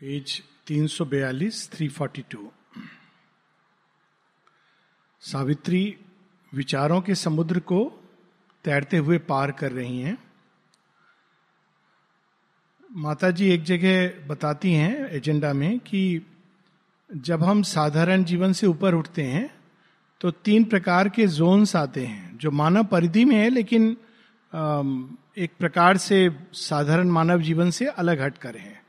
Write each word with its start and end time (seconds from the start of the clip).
Page 0.00 0.42
342 0.66 1.58
342 1.70 2.48
Savitri, 5.22 5.96
विचारों 6.52 7.00
के 7.00 7.14
समुद्र 7.14 7.60
को 7.60 7.80
तैरते 8.64 8.96
हुए 8.96 9.18
पार 9.18 9.52
कर 9.52 9.72
रही 9.72 10.00
हैं। 10.00 10.16
माता 12.90 13.30
जी 13.30 13.50
एक 13.50 13.64
जगह 13.64 14.26
बताती 14.26 14.72
हैं 14.72 15.08
एजेंडा 15.08 15.52
में 15.52 15.78
कि 15.80 16.22
जब 17.10 17.42
हम 17.44 17.62
साधारण 17.64 18.24
जीवन 18.24 18.52
से 18.52 18.66
ऊपर 18.66 18.94
उठते 18.94 19.22
हैं 19.22 19.50
तो 20.20 20.30
तीन 20.30 20.64
प्रकार 20.64 21.08
के 21.08 21.26
जोन्स 21.26 21.76
आते 21.76 22.06
हैं, 22.06 22.38
जो 22.38 22.50
मानव 22.50 22.84
परिधि 22.84 23.24
में 23.24 23.36
है, 23.36 23.48
लेकिन 23.50 23.96
एक 25.38 25.50
प्रकार 25.58 25.96
से 25.96 26.28
साधारण 26.54 27.10
मानव 27.10 27.42
जीवन 27.42 27.70
से 27.70 27.86
अलग 27.86 28.20
हटकर 28.20 28.56
हैं। 28.56 28.85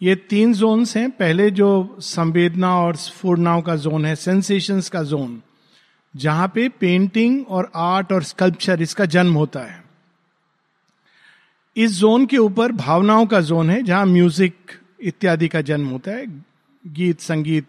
ये 0.00 0.14
तीन 0.30 0.52
जोन्स 0.54 0.96
हैं। 0.96 1.10
पहले 1.10 1.50
जो 1.50 1.96
संवेदना 2.00 2.74
और 2.76 2.96
स्फूर्णाओं 2.96 3.62
का 3.62 3.76
जोन 3.76 4.04
है 4.04 4.14
सेंसेशंस 4.16 4.88
का 4.88 5.02
जोन 5.02 5.40
जहाँ 6.14 6.50
पे 6.54 6.68
पेंटिंग 6.70 7.46
और 7.48 7.70
आर्ट 7.76 8.12
और 8.12 8.22
स्कल्पचर 8.22 8.82
इसका 8.82 9.04
जन्म 9.06 9.34
होता 9.34 9.60
है। 9.60 9.82
इस 11.76 11.98
जोन 11.98 12.26
के 12.26 12.36
ऊपर 12.36 12.72
भावनाओं 12.72 13.26
का 13.26 13.40
जोन 13.40 13.70
है, 13.70 13.82
जहाँ 13.82 14.06
म्यूज़िक 14.06 14.72
इत्यादि 15.02 15.48
का 15.48 15.60
जन्म 15.60 15.88
होता 15.88 16.10
है, 16.10 16.26
गीत, 16.84 17.20
संगीत, 17.20 17.66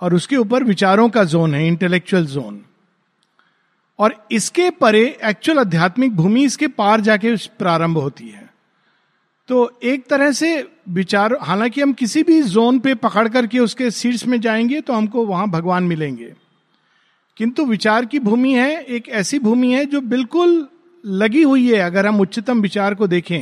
और 0.00 0.14
उसके 0.14 0.36
ऊपर 0.36 0.64
विचारों 0.64 1.08
का 1.08 1.24
जोन 1.24 1.54
है 1.54 1.66
इंटेलेक्चुअल 1.66 2.26
जोन 2.26 2.60
और 3.98 4.14
इसके 4.32 4.70
परे 4.70 5.06
एक्चुअल 5.24 5.58
आध्यात्मिक 5.58 6.16
भूमि 6.16 6.44
इसके 6.44 6.66
पार 6.68 7.00
जाके 7.00 7.34
प्रारंभ 7.58 7.98
होती 7.98 8.28
है। 8.28 8.47
तो 9.48 9.78
एक 9.82 10.06
तरह 10.06 10.32
से 10.32 10.68
विचार, 10.88 11.36
हालाँकि 11.40 11.80
हम 11.80 11.92
किसी 11.92 12.22
भी 12.22 12.42
जोन 12.42 12.78
पे 12.78 12.94
पकड़ 12.94 13.28
करके 13.28 13.58
उसके 13.58 13.90
शीर्ष 13.90 14.26
में 14.26 14.40
जाएँगे 14.40 14.80
तो 14.80 14.92
हमको 14.92 15.26
वहाँ 15.26 15.48
भगवान 15.50 15.84
मिलेंगे। 15.84 16.32
किंतु 17.36 17.64
विचार 17.66 18.04
की 18.04 18.18
भूमि 18.18 18.52
है, 18.52 18.80
एक 18.80 19.08
ऐसी 19.08 19.38
भूमि 19.38 19.72
है 19.72 19.84
जो 19.86 20.00
बिल्कुल 20.00 20.68
लगी 21.04 21.42
हुई 21.42 21.66
है, 21.72 21.78
अगर 21.78 22.06
हम 22.06 22.20
उच्चतम 22.20 22.60
विचार 22.60 22.94
को 22.94 23.06
देखें। 23.06 23.40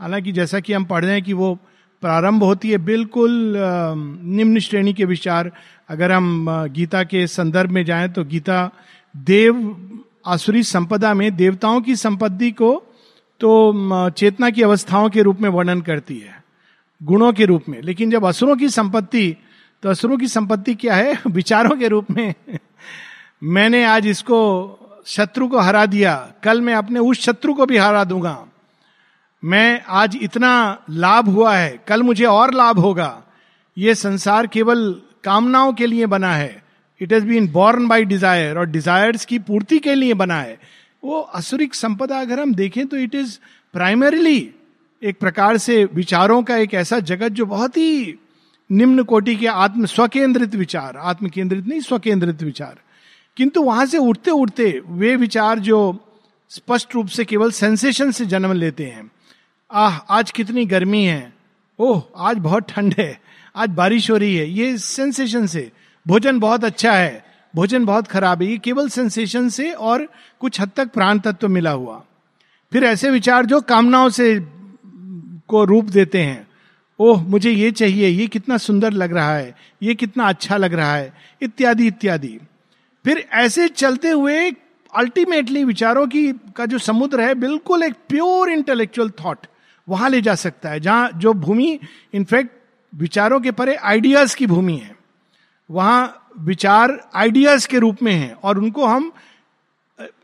हालाँकि 0.00 0.32
जैसा 0.32 0.60
कि 0.60 0.72
हम 0.72 0.84
पढ़ 0.84 1.04
रहे 1.04 1.14
हैं 1.14 1.22
कि 1.22 1.32
वो 1.32 1.54
प्रारंभ 2.02 2.42
होती 2.42 2.70
है, 2.70 2.78
बिल्कुल 2.78 3.54
निम्न 3.56 4.58
श्रेणी 4.58 4.92
के 4.92 5.04
विचार। 5.04 5.50
अगर 5.88 6.12
हम 6.12 6.46
गीता 6.66 7.02
के 7.04 7.26
संदर्भ 7.26 7.70
में 7.70 7.84
जाएँ 7.84 8.08
तो 8.08 8.24
गीता 8.24 8.70
देव, 9.14 9.76
आसुरी 10.26 10.62
संपदा 10.62 11.14
में 11.14 11.36
देवताओं 11.36 11.80
की 11.80 11.96
संपत्ति 11.96 12.50
को 12.50 12.85
तो 13.40 13.72
चेतना 14.10 14.50
की 14.50 14.62
अवस्थाओं 14.62 15.10
के 15.10 15.22
रूप 15.22 15.40
में 15.40 15.48
वर्णन 15.48 15.80
करती 15.80 16.18
है, 16.18 16.44
गुणों 17.02 17.32
के 17.32 17.44
रूप 17.44 17.64
में। 17.68 17.82
लेकिन 17.82 18.10
जब 18.10 18.24
असुरों 18.24 18.56
की 18.56 18.68
संपत्ति 18.68 19.36
तो 19.82 19.90
असुरों 19.90 20.18
की 20.18 20.28
संपत्ति 20.28 20.74
क्या 20.74 20.94
है? 20.94 21.18
विचारों 21.26 21.76
के 21.76 21.88
रूप 21.88 22.10
में। 22.10 22.34
मैंने 23.42 23.84
आज 23.84 24.06
इसको, 24.06 24.78
शत्रु 25.06 25.48
को 25.48 25.58
हरा 25.58 25.86
दिया। 25.86 26.32
कल 26.42 26.60
मैं 26.60 26.74
अपने 26.74 27.00
उस 27.00 27.20
शत्रु 27.20 27.54
को 27.54 27.66
भी 27.66 27.76
हरा 27.76 28.04
दूँगा। 28.04 28.46
मैं 29.44 29.82
आज 29.88 30.18
इतना 30.22 30.78
लाभ 30.90 31.28
हुआ 31.28 31.56
है। 31.56 31.84
कल 31.88 32.02
मुझे 32.02 32.24
और 32.24 32.54
लाभ 32.54 32.78
होगा। 32.78 33.22
ये 33.78 33.94
संसार 33.94 34.46
केवल 34.46 35.00
कामनाओं 35.24 35.72
के 35.72 35.86
लिए 35.86 36.06
बना 36.06 36.32
है। 36.32 36.62
It 37.00 37.12
has 37.12 37.26
been 37.26 37.48
born 37.48 37.88
by 37.88 38.04
desire 38.04 38.58
और 38.58 38.66
डिजायर्स 38.66 39.24
की 39.24 39.38
पूर्ति 39.38 39.78
के 39.78 39.94
लिए 39.94 40.14
बना 40.14 40.40
है। 40.40 40.58
वो 41.04 41.20
असुरिक 41.20 41.74
संपदा 41.74 42.20
अगर 42.20 42.40
हम 42.40 42.54
देखें 42.54 42.86
तो 42.86 42.96
इट 42.96 43.14
इज़ 43.14 43.38
प्राइमरीली 43.72 44.52
एक 45.02 45.18
प्रकार 45.18 45.56
से 45.56 45.84
विचारों 45.84 46.42
का 46.42 46.56
एक 46.56 46.74
ऐसा 46.74 46.98
जगत 46.98 47.28
जो 47.28 47.46
बहुत 47.46 47.76
ही 47.76 48.18
निम्न 48.72 49.02
कोटि 49.02 49.36
के 49.36 49.46
आत्म 49.46 49.86
स्वकेंद्रित 49.86 50.54
विचार 50.54 50.96
आत्म 50.96 51.28
केंद्रित 51.28 51.66
नहीं, 51.66 51.80
स्वकेंद्रित 51.80 52.42
विचार। 52.42 52.78
किंतु 53.36 53.62
वहाँ 53.62 53.86
से 53.86 53.98
उठते 53.98 54.30
उठते 54.30 54.82
वे 54.86 55.16
विचार 55.16 55.58
जो 55.58 56.00
स्पष्ट 56.48 56.94
रूप 56.94 57.06
से 57.06 57.24
केवल 57.24 57.50
सेंसेशन 57.50 58.10
से 58.10 58.26
जन्म 58.26 58.52
लेते 58.52 58.84
हैं। 58.84 59.10
आह, 59.72 59.96
आज 59.96 60.30
कितनी 60.30 60.66
गर्मी 60.66 61.04
है। 61.04 61.32
ओह, 61.78 62.02
आज 62.16 62.36
बहुत 62.36 62.70
ठंड 62.70 62.94
है। 62.98 63.20
आज 63.56 63.68
बारिश 63.68 64.10
हो 64.10 64.16
रही 64.16 64.36
है। 64.36 64.50
ये 64.50 64.78
सेंसेशन 64.78 65.46
से। 65.46 65.72
भोजन 66.08 66.38
बहुत 66.38 66.64
अच्छा 66.64 66.92
है। 66.92 67.25
भोजन 67.56 67.84
बहुत 67.84 68.06
खराब 68.06 68.42
है। 68.42 68.48
ये 68.48 68.58
केवल 68.58 68.88
सेंसेशन 68.88 69.48
से 69.48 69.70
और 69.70 70.06
कुछ 70.40 70.60
हद 70.60 70.70
तक 70.76 70.92
प्राण 70.92 71.18
तत्व 71.18 71.48
मिला 71.48 71.70
हुआ। 71.70 72.02
फिर 72.72 72.84
ऐसे 72.84 73.10
विचार 73.10 73.46
जो 73.46 73.60
कामनाओं 73.60 74.08
से 74.08 74.38
को 75.48 75.64
रूप 75.64 75.84
देते 75.84 76.22
हैं। 76.22 76.46
ओह, 77.00 77.22
मुझे 77.22 77.50
ये 77.50 77.70
चाहिए, 77.70 78.08
ये 78.08 78.26
कितना 78.26 78.56
सुंदर 78.56 78.92
लग 78.92 79.12
रहा 79.12 79.36
है, 79.36 79.54
ये 79.82 79.94
कितना 79.94 80.28
अच्छा 80.28 80.56
लग 80.56 80.74
रहा 80.74 80.94
है, 80.94 81.12
इत्यादि 81.42 81.86
इत्यादि। 81.86 82.38
फिर 83.04 83.18
ऐसे 83.32 83.68
चलते 83.68 84.10
हुए 84.10 84.50
अल्टीमेटली 84.92 85.64
विचारों 85.64 86.06
की, 86.06 86.32
का 86.32 86.66
जो 86.66 86.78
समुद्र 86.78 87.20
है, 87.20 87.34
बिल्कुल 87.34 87.82
एक 87.82 87.94
प्योर 88.08 88.50
इंटेलेक्चुअल 88.50 89.10
थॉट 89.24 89.46
वहाँ 89.88 90.10
ले 90.10 90.20
जा 90.20 90.34
सकता 90.34 90.68
है, 90.68 90.80
जहाँ 90.80 91.10
जो 91.14 91.32
भूमि 91.32 91.78
इनफैक्ट 92.14 92.50
विचारों 92.94 93.40
के 93.40 93.50
परे 93.50 93.74
आइडियाज़ 93.74 94.36
की 94.36 94.46
भूमि 94.46 94.76
है। 94.76 94.96
वहाँ 95.70 96.25
विचार 96.36 97.00
आइडियाज़ 97.14 97.68
के 97.68 97.78
रूप 97.78 98.02
में 98.02 98.12
है 98.12 98.32
और 98.34 98.58
उनको 98.58 98.84
हम, 98.84 99.12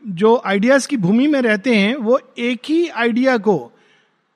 जो 0.07 0.41
आइडियाज़ 0.45 0.87
की 0.87 0.97
भूमि 0.97 1.27
में 1.27 1.41
रहते 1.41 1.75
हैं, 1.75 1.95
वो 1.95 2.19
एक 2.39 2.61
ही 2.65 2.87
आइडिया 2.87 3.37
को 3.37 3.71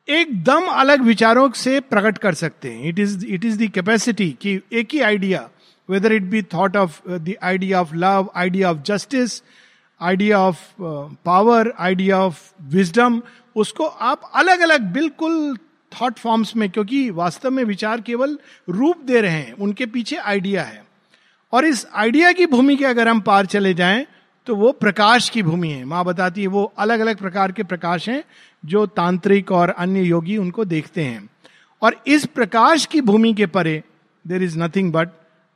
एकदम 0.07 0.65
अलग 0.65 1.01
विचारों 1.01 1.49
से 1.51 1.79
प्रकट 1.81 2.17
कर 2.17 2.33
सकते 2.33 2.71
हैं। 2.71 2.89
It 2.89 2.99
is 2.99 3.25
it 3.25 3.45
is 3.45 3.65
capacity 3.65 4.29
कि 4.41 4.59
एक 4.71 4.93
ही 4.93 4.99
idea 5.01 5.49
whether 5.89 6.13
it 6.13 6.23
be 6.23 6.41
thought 6.53 6.77
of 6.77 7.01
the 7.09 7.35
idea 7.43 7.81
of 7.81 7.94
love 7.95 8.31
idea 8.35 8.71
of 8.71 8.77
justice 8.85 9.41
idea 10.01 10.39
of 10.39 10.59
power 11.25 11.73
idea 11.79 12.19
of 12.19 12.41
wisdom 12.71 13.21
उसको 13.55 13.85
आप 13.85 14.31
अलग 14.35 14.59
अलग 14.59 14.91
बिल्कुल 14.94 15.57
थॉट 15.91 16.17
फॉर्म्स 16.19 16.55
में, 16.55 16.69
क्योंकि 16.69 17.09
वास्तव 17.11 17.51
में 17.51 17.63
विचार 17.63 18.01
केवल 18.01 18.38
रूप 18.69 19.03
दे 19.05 19.21
रहे 19.21 19.31
हैं, 19.31 19.53
उनके 19.53 19.85
पीछे 19.85 20.15
आइडिया 20.15 20.63
है। 20.63 20.86
और 21.53 21.65
इस 21.65 21.85
आइडिया 21.95 22.31
की 22.31 22.45
भूमि 22.45 22.75
के 22.75 22.85
अगर 22.85 23.07
हम 23.07 23.19
पार 23.21 23.45
चले 23.45 23.73
जाएँ 23.73 24.05
तो 24.47 24.55
वो 24.55 24.71
प्रकाश 24.73 25.29
की 25.29 25.41
भूमि 25.43 25.69
है। 25.69 25.83
माँ 25.85 26.03
बताती 26.05 26.41
है, 26.41 26.47
वो 26.47 26.63
अलग 26.77 26.99
अलग 26.99 27.17
प्रकार 27.17 27.51
के 27.51 27.63
प्रकाश 27.63 28.07
हैं 28.09 28.23
जो 28.63 28.85
तांत्रिक 28.87 29.51
और 29.51 29.69
अन्य 29.69 30.01
योगी 30.01 30.37
उनको 30.37 30.65
देखते 30.65 31.03
हैं। 31.03 31.29
और 31.81 31.95
इस 32.07 32.25
प्रकाश 32.25 32.85
की 32.85 33.01
भूमि 33.01 33.33
के 33.33 33.45
परे 33.47 33.81
there 34.25 34.43
is 34.43 34.57
nothing 34.59 34.91
but 34.93 35.09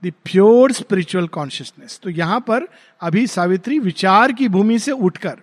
the 0.03 0.12
pure 0.25 0.72
spiritual 0.72 1.28
consciousness 1.29 2.00
तो 2.03 2.09
यहाँ 2.09 2.40
पर 2.40 2.68
अभी 3.02 3.25
सावित्री 3.28 3.79
विचार 3.79 4.31
की 4.31 4.47
भूमि 4.47 4.79
से 4.79 4.91
उठकर, 4.91 5.38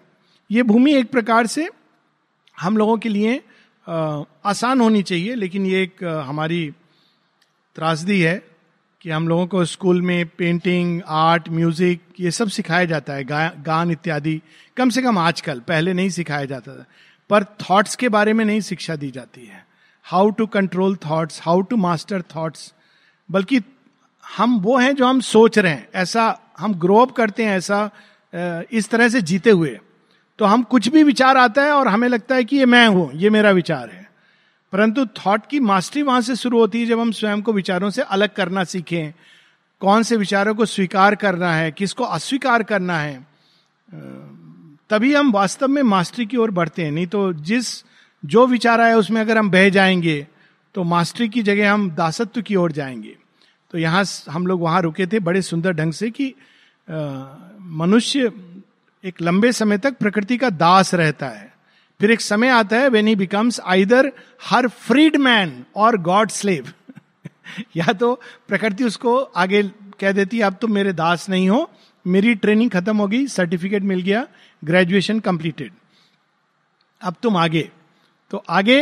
ये 0.51 0.63
भूमि 0.63 0.95
एक 0.95 1.11
प्रकार 1.11 1.47
से 1.47 1.69
हम 2.57 2.77
लोगों 2.77 2.97
के 2.99 3.09
लिए 3.09 3.41
आसान 3.87 4.81
होनी 4.81 5.03
चाहिए, 5.03 5.35
लेकिन 5.35 5.67
ये 5.67 5.83
एक 5.83 6.05
हमारी 6.27 6.71
त्रासदी 7.77 8.21
है। 8.21 8.43
कि 9.03 9.11
हम 9.11 9.29
लोगों 9.29 9.47
को 9.47 9.65
स्कूल 9.65 10.01
में 10.03 10.27
पेंटिंग 10.39 11.01
आर्ट 11.07 11.49
म्यूज़िक 11.49 12.01
ये 12.21 12.31
सब 12.31 12.49
सिखाया 12.49 12.85
जाता 12.85 13.13
है 13.13 13.25
गा, 13.25 13.49
गान 13.59 13.91
इत्यादि। 13.91 14.41
कम 14.77 14.91
से 14.91 15.03
कम 15.03 15.19
आजकल 15.19 15.61
पहले 15.69 15.93
नहीं 15.93 16.09
सिखाया 16.11 16.45
जाता 16.45 16.75
था 16.75 16.85
पर 17.31 17.45
थॉट्स 17.63 17.97
के 17.97 18.09
बारे 18.09 18.33
में 18.33 18.45
नहीं 18.45 18.61
शिक्षा 18.61 18.97
दी 18.97 19.11
जाती 19.11 19.45
है। 19.47 19.65
How 20.07 20.31
to 20.31 20.47
control 20.49 20.97
thoughts 21.05 21.41
how 21.43 21.61
to 21.61 21.77
master 21.77 22.23
thoughts 22.35 22.73
बल्कि 23.29 23.61
हम 24.25 24.59
वो 24.61 24.77
हैं 24.79 24.95
जो 24.97 25.07
हम 25.07 25.21
सोच 25.21 25.59
रहे 25.59 25.73
हैं 25.73 25.89
ऐसा 25.95 26.39
हम 26.59 26.75
ग्रो 26.77 26.97
अप 26.97 27.13
करते 27.13 27.45
हैं 27.45 27.57
ऐसा 27.57 27.91
इस 28.73 28.91
तरह 28.91 29.09
से 29.09 29.23
जीते 29.23 29.51
हुए। 29.51 29.79
तो 30.39 30.45
हम 30.45 30.63
कुछ 30.65 30.89
भी 30.89 31.03
विचार 31.03 31.37
आता 31.37 31.63
है 31.65 31.73
और 31.73 31.89
हमें 31.89 32.09
लगता 32.09 32.35
है 32.35 32.45
कि 32.45 32.57
ये 32.57 32.67
मैं 32.67 32.87
हूँ 32.89 33.11
ये 33.15 33.31
मेरा 33.31 33.51
विचार 33.51 33.89
है। 33.91 34.08
परंतु 34.73 35.05
थॉट 35.17 35.47
की 35.47 35.61
मास्टरी 35.61 36.03
वहाँ 36.03 36.21
से 36.21 36.37
शुरू 36.37 36.59
होती 36.59 36.81
है 36.81 36.87
जब 36.87 37.01
हम 37.01 37.11
स्वयं 37.13 37.43
को 37.43 37.53
विचारों 37.53 37.91
से 37.91 38.03
अलग 38.03 38.35
करना 38.35 38.65
सीखें। 38.65 39.13
कौन 39.83 40.03
से 40.03 40.17
विचारों 40.17 40.55
को 40.55 40.67
स्वीकार 40.67 41.15
करना 41.15 41.53
है, 41.53 41.71
किसको 41.73 42.05
अस्वीकार 42.05 42.63
करना 42.63 42.99
है 42.99 43.27
तभी 44.91 45.15
हम 45.15 45.31
वास्तव 45.33 45.69
में 45.69 45.83
मास्टरी 45.83 46.27
की 46.27 46.37
ओर 46.37 46.51
बढ़ते 46.51 46.85
हैं। 46.85 46.91
नहीं 46.91 47.07
तो 47.07 47.33
जिस, 47.33 47.85
जो 48.23 48.47
विचार 48.47 48.81
आया 48.81 48.97
उसमें 48.97 49.21
अगर 49.21 49.39
हम 49.39 49.51
बह 49.51 49.69
जाएँगे 49.69 50.27
तो 50.75 50.85
मास्टरी 50.85 51.29
की 51.29 51.43
जगह 51.43 51.73
हम 51.73 51.91
दासत्व 51.91 52.43
की 52.43 52.57
ओर 52.57 52.73
जाएँगे। 52.73 53.17
तो 53.73 53.79
यहाँ 53.79 54.05
हम 54.31 54.47
लोग 54.47 54.61
वहाँ 54.61 54.81
रुके 54.83 55.07
थे 55.07 55.19
बड़े 55.21 55.43
सुंदर 55.43 55.73
ढंग 55.73 55.93
से 55.93 56.11
कि 56.11 56.35
मनुष्य 57.79 58.33
एक 59.05 59.21
लंबे 59.23 59.53
समय 59.53 59.79
तक 59.79 59.97
प्रकृति 59.99 60.37
का 60.37 60.51
दास 60.51 60.95
रहता 60.95 61.29
है। 61.29 61.48
फिर 62.01 62.11
एक 62.11 62.21
समय 62.21 62.49
आता 62.49 62.77
है 62.77 62.89
when 62.89 63.07
he 63.09 63.15
becomes 63.17 63.61
either 63.67 64.11
her 64.43 64.67
freed 64.69 65.17
man 65.17 65.65
or 65.77 65.97
God 66.03 66.31
slave 66.31 66.73
या 67.77 67.93
तो 67.93 68.13
प्रकृति 68.49 68.85
उसको 68.85 69.19
आगे 69.19 69.63
कह 70.01 70.13
देती 70.13 70.39
है, 70.39 70.43
अब 70.43 70.57
तुम 70.61 70.73
मेरे 70.73 70.93
दास 70.93 71.29
नहीं 71.29 71.49
हो, 71.49 71.71
मेरी 72.05 72.35
ट्रेनिंग 72.35 72.71
खत्म 72.71 72.97
हो 72.97 73.07
गई 73.07 73.27
सर्टिफिकेट 73.27 73.83
मिल 73.83 74.01
गया 74.03 74.27
ग्रेजुएशन 74.63 75.21
कंप्लीटेड 75.21 75.73
अब 77.01 77.15
तुम 77.23 77.37
आगे। 77.37 77.69
तो 78.31 78.43
आगे 78.51 78.79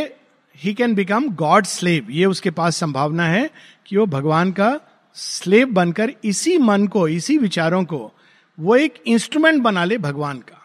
he 0.58 0.74
can 0.74 0.94
become 0.94 1.28
God 1.36 1.66
slave 1.66 2.10
ये 2.10 2.26
उसके 2.26 2.50
पास 2.50 2.76
संभावना 2.76 3.26
है 3.26 3.48
कि 3.86 3.96
वो 3.96 4.06
भगवान 4.08 4.52
का 4.52 4.78
स्लेव 5.16 5.72
बनकर 5.72 6.12
इसी 6.24 6.56
मन 6.58 6.86
को, 6.86 7.08
इसी 7.08 7.38
विचारों 7.38 7.84
को, 7.84 8.12
वो 8.58 8.76
एक 8.76 9.02
इंस्ट्रूमेंट 9.06 9.62
बना 9.62 9.84
ले 9.84 9.98
भगवान 9.98 10.38
का। 10.40 10.56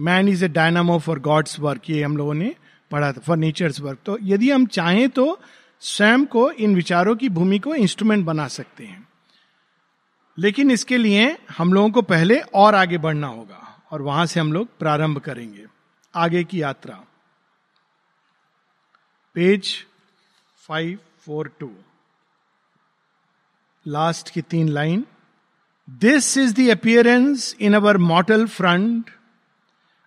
Man 0.00 0.28
is 0.28 0.44
a 0.44 0.48
dynamo 0.48 0.98
for 0.98 1.18
God's 1.18 1.60
work 1.60 1.90
ये 1.90 2.02
हम 2.02 2.16
लोगों 2.16 2.34
ने 2.34 2.54
पढ़ा 2.90 3.12
था 3.12 3.20
फॉर 3.20 3.36
नेचर्स 3.36 3.80
वर्क 3.80 3.98
तो 4.06 4.18
यदि 4.22 4.50
हम 4.50 4.66
चाहें 4.66 5.08
तो 5.08 5.40
स्वयं 5.80 6.26
को 6.26 6.50
इन 6.50 6.74
विचारों 6.74 7.16
की 7.16 7.28
भूमि 7.28 7.58
को 7.58 7.74
इंस्ट्रूमेंट 7.74 8.24
बना 8.24 8.48
सकते 8.48 8.84
हैं। 8.84 9.08
लेकिन 10.38 10.70
इसके 10.70 10.96
लिए 10.96 11.38
हम 11.58 11.72
लोगों 11.72 11.90
को 11.90 12.02
पहले 12.02 12.40
और 12.40 12.74
आगे 12.74 12.98
बढ़ना 12.98 13.26
होगा 13.26 13.82
और 13.90 14.02
वहाँ 14.02 14.26
से 14.26 14.40
हम 14.40 14.52
लोग 14.52 14.78
प्रारंभ 14.78 15.18
करेंगे। 15.18 15.66
आगे 16.14 16.44
की 16.44 16.62
यात्रा। 16.62 17.04
Page 19.34 19.86
five, 20.56 20.98
four, 21.20 21.52
two. 21.60 21.70
Last 23.86 24.30
की 24.30 24.42
तीन 24.42 24.68
line. 24.68 25.06
This 25.90 26.38
is 26.38 26.54
the 26.54 26.70
appearance 26.70 27.56
in 27.60 27.74
our 27.74 27.96
mortal 27.96 28.46
front 28.46 29.10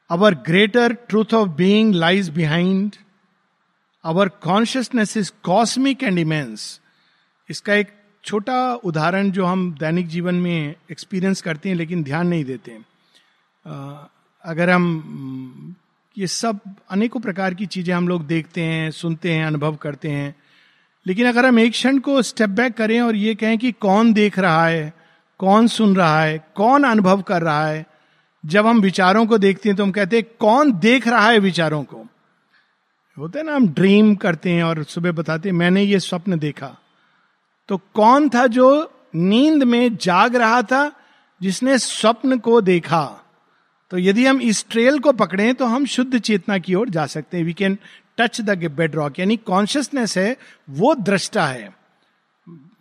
our 0.09 0.33
greater 0.35 0.93
truth 0.93 1.33
of 1.33 1.49
being 1.49 1.93
lies 1.95 2.29
behind 2.29 2.95
our 4.03 4.29
consciousness 4.29 5.17
is 5.17 5.31
cosmic 5.43 6.03
and 6.03 6.19
immense 6.19 6.79
इसका 7.49 7.73
एक 7.73 7.93
छोटा 8.23 8.73
उदाहरण 8.75 9.31
जो 9.31 9.45
हम 9.45 9.71
दैनिक 9.79 10.07
जीवन 10.07 10.35
में 10.35 10.75
एक्सपीरियंस 10.91 11.41
करते 11.41 11.69
हैं, 11.69 11.75
लेकिन 11.75 12.03
ध्यान 12.03 12.27
नहीं 12.27 12.45
देते 12.45 12.77
अगर 14.45 14.69
हम 14.69 15.75
ये 16.17 16.27
सब 16.27 16.59
अनेकों 16.91 17.19
प्रकार 17.19 17.53
की 17.53 17.65
चीज़ें 17.65 17.93
हम 17.95 18.07
लोग 18.07 18.25
देखते 18.27 18.61
हैं, 18.61 18.91
सुनते 18.91 19.33
हैं, 19.33 19.45
अनुभव 19.45 19.75
करते 19.75 20.09
हैं। 20.09 20.35
लेकिन 21.05 21.27
अगर 21.27 21.45
हम 21.45 21.59
एक 21.59 21.71
क्षण 21.71 21.97
को 21.99 22.21
स्टेप 22.21 22.49
बैक 22.49 22.73
करें 22.73 22.99
और 23.01 23.15
ये 23.15 23.35
कहें 23.35 23.57
कि 23.57 23.71
कौन 23.71 24.13
देख 24.13 24.39
रहा 24.39 24.65
है, 24.67 24.93
कौन 25.39 25.67
सुन 25.67 25.95
रहा 25.95 26.21
है, 26.21 26.37
कौन 26.55 26.83
अनुभव 26.83 27.21
कर 27.21 27.41
रहा 27.41 27.65
है 27.67 27.85
जब 28.43 28.67
हम 28.67 28.79
विचारों 28.81 29.25
को 29.25 29.37
देखते 29.37 29.69
हैं 29.69 29.75
तो 29.75 29.83
हम 29.83 29.91
कहते 29.91 30.17
हैं, 30.17 30.25
कौन 30.39 30.71
देख 30.73 31.07
रहा 31.07 31.29
है 31.29 31.39
विचारों 31.39 31.83
को? 31.83 32.05
होते 33.17 33.39
हैं 33.39 33.45
ना, 33.45 33.55
हम 33.55 33.67
ड्रीम 33.67 34.15
करते 34.15 34.49
हैं 34.49 34.63
और 34.63 34.83
सुबह 34.83 35.11
बताते 35.11 35.49
हैं, 35.49 35.55
मैंने 35.55 35.83
ये 35.83 35.99
स्वप्न 35.99 36.39
देखा। 36.39 36.75
तो 37.69 37.77
कौन 37.93 38.29
था 38.29 38.47
जो 38.47 38.91
नींद 39.15 39.63
में 39.63 39.95
जाग 39.95 40.35
रहा 40.35 40.61
था, 40.61 40.91
जिसने 41.41 41.77
स्वप्न 41.77 42.37
को 42.37 42.61
देखा? 42.61 43.19
तो 43.91 43.97
यदि 43.97 44.25
हम 44.25 44.41
इस 44.41 44.65
ट्रेल 44.69 44.99
को 44.99 45.11
पकड़े 45.11 45.53
तो 45.53 45.65
हम 45.65 45.85
शुद्ध 45.85 46.19
चेतना 46.19 46.57
की 46.57 46.75
ओर 46.75 46.89
जा 46.89 47.05
सकते 47.05 47.37
हैं। 47.37 47.43
We 47.43 47.53
can 47.53 47.77
touch 48.17 48.41
the 48.41 48.71
bedrock 48.95 49.19
यानी 49.19 49.37
कॉन्शियसनेस 49.37 50.17
है, 50.17 50.37
वो 50.69 50.95
दृष्टा 50.95 51.45
है। 51.47 51.73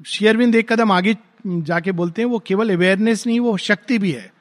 शेयरविंद 0.06 0.54
एक 0.54 0.72
कदम 0.72 0.92
आगे 0.92 1.16
जाके 1.46 1.92
बोलते 1.92 2.22
हैं, 2.22 2.28
वो 2.28 2.38
केवल 2.38 2.74
अवेयरनेस 2.74 3.26
नहीं, 3.26 3.40
वो 3.40 3.56
शक्ति 3.56 3.98
भी 3.98 4.12
है। 4.12 4.32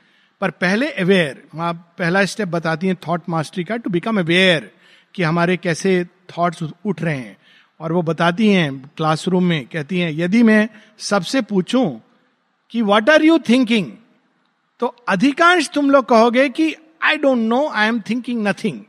पर 0.42 0.52
पहले 0.52 0.90
अवेयर 0.92 1.44
वहाँ 1.56 1.74
पहला 2.00 2.26
स्टेप 2.26 2.48
बताती 2.48 2.88
है 2.88 2.96
थॉट 3.08 3.30
मास्टरी 3.30 3.64
का 3.64 3.76
टू 3.78 3.90
बिकम 3.90 4.20
अवेयर 4.20 4.72
कि 5.16 5.24
हमारे 5.24 5.58
कैसे 5.58 6.04
थॉट्स 6.32 6.64
उठ 6.64 7.02
रहे 7.02 7.18
हैं। 7.18 7.38
और 7.80 7.92
वो 7.92 8.02
बताती 8.02 8.48
हैं 8.50 8.92
क्लासरूम 8.98 9.44
में, 9.44 9.66
कहती 9.68 10.00
हैं, 10.00 10.12
यदि 10.12 10.44
मैं 10.44 10.68
सबसे 11.00 11.42
पूछूँ 11.42 12.02
कि 12.72 12.82
व्हाट 12.82 13.10
आर 13.10 13.24
यू 13.24 13.38
थिंकिंग 13.40 13.92
तो 14.82 14.88
अधिकांश 15.10 15.70
तुम 15.70 15.90
लोग 15.92 16.06
कहोगे 16.06 16.48
कि 16.50 16.74
I 17.04 17.18
don't 17.18 17.40
know 17.40 17.68
I 17.68 17.88
am 17.88 18.00
thinking 18.02 18.48
nothing 18.48 18.80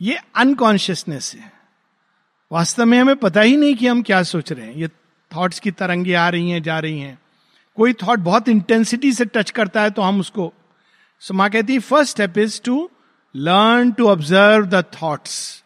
ये 0.00 0.18
अनकॉन्शियसनेस 0.36 1.34
है। 1.34 1.52
वास्तव 2.50 2.86
में 2.86 2.98
हमें 2.98 3.16
पता 3.16 3.40
ही 3.40 3.56
नहीं 3.56 3.74
कि 3.74 3.86
हम 3.86 4.02
क्या 4.02 4.22
सोच 4.22 4.52
रहे 4.52 4.66
हैं। 4.66 4.74
ये 4.74 4.88
थॉट्स 5.30 5.60
की 5.60 5.70
तरंगे 5.70 6.14
आ 6.14 6.28
रही 6.28 6.50
हैं, 6.50 6.62
जा 6.62 6.78
रही 6.78 7.00
हैं। 7.00 7.18
कोई 7.76 7.92
थॉट 7.92 8.18
बहुत 8.18 8.48
इंटेंसिटी 8.48 9.12
से 9.12 9.24
टच 9.24 9.50
करता 9.50 9.82
है 9.82 9.90
तो 9.90 10.02
हम 10.02 10.20
उसको। 10.20 10.52
सो 11.22 11.34
माँ 11.34 11.48
कहती 11.50 11.72
है 11.72 11.78
first 11.78 12.10
step 12.10 12.38
is 12.38 12.60
to 12.62 12.88
learn 13.34 13.92
to 13.92 14.08
observe 14.08 14.66
the 14.66 14.84
thoughts 14.92 15.64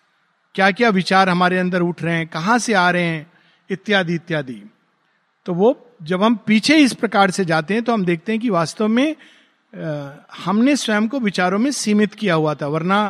क्या 0.55 0.71
क्या 0.71 0.89
विचार 0.89 1.29
हमारे 1.29 1.59
अंदर 1.59 1.83
उठ 1.83 2.03
रहे 2.03 2.17
हैं 2.17 2.27
कहाँ 2.27 2.59
से 2.59 2.73
आ 2.73 2.91
रहे 2.91 3.03
हैं 3.03 3.27
इत्यादि 3.71 4.15
इत्यादि। 4.15 4.63
तो 5.47 5.55
वो 5.55 5.97
जब 6.03 6.23
हम 6.23 6.35
पीछे 6.47 6.77
इस 6.77 6.93
प्रकार 6.93 7.31
से 7.31 7.45
जाते 7.45 7.75
हैं 7.75 7.83
तो 7.83 7.93
हम 7.93 8.05
देखते 8.05 8.33
हैं 8.33 8.41
कि 8.41 8.51
वास्तव 8.51 8.89
में 8.89 9.17
आ, 9.75 10.11
हमने 10.45 10.77
स्वयं 10.77 11.09
को 11.09 11.21
विचारों 11.21 11.59
में 11.59 11.71
सीमित 11.71 12.15
किया 12.15 12.35
हुआ 12.35 12.55
था 12.55 12.67
वरना 12.67 13.01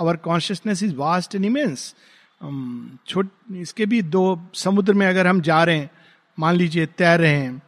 our 0.00 0.16
consciousness 0.16 0.82
is 0.82 0.94
vast 0.94 1.34
and 1.34 1.44
immense 1.44 1.94
छोट 3.08 3.30
इसके 3.56 3.86
भी 3.86 4.02
दो 4.02 4.40
समुद्र 4.54 4.92
में 4.92 5.06
अगर 5.06 5.26
हम 5.26 5.40
जा 5.40 5.64
रहे 5.64 5.76
हैं 5.76 5.90
मान 6.38 6.54
लीजिए 6.54 6.86
तैर 6.86 7.20
रहे 7.20 7.36
हैं 7.36 7.62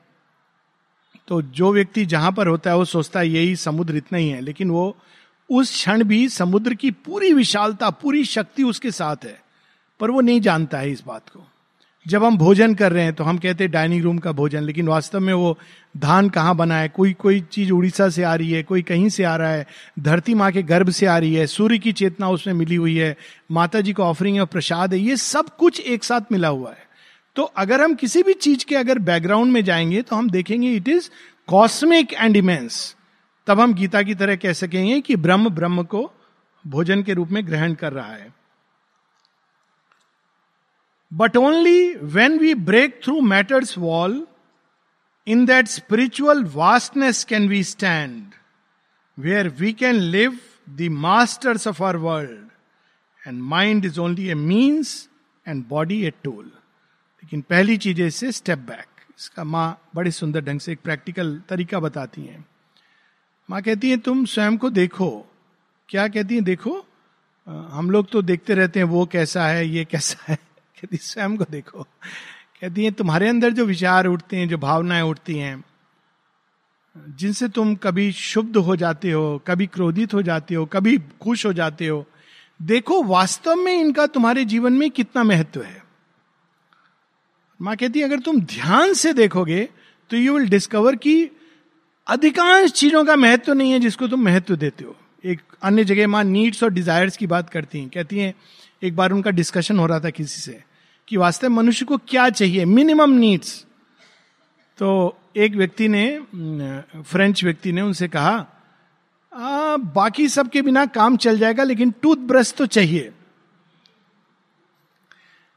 तो 1.30 1.42
जो 1.42 1.72
व्यक्ति 1.72 2.06
जहाँ 2.06 2.32
पर 2.32 2.46
होता 2.46 2.70
है, 2.70 2.76
वो 2.76 2.84
सोचता 2.84 3.20
है, 3.20 3.28
यही 3.28 3.56
समुद्र 3.56 3.96
इतना 3.96 4.18
ही 4.18 4.28
है। 4.28 4.40
लेकिन 4.40 4.70
वो 4.70 4.96
उस 5.50 5.70
क्षण 5.70 6.04
भी 6.04 6.28
समुद्र 6.28 6.74
की 6.74 6.90
पूरी 6.90 7.32
विशालता, 7.32 7.90
पूरी 7.90 8.24
शक्ति 8.24 8.62
उसके 8.62 8.90
साथ 8.90 9.16
है। 9.24 9.40
पर 10.00 10.10
वो 10.10 10.20
नहीं 10.20 10.40
जानता 10.40 10.78
है 10.78 10.90
इस 10.90 11.02
बात 11.06 11.22
को। 11.28 11.46
जब 12.08 12.24
हम 12.24 12.38
भोजन 12.38 12.74
कर 12.74 12.92
रहे 12.92 13.04
हैं 13.04 13.12
तो 13.12 13.24
हम 13.24 13.38
कहते 13.38 13.64
हैं, 13.64 13.70
डाइनिंग 13.70 14.02
रूम 14.02 14.18
का 14.18 14.32
भोजन। 14.32 14.62
लेकिन 14.62 14.88
वास्तव 14.88 15.20
में 15.20 15.32
वो 15.32 15.58
धान 15.96 16.28
कहाँ 16.28 16.56
बना 16.56 16.76
है? 16.76 16.88
कोई 16.88 17.12
कोई 17.12 17.40
चीज़ 17.40 17.72
उड़ीसा 17.72 18.08
से 18.08 18.22
आ 18.22 18.34
रही 18.34 18.50
है, 18.50 18.62
कोई 18.62 18.82
कहीं 18.82 19.08
से 19.08 19.24
आ 19.24 19.36
रहा 19.36 19.50
है। 19.50 19.66
धरती 19.98 20.34
माँ 20.34 20.52
के 20.52 20.62
गर्भ 20.62 20.90
से 20.90 21.06
आ 21.06 21.18
रही 21.18 21.34
है, 21.34 21.46
सूर्य 21.46 21.78
की 21.78 21.92
चेतना 21.92 22.28
उसमें 22.28 22.54
मिली 22.54 22.74
हुई 22.74 22.96
है, 22.96 23.16
माता 23.52 23.80
जी 23.80 23.92
को 23.92 24.02
ऑफरिंग 24.02 24.36
है, 24.36 24.44
प्रसाद 24.44 24.94
है, 24.94 25.00
ये 25.00 25.16
सब 25.16 25.56
कुछ 25.56 25.80
एक 25.80 26.04
साथ 26.04 26.20
मिला 26.32 26.48
हुआ 26.48 26.70
है। 26.70 26.89
तो 27.36 27.42
अगर 27.42 27.80
हम 27.82 27.94
किसी 27.94 28.22
भी 28.22 28.34
चीज़ 28.34 28.64
के 28.64 28.76
अगर 28.76 28.98
बैकग्राउंड 28.98 29.52
में 29.52 29.64
जाएँगे 29.64 30.02
तो 30.02 30.16
हम 30.16 30.30
देखेंगे 30.30 30.72
it 30.72 30.88
is 30.88 31.10
cosmic 31.46 32.12
and 32.12 32.36
immense 32.36 32.96
तब 33.46 33.60
हम 33.60 33.74
गीता 33.74 34.02
की 34.02 34.14
तरह 34.14 34.36
कह 34.36 34.52
सकेंगे 34.52 35.00
कि 35.00 35.16
ब्रह्म 35.16 35.50
ब्रह्म 35.50 35.82
को 35.82 36.12
भोजन 36.66 37.02
के 37.02 37.12
रूप 37.12 37.28
में 37.28 37.46
ग्रहण 37.46 37.74
कर 37.74 37.92
रहा 37.92 38.12
है। 38.12 38.34
But 41.12 41.36
only 41.36 41.94
when 41.94 42.38
we 42.38 42.54
break 42.54 43.00
through 43.04 43.20
matters 43.20 43.78
wall 43.78 44.26
in 45.26 45.46
that 45.46 45.66
spiritual 45.66 46.44
vastness 46.44 47.24
can 47.24 47.48
we 47.48 47.64
stand 47.64 48.30
where 49.18 49.48
we 49.48 49.72
can 49.72 49.94
live 49.94 50.38
the 50.70 50.88
masters 50.90 51.66
of 51.68 51.82
our 51.82 51.96
world 51.96 52.48
and 53.28 53.42
mind 53.42 53.84
is 53.84 54.00
only 54.00 54.28
a 54.28 54.34
means 54.34 55.08
and 55.48 55.64
body 55.68 56.06
a 56.06 56.10
tool 56.10 56.52
लेकिन 57.22 57.40
पहली 57.40 57.76
चीज़ 57.76 58.00
है 58.00 58.06
इससे 58.06 58.32
step 58.32 58.58
back 58.58 58.86
इसका 59.18 59.44
माँ 59.44 59.88
बड़े 59.94 60.10
सुंदर 60.10 60.40
ढंग 60.40 60.60
से 60.60 60.72
एक 60.72 60.80
प्रैक्टिकल 60.80 61.42
तरीका 61.48 61.80
बताती 61.80 62.22
हैं। 62.22 62.44
माँ 63.50 63.62
कहती 63.62 63.90
है, 63.90 63.96
तुम 63.96 64.24
स्वयं 64.24 64.56
को 64.56 64.70
देखो। 64.70 65.26
क्या 65.88 66.08
कहती 66.08 66.34
है, 66.34 66.40
देखो? 66.40 66.86
हम 67.48 67.90
लोग 67.90 68.10
तो 68.10 68.22
देखते 68.22 68.54
रहते 68.54 68.80
हैं, 68.80 68.86
वो 68.86 69.06
कैसा 69.06 69.46
है, 69.46 69.68
ये 69.68 69.84
कैसा 69.84 70.24
है? 70.28 70.36
कहती 70.80 70.96
स्वयं 70.96 71.36
को 71.36 71.44
देखो। 71.50 71.82
कहती 72.60 72.84
है, 72.84 72.90
तुम्हारे 72.90 73.28
अंदर 73.28 73.50
जो 73.50 73.64
विचार 73.64 74.06
उठते 74.06 74.36
हैं, 74.36 74.48
जो 74.48 74.58
भावनाएँ 74.58 75.02
उठती 75.02 75.38
हैं, 75.38 75.64
जिनसे 76.96 77.48
तुम 77.48 77.74
कभी 77.74 78.12
शुद्ध 78.12 78.56
हो 78.56 78.76
जाते 78.76 79.10
हो, 79.10 79.42
कभी 79.46 79.66
क्रोधित 79.66 80.14
हो 80.14 80.22
जाते 80.22 80.54
हो, 80.54 80.66
कभी 80.66 80.98
खुश 81.20 81.46
हो 81.46 81.52
जाते 81.52 81.86
हो, 81.86 82.06
देखो 82.62 83.02
वास्तव 83.02 83.54
में 83.54 83.80
इनका 83.80 84.06
तुम्हारे 84.06 84.44
जीवन 84.44 84.72
में 84.72 84.90
कितना 84.90 85.24
महत्व 85.24 85.62
है। 85.62 85.89
माँ 87.60 87.76
कहती 87.76 87.98
है 87.98 88.04
अगर 88.04 88.18
तुम 88.18 88.40
ध्यान 88.40 88.92
से 88.94 89.12
देखोगे 89.12 89.68
तो 90.10 90.16
यू 90.16 90.38
विल 90.38 90.48
डिस्कवर 90.48 90.96
कि 90.96 91.30
अधिकांश 92.06 92.70
चीज़ों 92.72 93.04
का 93.04 93.16
महत्व 93.16 93.52
नहीं 93.52 93.72
है 93.72 93.78
जिसको 93.80 94.08
तुम 94.08 94.24
महत्व 94.24 94.56
देते 94.56 94.84
हो। 94.84 94.96
एक 95.24 95.40
अन्य 95.62 95.84
जगह 95.84 96.08
माँ 96.08 96.22
नीड्स 96.24 96.62
और 96.62 96.70
डिजायर्स 96.72 97.16
की 97.16 97.26
बात 97.26 97.50
करती 97.50 97.78
हैं। 97.78 97.88
कहती 97.88 98.18
हैं 98.18 98.34
एक 98.82 98.96
बार 98.96 99.12
उनका 99.12 99.30
डिस्कशन 99.30 99.78
हो 99.78 99.86
रहा 99.86 100.00
था 100.00 100.10
किसी 100.10 100.40
से 100.42 100.62
कि 101.08 101.16
वास्तव 101.16 101.48
मनुष्य 101.48 101.84
को 101.84 101.96
क्या 101.98 102.28
चाहिए? 102.30 102.64
मिनिमम 102.64 103.10
नीड्स 103.10 103.64
तो 104.78 105.16
एक 105.36 105.54
व्यक्ति 105.54 105.88
ने 105.88 106.20
फ्रेंच 107.02 107.44
व्यक्ति 107.44 107.72
ने 107.72 107.80
उनसे 107.80 108.08
कहा 108.08 108.46
आ, 109.32 109.76
बाकी 109.76 110.28
सबके 110.28 110.62
बिना 110.62 110.84
काम 110.86 111.16
चल 111.16 111.38
जाएगा 111.38 111.64
लेकिन 111.64 111.90
टूथब्रश 112.02 112.52
तो 112.52 112.66
चाहिए। 112.66 113.10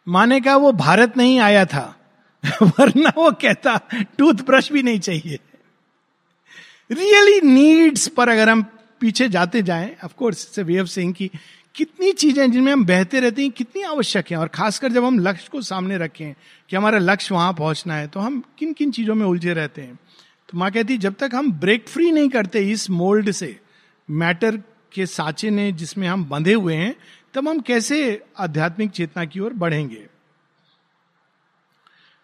माने 0.07 0.41
का 0.41 0.55
वो 0.57 0.71
भारत 0.71 1.17
नहीं 1.17 1.39
आया 1.39 1.65
था? 1.65 1.99
वरना 2.61 3.09
वो 3.17 3.31
कहता 3.31 3.79
टूथब्रश 4.17 4.71
भी 4.71 4.83
नहीं 4.83 4.99
चाहिए. 4.99 5.39
रियली 6.91 7.41
नीड्स 7.41 8.07
पर 8.07 8.29
अगर 8.29 8.49
हम 8.49 8.63
पीछे 8.99 9.29
जाते 9.29 9.61
जाएँ 9.61 9.95
of 10.03 10.13
course 10.13 10.59
way 10.59 10.79
of 10.79 10.87
saying 10.87 11.13
की 11.13 11.29
कितनी 11.75 12.11
चीज़ें 12.11 12.51
जिनमें 12.51 12.71
हम 12.73 12.85
बहते 12.85 13.19
रहते 13.19 13.41
हैं, 13.41 13.51
कितनी 13.51 13.81
आवश्यक 13.81 14.31
है, 14.31 14.37
और 14.37 14.47
खासकर 14.47 14.91
जब 14.91 15.05
हम 15.05 15.19
लक्ष्य 15.19 15.49
को 15.51 15.61
सामने 15.61 15.97
रखें 15.97 16.33
कि 16.69 16.75
हमारा 16.75 16.97
लक्ष्य 16.99 17.35
वहाँ 17.35 17.53
पहुँचना 17.53 17.95
है 17.95 18.07
तो 18.07 18.19
हम 18.19 18.43
किन 18.57 18.73
किन 18.73 18.91
चीज़ों 18.91 19.15
में 19.15 19.25
उलझे 19.25 19.53
रहते 19.53 19.81
हैं। 19.81 19.95
तो 20.49 20.57
माँ 20.57 20.71
कहती, 20.71 20.97
जब 20.97 21.15
तक 21.19 21.31
हम 21.33 21.51
ब्रेक 21.51 21.87
फ्री 21.87 22.11
नहीं 22.11 22.29
करते 22.29 22.59
इस 22.71 22.89
मोल्ड 22.89 23.31
से 23.31 23.59
मैटर 24.09 24.57
के 24.93 25.05
साचे 25.05 25.49
ने 25.49 25.71
जिसमें 25.71 26.07
हम 26.07 26.25
बंधे 26.25 26.53
हुए 26.53 26.75
हैं 26.75 26.95
तब 27.33 27.47
हम 27.47 27.59
कैसे 27.59 27.99
आध्यात्मिक 28.37 28.91
चेतना 28.91 29.25
की 29.25 29.39
ओर 29.39 29.53
बढ़ेंगे? 29.53 30.05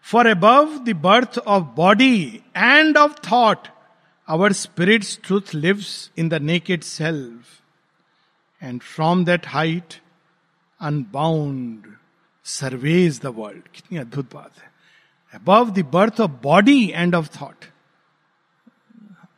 For 0.06 0.28
above 0.28 0.78
the 0.86 0.96
birth 0.96 1.38
of 1.38 1.64
body 1.76 2.42
and 2.58 2.98
of 2.98 3.14
thought 3.32 3.68
our 4.28 4.54
spirit 4.54 5.06
truth 5.24 5.54
lives 5.56 6.12
in 6.18 6.30
the 6.30 6.34
naked 6.34 6.82
self 6.82 8.64
and 8.64 8.82
from 8.82 9.26
that 9.26 9.48
height 9.48 9.94
unbound 10.80 11.94
surveys 12.46 13.20
the 13.22 13.34
world 13.38 13.68
कितनी 13.76 13.98
अद्भुत 13.98 14.34
बात 14.34 14.60
है। 14.60 14.72
Above 15.34 15.70
the 15.70 15.86
birth 15.94 16.22
of 16.22 16.32
body 16.44 16.92
and 16.96 17.16
of 17.16 17.30
thought 17.42 17.66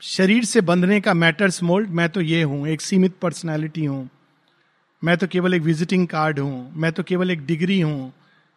शरीर 0.01 0.45
से 0.45 0.61
बंधने 0.61 0.99
का 1.01 1.13
matters 1.13 1.61
mould 1.63 1.89
मैं 1.89 2.09
तो 2.09 2.21
ये 2.21 2.41
हूँ, 2.43 2.67
एक 2.67 2.81
सीमित 2.81 3.15
पर्सनैलिटी 3.21 3.85
हूँ। 3.85 4.09
मैं 5.01 5.15
तो 5.17 5.27
केवल 5.27 5.53
एक 5.53 5.62
विजिटिंग 5.62 6.08
कार्ड 6.08 6.39
हूँ, 6.39 6.72
मैं 6.75 6.91
तो 6.91 7.03
केवल 7.03 7.31
एक 7.31 7.46
डिग्री 7.46 7.79
हूँ, 7.81 8.12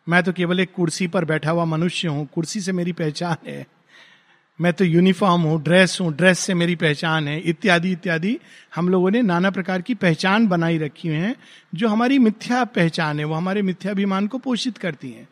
मैं 0.06 0.22
तो 0.22 0.32
केवल 0.32 0.60
एक 0.60 0.72
कुर्सी 0.72 1.06
पर 1.06 1.24
बैठा 1.24 1.50
हुआ 1.50 1.64
मनुष्य 1.64 2.08
हूँ, 2.08 2.26
कुर्सी 2.34 2.60
से 2.60 2.72
मेरी 2.72 2.92
पहचान 2.92 3.36
है। 3.46 3.66
मैं 4.58 4.72
तो 4.72 4.84
यूनिफॉर्म 4.84 5.42
हूँ 5.42 5.62
ड्रेस 5.62 5.98
हूँ 6.00 6.12
ड्रेस 6.16 6.38
से 6.38 6.54
मेरी 6.54 6.74
पहचान 6.76 7.28
है, 7.28 7.38
इत्यादि 7.40 7.92
इत्यादि। 7.92 8.38
हम 8.74 8.88
लोगों 8.88 9.10
ने 9.10 9.22
नाना 9.22 9.50
प्रकार 9.50 9.82
की 9.82 9.94
पहचान 9.94 10.46
बनाई 10.48 10.78
रखी 10.78 11.08
है, 11.08 11.34
जो 11.74 11.88
हमारी 11.88 12.18
मिथ्या 12.18 12.64
पहचान 12.64 13.18
है, 13.18 13.24
वो 13.24 13.34
हमारे 13.34 13.62
मिथ्याभिमान 13.62 14.26
को 14.26 14.38
पोषित 14.38 14.78
करती 14.78 15.10
है। 15.10 15.28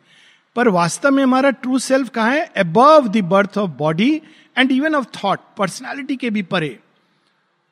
पर 0.55 0.67
वास्तव 0.67 1.11
में 1.11 1.23
हमारा 1.23 1.49
ट्रू 1.49 1.79
सेल्फ 1.79 2.09
कहा 2.09 2.29
है? 2.29 2.45
Above 2.57 3.07
the 3.07 3.21
birth 3.25 3.57
of 3.57 3.71
body 3.71 4.11
and 4.57 4.71
even 4.71 4.95
of 4.95 5.05
thought 5.17 5.39
personality 5.57 6.15
के 6.15 6.29
भी 6.29 6.41
परे। 6.43 6.77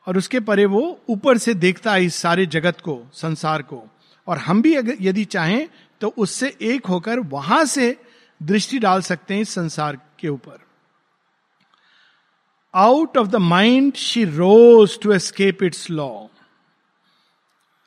और 0.07 0.17
उसके 0.17 0.39
परे 0.39 0.65
वो 0.65 0.99
ऊपर 1.09 1.37
से 1.37 1.53
देखता 1.53 1.93
है 1.93 2.05
इस 2.05 2.15
सारे 2.15 2.45
जगत 2.45 2.81
को, 2.81 3.01
संसार 3.13 3.61
को। 3.61 3.83
और 4.27 4.37
हम 4.37 4.61
भी 4.61 4.73
अगर 4.75 4.97
यदि 5.01 5.25
चाहें 5.25 5.67
तो 6.01 6.07
उससे 6.17 6.57
एक 6.61 6.85
होकर 6.85 7.19
वहाँ 7.19 7.63
से 7.65 7.95
दृष्टि 8.41 8.79
डाल 8.79 9.01
सकते 9.01 9.33
हैं 9.33 9.41
इस 9.41 9.49
संसार 9.49 9.97
के 10.19 10.27
ऊपर। 10.27 10.59
Out 12.73 13.17
of 13.17 13.27
the 13.27 13.35
mind 13.35 13.93
she 13.93 14.23
rose 14.25 14.99
to 15.01 15.11
escape 15.11 15.63
its 15.63 15.89
law 15.89 16.09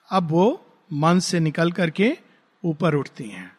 अब 0.08 0.30
वो 0.30 0.46
मन 0.92 1.18
से 1.18 1.40
निकल 1.40 1.72
करके 1.72 2.16
ऊपर 2.64 2.94
उठती 2.94 3.28
हैं। 3.28 3.50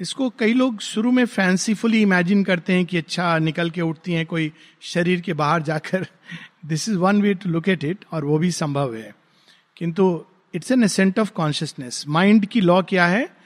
इसको 0.00 0.30
कई 0.30 0.52
लोग 0.52 0.80
शुरू 0.80 1.12
में 1.12 1.24
फैंसीफुली 1.24 2.02
इमेजिन 2.02 2.44
करते 2.44 2.72
हैं 2.72 2.86
कि 2.86 2.96
अच्छा 2.96 3.38
निकल 3.38 3.70
के 3.70 3.80
उठती 3.80 4.12
हैं 4.12 4.26
कोई 4.26 4.52
शरीर 4.80 5.20
के 5.20 5.32
बाहर 5.32 5.62
जाकर। 5.62 6.06
This 6.66 6.88
is 6.88 6.96
one 6.96 7.22
way 7.22 7.34
to 7.34 7.50
look 7.50 7.68
at 7.68 7.84
it 7.84 8.04
और 8.12 8.24
वो 8.24 8.38
भी 8.38 8.50
संभव 8.50 8.94
है। 8.94 9.14
किंतु 9.76 10.24
it's 10.54 10.70
an 10.70 10.84
ascent 10.84 11.18
of 11.18 11.32
consciousness 11.32 12.04
mind 12.08 12.46
की 12.46 12.60
लॉ 12.60 12.82
क्या 12.82 13.06
है? 13.06 13.36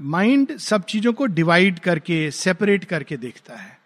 माइंड 0.00 0.56
सब 0.56 0.84
चीज़ों 0.84 1.12
को 1.12 1.26
डिवाइड 1.26 1.78
करके 1.78 2.30
सेपरेट 2.30 2.84
करके 2.84 3.16
देखता 3.16 3.56
है। 3.56 3.78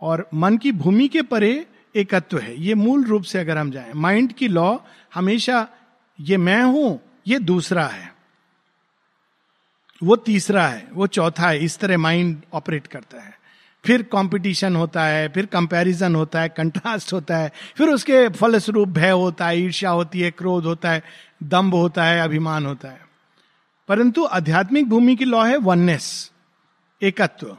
और 0.00 0.28
मन 0.34 0.56
की 0.56 0.72
भूमि 0.72 1.08
के 1.08 1.22
परे 1.22 1.66
एकत्व 1.96 2.38
है। 2.38 2.60
ये 2.60 2.74
मूल 2.74 3.04
रूप 3.04 3.22
से 3.22 3.38
अगर 3.38 3.58
हम 3.58 3.70
जाएँ 3.70 3.92
माइंड 3.92 4.32
की 4.32 4.48
लॉ 4.48 4.78
हमेशा, 5.14 5.68
ये 6.20 6.36
मैं 6.36 6.62
हूँ, 6.62 7.00
ये 7.26 7.38
दूसरा 7.38 7.86
है। 7.86 8.11
वो 10.02 10.16
तीसरा 10.16 10.66
है, 10.66 10.88
वो 10.92 11.06
चौथा 11.06 11.48
है, 11.48 11.58
इस 11.58 11.78
तरह 11.78 11.98
माइंड 11.98 12.42
ऑपरेट 12.52 12.86
करता 12.86 13.20
है। 13.20 13.40
फिर 13.84 14.02
कंपटीशन 14.02 14.76
होता 14.76 15.04
है, 15.04 15.28
फिर 15.28 15.46
कंपैरिजन 15.46 16.14
होता 16.14 16.40
है 16.40 16.48
कंट्रास्ट 16.48 17.12
होता 17.12 17.36
है, 17.36 17.52
फिर 17.76 17.88
उसके 17.88 18.28
फलस्वरूप 18.28 18.88
भय 18.88 19.10
होता 19.10 19.46
है, 19.46 19.58
ईर्ष्या 19.60 19.90
होती 19.90 20.20
है, 20.20 20.30
क्रोध 20.30 20.64
होता 20.64 20.90
है, 20.90 21.02
दम्भ 21.42 21.74
होता 21.74 22.04
है, 22.04 22.20
अभिमान 22.20 22.66
होता 22.66 22.88
है। 22.88 23.00
परंतु 23.88 24.24
आध्यात्मिक 24.24 24.88
भूमि 24.88 25.16
की 25.16 25.24
लॉ 25.24 25.44
है 25.44 25.56
वननेस 25.56 26.30
एकत्व। 27.02 27.56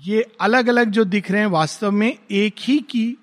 ये 0.00 0.26
अलग 0.40 0.68
अलग 0.68 0.90
जो 0.90 1.04
दिख 1.04 1.30
रहे 1.30 1.40
हैं 1.40 1.48
वास्तव 1.48 1.90
में 1.90 2.18
एक 2.30 2.54
ही 2.58 2.78
की 2.78 3.16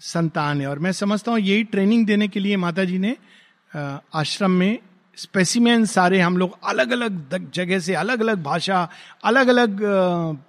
संतान 0.00 0.60
है। 0.60 0.66
और 0.66 0.78
मैं 0.78 0.92
समझता 0.92 1.32
हूँ 1.32 1.38
यही 1.40 1.64
ट्रेनिंग 1.64 2.06
देने 2.06 2.28
के 2.28 2.40
लिए 2.40 2.56
माता 2.56 2.84
जी 2.84 2.98
ने 2.98 3.16
आश्रम 4.14 4.50
में 4.50 4.78
स्पेसिमेन 5.18 5.84
सारे 5.86 6.20
हम 6.20 6.36
लोग 6.38 6.58
अलग 6.64 6.90
अलग 6.90 7.50
जगह 7.52 7.78
से 7.78 7.94
अलग 7.94 8.20
अलग 8.20 8.42
भाषा 8.42 8.88
अलग 9.24 9.48
अलग 9.48 9.80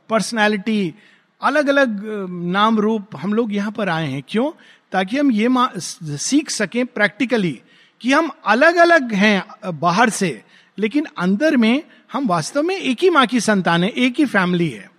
पर्सनैलिटी 0.10 0.94
अलग 1.42 1.68
अलग 1.68 2.02
नाम 2.48 2.80
रूप 2.80 3.16
हम 3.16 3.34
लोग 3.34 3.54
यहाँ 3.54 3.72
पर 3.72 3.90
आए 3.90 4.08
हैं। 4.08 4.22
क्यों? 4.30 4.52
ताकि 4.92 5.18
हम 5.18 5.32
ये 5.32 5.48
सीख 5.80 6.50
सकें 6.50 6.86
प्रैक्टिकली 6.86 7.60
कि 8.02 8.12
हम 8.14 8.30
अलग 8.46 8.76
अलग 8.76 9.14
हैं 9.14 9.80
बाहर 9.80 10.10
से, 10.10 10.42
लेकिन 10.78 11.08
अंदर 11.18 11.58
में 11.58 11.84
हम 12.14 12.28
वास्तव 12.28 12.64
में 12.64 12.76
एक 12.76 13.04
ही 13.04 13.10
माँ 13.10 13.26
की 13.28 13.40
संतान 13.40 13.84
है, 13.84 13.90
एक 13.90 14.20
ही 14.20 14.26
फैमिली 14.26 14.70
है। 14.70 14.90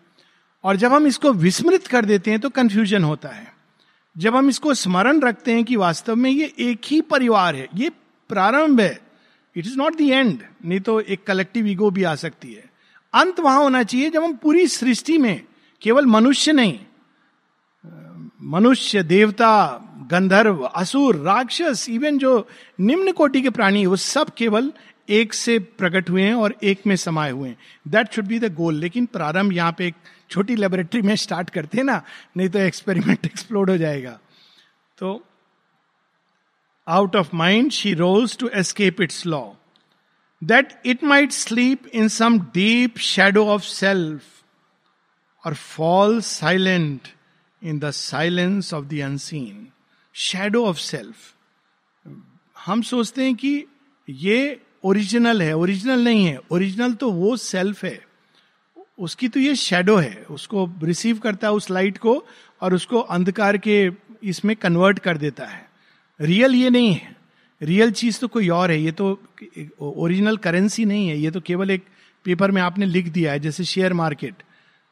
और 0.65 0.77
जब 0.77 0.93
हम 0.93 1.07
इसको 1.07 1.33
विस्मृत 1.35 1.87
कर 1.87 2.05
देते 2.05 2.31
हैं 2.31 2.41
तो 2.41 2.49
कन्फ्यूज़न 2.50 3.05
होता 3.05 3.29
है। 3.29 3.47
जब 4.17 4.37
हम 4.37 4.49
इसको 4.49 4.75
स्मरण 4.75 5.21
रखते 5.21 5.53
हैं 5.53 5.65
कि 5.65 5.77
वास्तव 5.77 6.17
में 6.17 6.31
ये 6.31 6.53
एक 6.61 6.81
ही 6.87 7.00
परिवार 7.03 7.57
है, 7.57 7.69
ये 7.75 7.91
प्रारंभ 8.31 8.81
है 8.81 9.10
it 9.57 9.66
is 9.66 9.76
not 9.76 9.97
the 9.97 10.00
end 10.00 10.42
नहीं 10.64 10.80
तो 10.80 11.00
एक 11.00 11.25
कलेक्टिव 11.26 11.66
ईगो 11.66 11.90
भी 11.90 12.02
आ 12.04 12.14
सकती 12.16 12.52
है। 12.52 12.69
अंत 13.14 13.40
वहाँ 13.40 13.62
होना 13.62 13.83
चाहिए 13.83 14.11
जब 14.11 14.23
हम 14.25 14.35
पूरी 14.37 14.66
सृष्टि 14.69 15.19
में 15.19 15.42
केवल 15.83 16.07
मनुष्य 16.07 16.52
नहीं, 16.52 16.78
मनुष्य, 18.45 19.02
देवता, 19.02 19.87
गंधर्व, 20.11 20.62
असुर, 20.64 21.16
राक्षस 21.16 21.87
इवन 21.90 22.19
जो 22.19 22.47
निम्न 22.80 23.12
कोटि 23.12 23.42
के 23.42 23.50
प्राणी 23.50 23.85
वो 23.87 23.97
सब 23.97 24.30
केवल 24.30 24.73
एक 25.09 25.35
से 25.35 25.59
प्रकट 25.59 26.11
हुए 26.11 26.23
हैं 26.23 26.35
और 26.35 26.54
एक 26.62 26.87
में 26.87 26.95
समाये 26.97 27.33
हुए 27.33 27.49
हैं। 27.49 27.57
That 27.88 28.12
should 28.12 28.26
be 28.26 28.38
the 28.38 28.52
goal 28.54 28.75
लेकिन 28.75 29.07
प्रारंभ 29.07 29.52
यहाँ 29.52 29.75
पे 29.78 29.87
एक 29.87 29.95
छोटी 30.30 30.57
लेबोरेटरी 30.57 31.02
में 31.02 31.14
स्टार्ट 31.16 31.50
करते 31.50 31.78
हैं 31.78 31.85
ना, 31.85 32.02
नहीं 32.37 32.49
तो 32.49 32.59
एक्सपेरिमेंट 32.59 33.26
एक्सप्लोड 33.26 33.71
हो 33.71 33.76
जाएगा। 33.76 34.19
तो 34.99 35.14
out 36.90 37.14
of 37.14 37.32
mind, 37.32 37.73
she 37.73 37.94
rose 37.94 38.37
to 38.37 38.49
escape 38.49 39.00
its 39.00 39.25
law. 39.25 39.56
That 40.42 40.78
it 40.85 41.02
might 41.02 41.32
sleep 41.32 41.87
in 41.88 42.09
some 42.09 42.50
deep 42.52 42.97
shadow 42.99 43.50
of 43.50 43.64
self 43.64 44.44
or 45.44 45.54
fall 45.54 46.20
silent 46.23 47.12
in 47.62 47.80
the 47.80 47.92
silence 47.92 48.73
of 48.73 48.88
the 48.88 49.02
unseen. 49.02 49.73
Shadow 50.14 50.64
of 50.66 50.80
self. 50.80 51.35
हम 52.56 52.82
सोचते 52.82 53.25
हैं 53.25 53.35
कि 53.35 53.52
ये 54.09 54.40
original 54.85 55.42
है 55.42 55.52
original 55.56 56.04
नहीं 56.04 56.25
है 56.25 56.38
original 56.52 56.92
तो 57.00 57.11
वो 57.12 57.37
सेल्फ 57.37 57.85
है 57.85 57.99
उसकी 59.06 59.28
तो 59.28 59.40
ये 59.40 59.54
शेडो 59.56 59.97
है 59.97 60.23
उसको 60.30 60.68
रिसीव 60.85 61.18
करता 61.18 61.47
है 61.47 61.52
उस 61.54 61.70
लाइट 61.70 61.99
को 61.99 62.23
और 62.62 62.75
उसको 62.75 63.00
अंधकार 63.16 63.56
के 63.66 63.76
इसमें 64.30 64.54
कन्वर्ट 64.56 64.99
कर 65.06 65.16
देता 65.18 65.47
है 65.47 65.70
रियल 66.21 66.55
ये 66.55 66.71
नहीं 66.71 66.93
है। 66.95 67.17
रियल 67.61 67.91
चीज़ 67.93 68.19
तो 68.21 68.29
कोई 68.29 68.49
और 68.49 68.71
है। 68.71 68.81
ये 68.81 68.93
तो 68.93 69.09
ओरिजिनल 69.81 70.37
करेंसी 70.39 70.85
नहीं 70.85 71.09
है। 71.09 71.17
ये 71.19 71.31
तो 71.31 71.41
केवल 71.41 71.71
एक 71.71 71.85
पेपर 72.27 72.50
में 72.50 72.61
आपने 72.62 72.87
लिख 72.87 73.09
दिया 73.09 73.33
है, 73.33 73.41
जैसे 73.41 73.65
शेयर 73.65 73.93
मार्केट 73.95 74.43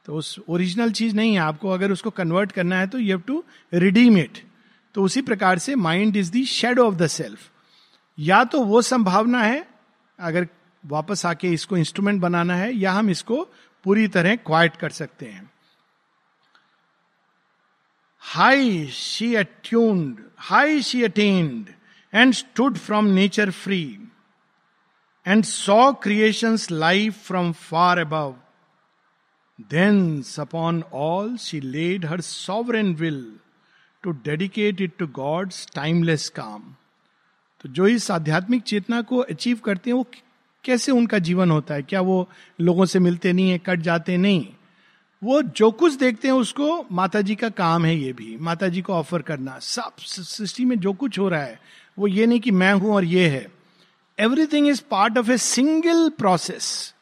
तो 0.08 0.14
उस 0.14 0.38
ओरिजिनल 0.49 0.92
चीज़ 0.92 1.14
नहीं 1.16 1.32
है। 1.32 1.40
आपको 1.40 1.70
अगर 1.70 1.92
उसको 1.92 2.11
कन्वर्ट 2.11 2.52
करना 2.52 2.78
है 2.78 2.87
तो 2.87 2.99
you 2.99 3.08
have 3.08 3.23
to 3.26 3.42
redeem 3.73 4.18
it 4.18 4.38
तो 4.94 5.02
उसी 5.02 5.23
प्रकार 5.23 5.58
से 5.58 5.75
mind 5.76 6.16
is 6.16 6.30
the 6.32 6.44
shadow 6.47 6.87
of 6.87 6.94
the 6.94 7.06
self 7.06 7.50
या 8.18 8.42
तो 8.44 8.62
वो 8.64 8.80
संभावना 8.82 9.42
है, 9.42 9.66
अगर 10.18 10.47
वापस 10.85 11.25
आके 11.26 11.49
इसको 11.49 11.76
इंस्ट्रूमेंट 11.76 12.20
बनाना 12.20 12.54
है, 12.56 12.73
या 12.75 12.92
हम 12.92 13.11
इसको 13.11 13.42
पूरी 13.85 14.06
तरह 14.08 14.37
क्वाइट 14.37 14.76
कर 14.76 14.90
सकते 14.90 15.26
हैं। 15.26 15.50
High 18.23 18.87
she 18.87 19.35
attuned 19.35 20.18
high 20.40 20.83
she 20.83 21.04
attend 21.04 21.66
and 22.14 22.33
stood 22.33 22.76
from 22.76 23.04
nature 23.04 23.50
free 23.50 23.99
and 25.26 25.45
saw 25.45 25.92
creation 25.92 26.57
life 26.71 27.14
from 27.26 27.52
far 27.52 27.99
above 27.99 28.37
upon 30.42 30.85
all 30.92 31.37
she 31.37 31.61
laid 31.61 32.07
her 32.07 32.21
sovereign 32.21 32.95
will 32.95 33.37
to 34.02 34.11
dedicate 34.11 34.80
it 34.80 34.92
to 34.99 35.07
God's 35.07 35.66
timeless 35.75 36.28
काम 36.28 36.75
तो 37.61 37.68
जो 37.68 37.87
इस 37.87 38.11
आध्यात्मिक 38.11 38.62
चेतना 38.62 39.02
को 39.02 39.16
achieve 39.16 39.57
करते 39.57 39.90
हैं, 39.90 39.95
वो 39.95 40.07
कैसे 40.64 40.92
उनका 40.92 41.18
जीवन 41.18 41.50
होता 41.50 41.75
है? 41.75 41.83
क्या 41.83 42.00
वो 42.00 42.28
लोगों 42.61 42.85
से 42.85 42.99
मिलते 42.99 43.33
नहीं 43.33 43.50
है, 43.50 43.59
कट 43.59 43.78
जाते 43.78 44.16
नहीं? 44.16 44.47
वो 45.22 45.40
जो 45.42 45.70
कुछ 45.72 45.94
देखते 45.94 46.28
हैं 46.28 46.34
उसको 46.37 46.84
माता 46.92 47.20
जी 47.20 47.34
का 47.34 47.48
काम 47.50 47.84
है 47.84 47.96
ये 47.96 48.12
भी। 48.12 48.37
माता 48.38 48.68
जी 48.68 48.80
को 48.82 48.92
ऑफ़र 48.94 49.22
करना। 49.22 49.58
सब 49.58 49.96
सृष्टि 49.98 50.64
में 50.64 50.78
जो 50.78 50.92
कुछ 50.94 51.18
हो 51.18 51.28
रहा 51.28 51.42
है, 51.42 51.58
वो 51.98 52.06
ये 52.06 52.26
नहीं 52.26 52.40
कि 52.40 52.50
मैं 52.52 52.72
हूँ 52.75 52.94
और 52.94 53.04
ये 53.04 53.28
है। 53.28 53.46
Everything 54.18 54.68
is 54.68 54.82
part 54.90 55.18
of 55.18 55.30
a 55.30 55.37
single 55.38 56.08
process 56.18 56.94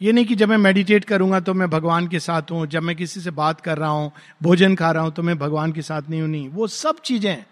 ये 0.00 0.12
नहीं 0.12 0.24
कि 0.24 0.34
जब 0.34 0.48
मैं 0.48 0.56
मेडिटेट 0.58 1.04
करूँगा 1.04 1.40
तो 1.40 1.54
मैं 1.54 1.68
भगवान 1.70 2.06
के 2.08 2.18
साथ 2.20 2.50
हूँ, 2.50 2.66
जब 2.66 2.82
मैं 2.82 2.94
किसी 2.96 3.20
से 3.20 3.30
बात 3.32 3.60
कर 3.60 3.78
रहा 3.78 3.90
हूँ, 3.90 4.10
भोजन 4.42 4.74
खा 4.74 4.90
रहा 4.90 5.02
हूँ 5.02 5.12
तो 5.12 5.22
मैं 5.22 5.38
भगवान 5.38 5.72
के 5.72 5.82
साथ 5.82 6.10
नहीं 6.10 6.20
हूँ, 6.20 6.28
नहीं। 6.30 6.48
वो 6.48 6.66
सब 6.68 7.00
चीज़ें 7.00 7.44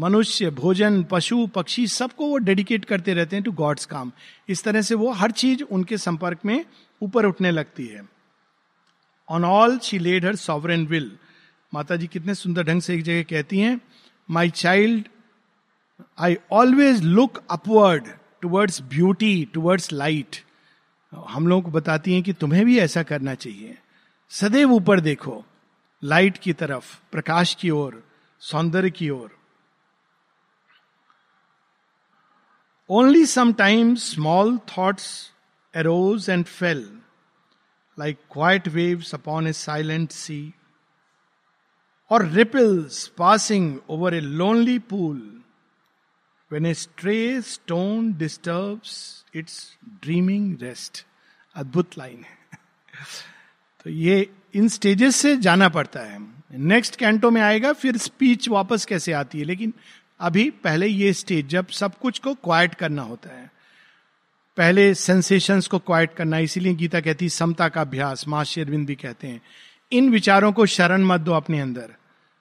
मनुष्य, 0.00 0.50
भोजन, 0.52 1.02
पशु, 1.02 1.46
पक्षी, 1.46 1.86
सबको 1.88 2.26
वो 2.26 2.36
डेडिकेट 2.38 2.84
करते 2.84 3.14
रहते 3.14 3.36
हैं 3.36 3.42
टू 3.44 3.52
गॉड्स 3.52 3.86
काम। 3.86 4.12
इस 4.48 4.64
तरह 4.64 4.82
से 4.82 4.94
वो 4.94 5.10
हर 5.12 5.30
चीज़ 5.32 5.62
उनके 5.64 5.98
संपर्क 5.98 6.38
में 6.44 6.64
ऊपर 7.02 7.26
उठने 7.26 7.50
लगती 7.50 7.86
है। 7.86 8.02
On 9.28 9.44
all 9.44 9.78
she 9.78 9.98
led 9.98 10.26
her 10.26 10.36
sovereign 10.36 10.86
will 10.86 11.18
Mata 11.74 11.96
ji 11.96 12.06
कितने 12.06 12.34
सुंदर 12.34 12.62
ढंग 12.62 12.82
से 12.82 12.94
एक 12.94 13.02
जगह 13.02 13.22
कहती 13.22 13.60
हैं 13.60 13.80
my 14.30 14.50
child 14.50 15.08
I 16.18 16.36
always 16.52 17.02
look 17.02 17.42
upward 17.50 18.08
towards 18.42 18.82
beauty 18.82 19.44
towards 19.44 19.92
light 19.92 20.36
हम 21.28 21.46
लोगों 21.46 21.62
को 21.62 21.70
बताती 21.70 22.14
हैं 22.14 22.22
कि 22.22 22.32
तुम्हें 22.32 22.64
भी 22.66 22.78
ऐसा 22.78 23.02
करना 23.02 23.34
चाहिए। 23.34 23.78
सदैव 24.30 24.72
ऊपर 24.72 25.00
देखो 25.00 25.44
लाइट 26.02 26.38
की 26.38 26.52
तरफ़, 26.52 26.98
प्रकाश 27.12 27.54
की 27.54 27.70
ओर, 27.70 28.02
सौंदर्य 28.40 28.90
की 28.90 29.10
ओर। 29.10 29.30
Only 32.90 33.26
sometimes 33.26 34.14
small 34.14 34.58
thoughts 34.58 35.32
arose 35.76 36.30
and 36.30 36.44
fell 36.44 36.98
like 37.98 38.18
quiet 38.32 38.68
waves 38.68 39.14
upon 39.14 39.46
a 39.46 39.52
silent 39.52 40.10
sea 40.10 40.54
or 42.10 42.26
ripples 42.26 43.08
passing 43.08 43.78
over 43.88 44.14
a 44.14 44.20
lonely 44.20 44.78
pool 44.78 45.42
when 46.52 46.66
a 46.66 46.74
stray 46.74 47.42
stone 47.42 48.12
disturbs 48.12 49.24
its 49.34 49.78
dreaming 50.02 50.56
rest 50.62 51.06
अद्भुत 51.54 51.98
लाइन 51.98 52.24
है 52.24 52.38
तो 53.84 53.90
ये 53.90 54.30
इन 54.54 54.68
स्टेजेस 54.68 55.16
से 55.16 55.36
जाना 55.36 55.68
पड़ता 55.68 56.00
है। 56.00 56.34
Next 56.52 56.96
canto 56.96 57.30
में 57.30 57.42
आएगा, 57.42 57.72
फिर 57.72 57.96
स्पीच 57.96 58.48
वापस 58.48 58.84
कैसे 58.84 59.12
आती 59.12 59.38
है? 59.38 59.44
लेकिन 59.44 59.74
अभी 60.20 60.50
पहले 60.50 60.86
ये 60.86 61.12
स्टेज 61.12 61.46
जब 61.46 61.66
सब 61.66 61.98
कुछ 61.98 62.18
को 62.18 62.34
क्वाइट 62.34 62.74
करना 62.74 63.02
होता 63.02 63.30
है। 63.30 63.52
पहले 64.56 64.94
सेंसेशंस 64.94 65.66
को 65.68 65.78
क्वाइट 65.78 66.14
करना, 66.14 66.38
इसीलिए 66.38 66.74
गीता 66.74 67.00
कहती 67.00 67.24
है, 67.24 67.28
समता 67.28 67.68
का 67.68 67.80
अभ्यास 67.80 68.26
माँ 68.28 68.44
शेरविंद 68.44 68.86
भी 68.86 68.94
कहते 68.94 69.28
हैं। 69.28 69.40
इन 69.92 70.10
विचारों 70.10 70.52
को 70.52 70.66
शरण 70.66 71.04
मत 71.04 71.20
दो 71.20 71.32
अपने 71.32 71.60
अंदर, 71.60 71.94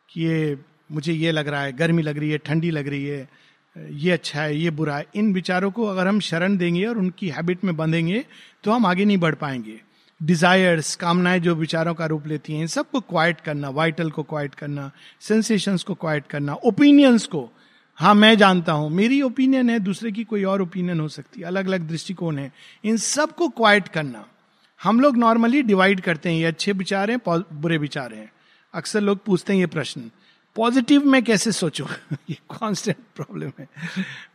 कि 0.10 0.22
ये 0.22 0.58
मुझे 0.92 1.14
ये 1.14 1.32
लग 1.32 1.48
रहा 1.48 1.62
है, 1.62 1.72
गर्मी 1.74 2.02
लग 2.02 2.18
रही 2.18 2.30
है, 2.30 2.38
ठंडी 2.38 2.72
लग 2.72 2.88
रही 2.88 3.06
है, 3.06 3.28
ये 3.76 4.12
अच्छा 4.12 4.42
है, 4.42 4.58
ये 4.58 4.70
बुरा 4.72 4.98
है। 4.98 5.06
इन 5.16 5.34
विचारों 5.34 5.72
को 5.72 5.86
अगर 5.86 6.08
हम 6.08 6.20
शरण 6.20 6.58
देंगे 6.58 6.86
और 6.86 6.98
उनकी 6.98 7.30
हैबिट 7.30 7.64
में 7.64 7.76
बंधेंगे 7.78 8.24
तो 8.64 8.72
हम 8.72 8.86
आगे 8.86 9.06
नहीं 9.06 9.18
बढ़ 9.18 9.36
पाएँगे। 9.36 9.80
डिजायर्स 10.22 10.96
कामनाएँ 10.96 11.40
जो 11.40 11.56
विचारों 11.56 11.94
का 11.94 12.06
रूप 12.06 12.28
लेती 12.28 12.54
हैं, 12.54 12.68
सबको 12.68 13.00
क्वाइट 13.00 13.42
करना 13.42 13.70
वाइटल 13.70 14.12
को 14.12 14.24
क्वाइट 14.24 14.56
करना 14.56 14.92
सेंसेशंस 15.22 15.84
को 15.84 15.94
क्वाइट 15.94 16.28
करना 16.28 16.54
ओपिनियंस 16.56 17.26
को 17.28 17.50
हाँ 17.96 18.16
मैं 18.16 18.38
जानता 18.38 18.72
हूँ। 18.72 18.90
मेरी 18.90 19.22
ओपिनियन 19.22 19.70
है, 19.70 19.80
दूसरे 19.80 20.12
की 20.12 20.24
कोई 20.24 20.44
और 20.44 20.62
ओपिनियन 20.62 21.00
हो 21.00 21.08
सकती 21.08 21.42
है। 21.42 21.48
अलग 21.48 21.68
अलग 21.68 21.82
दृष्टिकोण 21.82 22.38
है। 22.38 22.54
इन 22.84 22.98
सबको 22.98 23.50
क्वाइट 23.50 23.88
करना। 23.88 24.26
हम 24.84 25.00
लोग 25.00 25.18
नॉर्मली 25.18 25.62
डिवाइड 25.62 26.02
करते 26.02 26.30
हैं। 26.30 26.38
ये 26.38 26.46
अच्छे 26.46 26.72
विचार 26.72 27.12
हैं 27.12 27.20
बुरे 27.54 27.78
विचार 27.78 28.14
हैं। 28.14 28.32
अक्सर 28.74 29.02
लोग 29.02 29.24
पूछते 29.26 29.54
हैं 29.54 29.60
ये 29.60 29.66
प्रश्न 29.66 30.12
पॉजिटिव 30.56 31.06
में 31.06 31.24
कैसे 31.24 31.52
सोचो? 31.52 31.88
ये 32.30 32.38
कॉन्स्टेंट 32.50 32.98
प्रॉब्लम 33.16 33.52
है। 33.60 33.68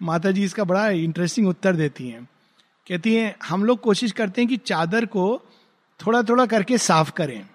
माता 0.02 0.30
जी 0.30 0.44
इसका 0.44 0.64
बड़ा 0.64 0.88
इंटरेस्टिंग 0.88 1.48
उत्तर 1.48 1.76
देती 1.76 2.08
हैं। 2.08 2.28
कहती 2.88 3.14
हैं, 3.14 3.36
हम 3.44 3.64
लोग 3.64 3.80
कोशिश 3.80 4.12
करते 4.12 4.40
हैं 4.40 4.48
कि 4.48 4.56
चादर 4.56 5.06
को 5.06 5.42
थोड़ा 6.06 6.22
थोड़ा 6.22 6.46
करके 6.46 6.78
साफ़ 6.78 7.12
करें। 7.12 7.48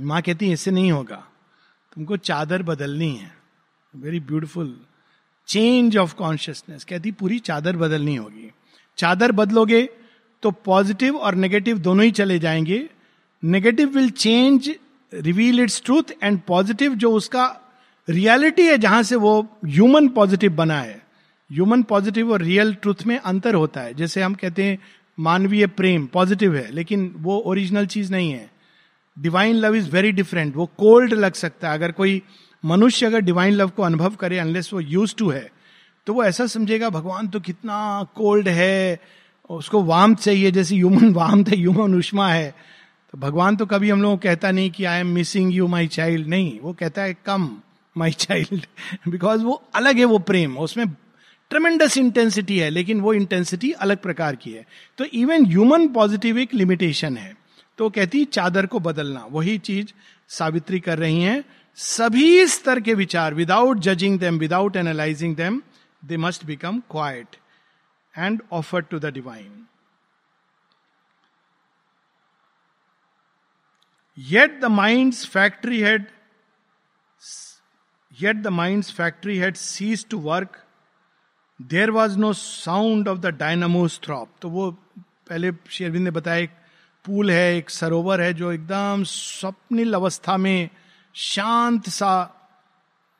माँ 0.00 0.22
कहती 0.22 0.46
है, 0.46 0.52
इससे 0.52 0.70
नहीं 0.70 0.92
होगा। 0.92 1.26
तुमको 1.94 2.16
चादर 2.16 2.62
बदलनी 2.62 3.16
है। 3.16 3.37
Very 3.96 4.20
beautiful 4.20 4.80
change 5.46 5.96
of 5.96 6.14
consciousness. 6.14 6.84
कहती, 6.84 7.12
पूरी 7.12 7.38
चादर 7.38 7.76
बदलनी 7.76 8.16
होगी। 8.16 8.50
चादर 8.96 9.32
बदलोगे 9.32 9.88
तो 10.42 10.50
पॉजिटिव 10.50 11.16
और 11.16 11.34
नेगेटिव 11.34 11.78
दोनों 11.78 12.04
ही 12.04 12.10
चले 12.10 12.38
जाएँगे। 12.38 12.88
Negative 13.44 13.88
will 13.88 14.10
change, 14.10 14.70
reveal 15.14 15.60
its 15.60 15.82
truth 15.84 16.02
and 16.22 16.40
positive 16.40 16.94
जो 16.94 17.12
उसका 17.12 17.60
रियलिटी 18.08 18.62
है, 18.62 18.78
जहाँ 18.78 19.02
से 19.02 19.16
वो 19.16 19.58
ह्यूमन 19.66 20.08
पॉजिटिव 20.08 20.52
बना 20.52 20.80
है। 20.80 21.06
ह्यूमन 21.52 21.82
पॉजिटिव 21.82 22.32
और 22.32 22.42
रियल 22.42 22.74
ट्रूथ 22.74 23.06
में 23.06 23.18
अंतर 23.18 23.54
होता 23.54 23.80
है। 23.80 23.94
जैसे 23.94 24.22
हम 24.22 24.34
कहते 24.34 24.64
हैं, 24.64 24.78
मानवीय 25.20 25.66
प्रेम 25.66 26.06
पॉजिटिव 26.06 26.56
है, 26.56 26.72
लेकिन 26.72 27.14
वो 27.16 27.38
ओरिजिनल 27.38 27.86
चीज़ 27.86 28.12
नहीं 28.12 28.32
है। 28.32 28.50
Divine 29.18 29.56
love 29.56 29.74
is 29.74 29.90
very 29.90 30.12
different. 30.12 30.56
वो 30.56 30.66
कोल्ड 30.66 31.14
लग 31.14 31.32
सकता 31.32 31.68
है। 31.68 31.74
अगर 31.74 31.92
कोई 31.92 32.22
मनुष्य 32.64 33.06
अगर 33.06 33.20
डिवाइन 33.20 33.54
लव 33.54 33.68
को 33.68 33.82
अनुभव 33.82 34.14
करे 34.14 34.38
अनलेस 34.38 34.72
वो 34.72 34.80
यूज़ 34.80 35.14
टू 35.16 35.30
है 35.30 35.50
तो 36.06 36.14
वो 36.14 36.24
ऐसा 36.24 36.46
समझेगा, 36.46 36.88
भगवान 36.90 37.26
तो 37.28 37.40
कितना 37.40 38.06
कोल्ड 38.14 38.48
है, 38.48 39.00
उसको 39.50 39.82
वाम 39.82 40.14
चाहिए, 40.14 40.50
जैसे 40.50 40.74
ह्यूमन 40.74 41.12
वाम 41.12 41.42
थे 41.44 41.56
ह्यूमन 41.56 41.94
उष्मा 41.94 42.28
है। 42.28 42.54
तो 43.12 43.18
भगवान 43.18 43.56
तो 43.56 43.66
कभी 43.66 43.90
हम 43.90 44.02
लोगों 44.02 44.16
को 44.16 44.22
कहता 44.22 44.50
नहीं 44.50 44.70
कि 44.70 44.84
I 44.84 45.00
am 45.00 45.06
missing 45.06 45.54
you 45.54 45.66
my 45.66 45.86
child 45.86 46.26
नहीं, 46.26 46.58
वो 46.60 46.72
कहता 46.72 47.02
है 47.02 47.16
कम 47.26 47.50
माई 47.96 48.10
चाइल्ड 48.10 48.66
बिकॉज़ 49.08 49.42
वो 49.42 49.62
अलग 49.74 49.98
है, 49.98 50.04
वो 50.04 50.18
प्रेम, 50.18 50.56
उसमें 50.58 50.86
ट्रमेंडस 51.50 51.98
इंटेंसिटी 51.98 52.58
है, 52.58 52.70
लेकिन 52.70 53.00
वो 53.00 53.12
इंटेंसिटी 53.14 53.72
अलग 53.72 53.98
प्रकार 53.98 54.36
की 54.36 54.52
है। 54.52 54.66
तो 54.98 55.04
इवन 55.04 55.46
ह्यूमन 55.46 55.88
पॉजिटिव 55.88 56.38
एक 56.38 56.54
लिमिटेशन 56.54 57.16
है। 57.16 57.36
तो 57.78 57.90
कहती, 57.90 58.24
चादर 58.24 58.66
को 58.66 58.80
बदलना। 58.80 59.26
वही 59.30 59.58
चीज़ 59.58 59.92
सावित्री 60.28 60.80
कर 60.80 60.98
रही 60.98 61.22
हैं 61.22 61.44
सभी 61.78 62.46
स्तर 62.46 62.80
के 62.80 62.94
विचार 62.94 63.34
without 63.34 63.78
judging 63.78 64.18
them 64.18 64.38
without 64.38 64.76
analysing 64.76 65.36
them 65.36 65.62
they 66.04 66.16
must 66.16 66.44
become 66.44 66.80
quiet 66.80 67.36
and 68.18 68.42
offer 68.52 68.80
to 68.80 68.98
the 68.98 69.06
divine 69.06 69.66
yet 74.18 74.60
the 74.60 74.64
mind 74.64 75.14
factory 75.14 75.80
had 75.80 76.06
yet 78.20 78.36
the 78.36 78.46
mind 78.46 78.84
factory 78.84 79.38
had 79.38 79.54
ceased 79.54 80.06
to 80.08 80.18
work 80.18 80.64
there 81.62 81.90
was 81.90 82.18
no 82.18 82.32
sound 82.32 83.08
of 83.08 83.18
the 83.18 83.26
dynamos 83.26 84.00
throb 84.04 84.28
तो 84.42 84.50
वो 84.50 84.70
पहले 84.98 85.52
शेरविंद 85.70 86.04
ने 86.04 86.10
बताया, 86.10 86.38
एक 86.38 86.50
pool 87.04 87.30
है, 87.30 87.56
एक 87.56 87.70
सरोवर 87.70 88.20
है 88.20 88.34
जो 88.34 88.52
एकदम 88.52 89.02
स्वप्निल 89.04 89.94
अवस्था 89.94 90.36
में 90.36 90.70
शांत 91.14 91.88
सा 91.88 92.34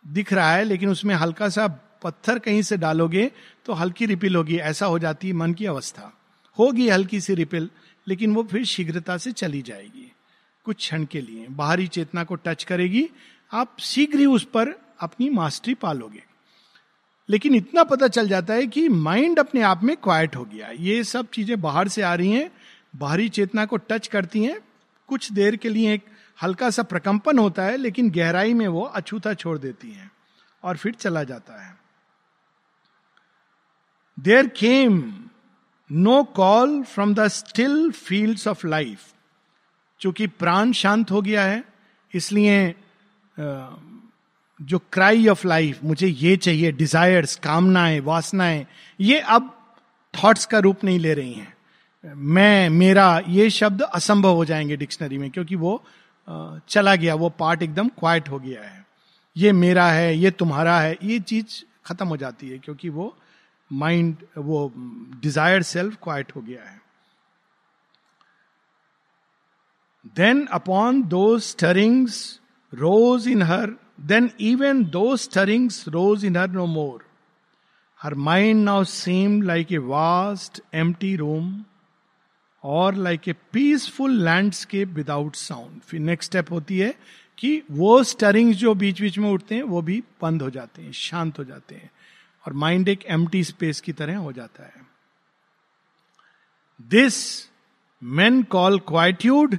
दिख 0.05 0.33
रहा 0.33 0.53
है, 0.53 0.64
लेकिन 0.64 0.88
उसमें 0.88 1.14
हल्का 1.14 1.48
सा 1.48 1.66
पत्थर 2.03 2.38
कहीं 2.38 2.62
से 2.62 2.77
डालोगे 2.77 3.31
तो 3.66 3.72
हल्की 3.72 4.07
रिपिल 4.07 4.37
होगी, 4.37 4.57
ऐसा 4.57 4.87
हो 4.87 4.98
जाती 4.98 5.29
है 5.29 5.35
मन 5.35 5.55
की 5.55 5.66
अवस्था। 5.66 6.12
होगी 6.59 6.88
हल्की 6.88 7.20
सी 7.20 7.35
रिपिल, 7.35 7.68
लेकिन 8.07 8.35
वो 8.35 8.42
फिर 8.42 8.64
शीघ्रता 8.64 9.16
से 9.16 9.33
चली 9.33 9.62
जाएगी, 9.62 10.12
कुछ 10.66 10.77
क्षण 10.77 11.05
के 11.05 11.20
लिए। 11.20 11.46
बाहरी 11.51 11.87
चेतना 11.87 12.24
को 12.24 12.35
टच 12.37 12.64
करेगी, 12.64 13.09
आप 13.53 13.77
शीघ्र 13.81 14.18
ही 14.18 14.27
उस 14.27 14.44
पर 14.44 14.74
अपनी 15.01 15.29
मास्टरी 15.31 15.74
पालोगे। 15.74 16.22
लेकिन 17.29 17.55
इतना 17.55 17.83
पता 17.85 18.09
चल 18.09 18.29
जाता 18.29 18.55
है 18.55 18.66
कि 18.66 18.88
माइंड 18.88 19.38
अपने 19.38 19.62
आप 19.62 19.83
में 19.85 19.96
क्वाइट 19.96 20.37
हो 20.37 20.44
गया। 20.44 20.68
ये 20.70 21.03
सब 21.05 21.27
चीज़ें 21.29 21.61
बाहर 21.61 21.88
से 21.88 22.03
आ 22.03 22.14
रही 22.14 22.31
हैं, 22.31 22.51
बाहरी 22.96 23.29
चेतना 23.29 23.64
को 23.66 23.77
टच 23.79 24.07
करती 24.07 24.44
हैं। 24.44 24.59
कुछ 25.09 25.31
देर 25.33 25.57
के 25.57 25.68
लिए 25.68 25.94
एक 25.94 26.05
हल्का 26.38 26.70
सा 26.70 26.83
प्रकंपन 26.83 27.38
होता 27.38 27.62
है, 27.62 27.77
लेकिन 27.77 28.11
गहराई 28.11 28.55
में 28.55 28.66
वो 28.68 28.83
अछूता 28.83 29.35
छोड़ 29.35 29.57
देती 29.59 29.90
हैं 29.92 30.11
और 30.62 30.77
फिर 30.77 30.94
चला 30.94 31.22
जाता 31.24 31.62
है। 31.62 31.77
There 34.18 34.46
came 34.57 35.03
no 35.90 36.22
call 36.37 36.83
from 36.85 37.14
the 37.14 37.27
still 37.29 37.90
fields 37.92 38.46
of 38.48 38.66
life 38.66 39.12
चूँकि 40.01 40.27
प्राण 40.27 40.72
शांत 40.72 41.11
हो 41.11 41.22
गया 41.22 41.44
है, 41.44 41.62
इसलिए 42.12 42.74
जो 43.37 44.79
क्राई 44.92 45.29
ऑफ़ 45.29 45.46
लाइफ 45.46 45.85
मुझे 45.85 46.07
ये 46.07 46.37
चाहिए 46.37 46.72
डिजायर्स 46.72 47.37
कामनाएँ, 47.37 48.01
वासनाएँ, 48.01 48.66
ये 49.01 49.18
अब 49.20 49.55
थॉट्स 50.14 50.46
का 50.46 50.59
रूप 50.59 50.85
नहीं 50.85 50.98
ले 50.98 51.14
रही 51.14 51.33
हैं। 51.33 51.57
मैं, 52.05 52.68
मेरा 52.70 53.22
ये 53.29 53.48
शब्द 53.51 53.83
असंभव 53.83 54.35
हो 54.35 54.44
जाएँगे 54.44 54.77
डिक्शनरी 54.77 55.18
में, 55.18 55.31
क्योंकि 55.31 55.57
वो 55.57 55.83
चला 56.69 56.95
गया, 56.97 57.14
वो 57.14 57.29
पार्ट 57.29 57.62
एकदम 57.62 57.88
क्वाइट 57.88 58.29
हो 58.29 58.38
गया 58.38 58.62
है। 58.62 58.87
ये 59.37 59.53
मेरा 59.53 59.91
है, 59.91 60.17
ये 60.17 60.31
तुम्हारा 60.31 60.81
है, 60.81 60.99
ये 61.03 61.19
चीज़ 61.21 61.64
खत्म 61.87 62.09
हो 62.09 62.17
जाती 62.17 62.49
है 62.49 62.59
क्योंकि 62.59 62.88
वो 62.88 63.17
माइंड 63.73 64.17
वो 64.38 64.73
डिज़ायर 65.23 65.62
सेल्फ 65.62 65.97
क्वाइट 66.03 66.33
हो 66.37 66.41
गया 66.41 66.62
है। 66.62 66.81
Then 70.17 70.47
upon 70.47 71.03
those 71.03 71.38
stirrings 71.38 72.41
rose 72.73 73.29
in 73.29 73.43
her 73.43 73.77
then 74.01 74.33
even 74.38 74.91
those 74.93 75.23
stirrings 75.23 75.88
rose 75.93 76.23
in 76.23 76.37
her 76.37 76.47
no 76.47 76.67
more. 76.67 77.01
Her 78.01 78.14
mind 78.14 78.64
now 78.64 78.85
seemed 78.85 79.45
like 79.45 79.73
a 79.73 79.81
vast 79.81 80.61
empty 80.73 81.17
room. 81.17 81.67
Or 82.66 82.94
like 82.94 83.29
a 83.29 83.33
peaceful 83.33 84.25
landscape 84.25 84.88
without 84.88 85.35
sound 85.35 85.81
फिर 85.81 86.01
next 86.01 86.31
step 86.31 86.53
होती 86.53 86.79
है 86.79 86.94
कि 87.38 87.62
वो 87.71 88.05
स्टरिंग्स 88.05 88.57
जो 88.57 88.75
बीच 88.75 89.01
बीच 89.01 89.18
में 89.18 89.31
उठते 89.31 89.55
हैं, 89.55 89.62
वो 89.62 89.83
भी 89.83 90.03
बंद 90.23 90.42
हो 90.42 90.51
जाते 90.51 90.83
हैं, 90.83 90.92
शांत 90.92 91.38
हो 91.38 91.44
जाते 91.44 91.75
हैं। 91.75 91.90
और 92.47 92.53
माइंड 92.53 92.88
एक 92.88 93.05
एम 93.07 93.29
स्पेस 93.37 93.81
की 93.81 93.92
तरह 93.92 94.16
हो 94.16 94.33
जाता 94.33 94.62
है। 94.62 94.87
This 96.81 97.49
men 98.03 98.42
call 98.42 98.79
quietude 98.79 99.59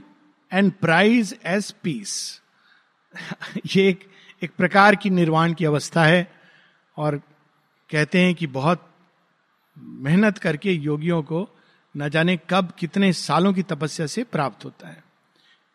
and 0.54 0.72
prize 0.72 1.40
as 1.46 1.72
peace 1.72 2.42
ये 3.76 3.90
एक 3.90 4.10
एक 4.44 4.52
प्रकार 4.52 4.96
की 4.96 5.10
निर्वाण 5.10 5.54
की 5.54 5.66
अवस्था 5.66 6.06
है 6.06 6.32
और 6.98 7.18
कहते 7.90 8.20
हैं 8.22 8.36
कि 8.36 8.48
बहुत 8.48 8.90
मेहनत 9.78 10.38
करके 10.38 10.74
योगियों 10.74 11.24
को 11.24 11.50
न 11.97 12.10
जाने 12.10 12.39
कब 12.49 12.73
कितने 12.80 13.13
सालों 13.13 13.54
की 13.54 13.63
तपस्या 13.63 14.08
से 14.08 14.23
प्राप्त 14.23 14.65
होता 14.65 14.88
है। 14.88 15.04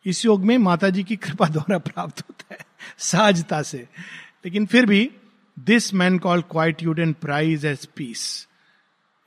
इस 0.05 0.25
योग 0.25 0.45
में 0.45 0.59
माता 0.59 0.89
जी 0.89 1.05
की 1.05 1.17
कृपा 1.17 1.47
द्वारा 1.47 1.79
प्राप्त 1.79 2.21
होता 2.21 2.55
है, 2.55 2.67
सहजता 2.99 3.63
से। 3.63 3.89
लेकिन 4.45 4.67
फिर 4.67 4.87
भी 4.87 5.11
this 5.59 5.95
man 5.95 6.19
call 6.19 6.43
quietude 6.43 6.99
and 6.99 7.15
prize 7.15 7.65
as 7.65 7.87
peace 7.87 8.49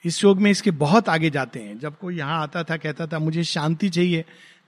इस 0.06 0.23
योग 0.23 0.41
में 0.41 0.52
इसके 0.52 0.71
बहुत 0.71 1.10
आगे 1.10 1.30
जाते 1.30 1.60
हैं। 1.60 1.80
जब 1.80 1.97
कोई 1.97 2.17
यहाँ 2.17 2.43
आता 2.43 2.63
था, 2.63 2.78
कहता 2.78 3.08
था, 3.08 3.19
मुझे 3.19 3.43
शांति 3.43 3.89
चाहिए। 3.89 4.26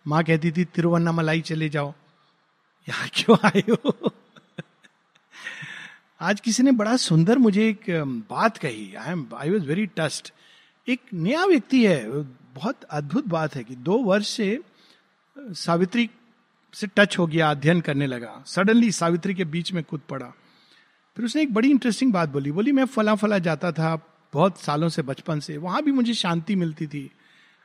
माँ 0.08 0.24
कहती 0.24 0.52
थी 0.52 0.66
तिरुवन्नामलाई 0.66 1.42
चले 1.42 1.70
जाओ। 1.70 1.94
यहाँ 2.90 3.10
क्यों 3.14 3.38
आए 3.46 3.60
हो? 3.60 4.02
आज 6.22 6.40
किसी 6.40 6.64
ने 6.64 6.72
बड़ा 6.72 6.98
सुंदर 6.98 7.38
मुझे 7.38 7.70
एक 7.70 7.84
बात 8.30 8.58
कही। 8.58 8.96
I 8.96 9.12
am 9.12 9.28
I 9.38 9.50
was 9.50 9.66
very 9.66 9.86
touched 9.86 10.34
एक 10.90 11.02
नया 11.14 11.46
व्यक्ति 11.46 11.86
है। 11.86 12.10
बहुत 12.56 12.84
अद्भुत 12.84 13.28
बात 13.28 13.56
है 13.56 13.64
कि 13.64 13.76
दो 13.76 13.98
वर्ष 13.98 14.28
से, 14.30 14.60
सावित्री 15.38 16.10
से 16.74 16.88
टच 16.88 17.18
हो 17.18 17.28
गया, 17.28 17.52
अध्ययन 17.52 17.82
करने 17.82 18.08
लगा। 18.08 18.44
सडनली 18.48 18.92
सावित्री 18.92 19.34
के 19.34 19.46
बीच 19.46 19.74
में 19.74 19.84
कूद 19.84 20.02
पड़ा। 20.10 20.26
फिर 21.16 21.26
उसने 21.26 21.42
एक 21.42 21.54
बड़ी 21.54 21.70
इंटरेस्टिंग 21.70 22.14
बात 22.14 22.30
बोली। 22.30 22.52
बोली, 22.52 22.72
मैं 22.72 22.86
फला 22.86 23.16
फला 23.16 23.38
जाता 23.38 23.72
था 23.72 23.96
बहुत 24.34 24.60
सालों 24.60 24.90
से, 24.90 25.02
बचपन 25.02 25.40
से। 25.40 25.58
वहाँ 25.58 25.84
भी 25.84 25.92
मुझे 25.92 26.14
शांति 26.14 26.56
मिलती 26.56 26.88
थी। 26.88 27.12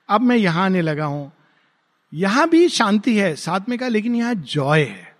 अब 0.08 0.20
मैं 0.20 0.36
यहाँ 0.36 0.64
आने 0.64 0.82
लगा 0.82 1.04
हूँ। 1.04 1.32
यहाँ 2.14 2.48
भी 2.48 2.68
शांति 2.68 3.18
है, 3.18 3.36
साथ 3.36 3.60
में 3.68 3.78
कहा, 3.78 3.88
लेकिन 3.88 4.14
यहाँ 4.14 4.34
जॉय 4.34 4.82
है। 4.82 5.16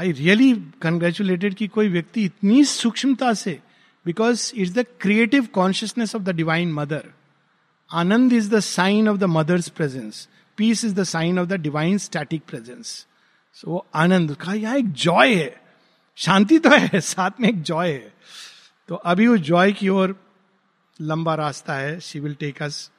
आई 0.00 0.12
रियली 0.12 0.52
कंग्रेचुलेटेड 0.82 1.54
कि 1.54 1.68
कोई 1.68 1.88
व्यक्ति 1.88 2.24
इतनी 2.24 2.64
सूक्ष्मता 2.64 3.34
से 3.34 3.60
because 4.06 4.52
it's 4.54 4.72
the 4.72 4.84
creative 5.00 5.46
consciousness 5.52 6.14
of 6.16 6.22
the 6.22 6.34
divine 6.36 6.72
mother 6.72 7.10
ananda 7.90 8.32
is 8.32 8.50
the 8.50 8.60
sign 8.60 9.08
of 9.08 9.18
the 9.18 9.24
mother's 9.30 9.68
presence 9.68 10.28
peace 10.58 10.84
is 10.84 10.94
the 10.94 11.04
sign 11.04 11.38
of 11.38 11.48
the 11.48 11.60
divine 11.60 11.98
static 11.98 12.42
presence 12.48 13.06
सो 13.56 13.70
वो 13.70 13.84
आनंद 13.94 14.34
का 14.34 14.52
यहाँ 14.54 14.76
एक 14.76 14.92
जॉय 14.92 15.34
है। 15.34 15.60
शांति 16.18 16.58
तो 16.58 16.70
है, 16.70 17.00
साथ 17.00 17.40
में 17.40 17.48
एक 17.48 17.62
जॉय 17.62 17.90
है। 17.90 18.12
तो 18.88 18.94
अभी 18.94 19.26
उस 19.26 19.40
जॉय 19.40 19.72
की 19.72 19.88
ओर 19.88 20.16
लंबा 21.00 21.34
रास्ता 21.34 21.74
है 21.74 21.98
she 22.00 22.20
will 22.20 22.34
take 22.34 22.62
us 22.62 22.90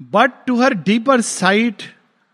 but 0.00 0.32
to 0.46 0.60
her 0.62 0.74
deeper 0.74 1.20
sight 1.20 1.82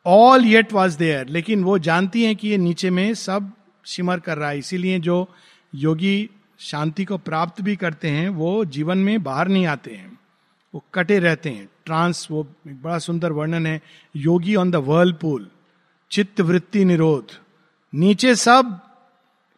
all 0.06 0.44
yet 0.44 0.72
was 0.72 0.98
there 0.98 1.28
लेकिन 1.28 1.64
वो 1.64 1.78
जानती 1.78 2.24
हैं 2.24 2.34
कि 2.36 2.48
ये 2.48 2.58
नीचे 2.58 2.90
में 2.90 3.14
सब 3.14 3.52
सिमर 3.84 4.20
कर 4.20 4.38
रहा 4.38 4.48
है। 4.50 4.58
इसीलिए 4.58 4.98
जो 5.00 5.28
योगी 5.74 6.30
शांति 6.60 7.04
को 7.04 7.18
प्राप्त 7.18 7.60
भी 7.60 7.76
करते 7.76 8.10
हैं, 8.10 8.28
वो 8.28 8.64
जीवन 8.64 8.98
में 8.98 9.22
बाहर 9.22 9.48
नहीं 9.48 9.66
आते 9.66 9.90
हैं। 9.90 10.18
वो 10.74 10.84
कटे 10.94 11.18
रहते 11.18 11.50
हैं। 11.50 11.68
ट्रांस, 11.84 12.28
वो 12.30 12.48
एक 12.68 12.82
बड़ा 12.82 12.98
सुंदर 12.98 13.32
वर्णन 13.32 13.66
है, 13.66 13.80
yogi 14.16 14.54
on 14.54 14.70
the 14.70 14.76
world 14.76 15.16
pool 15.16 15.50
चित्त 16.10 16.40
वृत्ति 16.40 16.84
निरोध। 16.84 17.26
नीचे 17.94 18.34
सब 18.34 18.64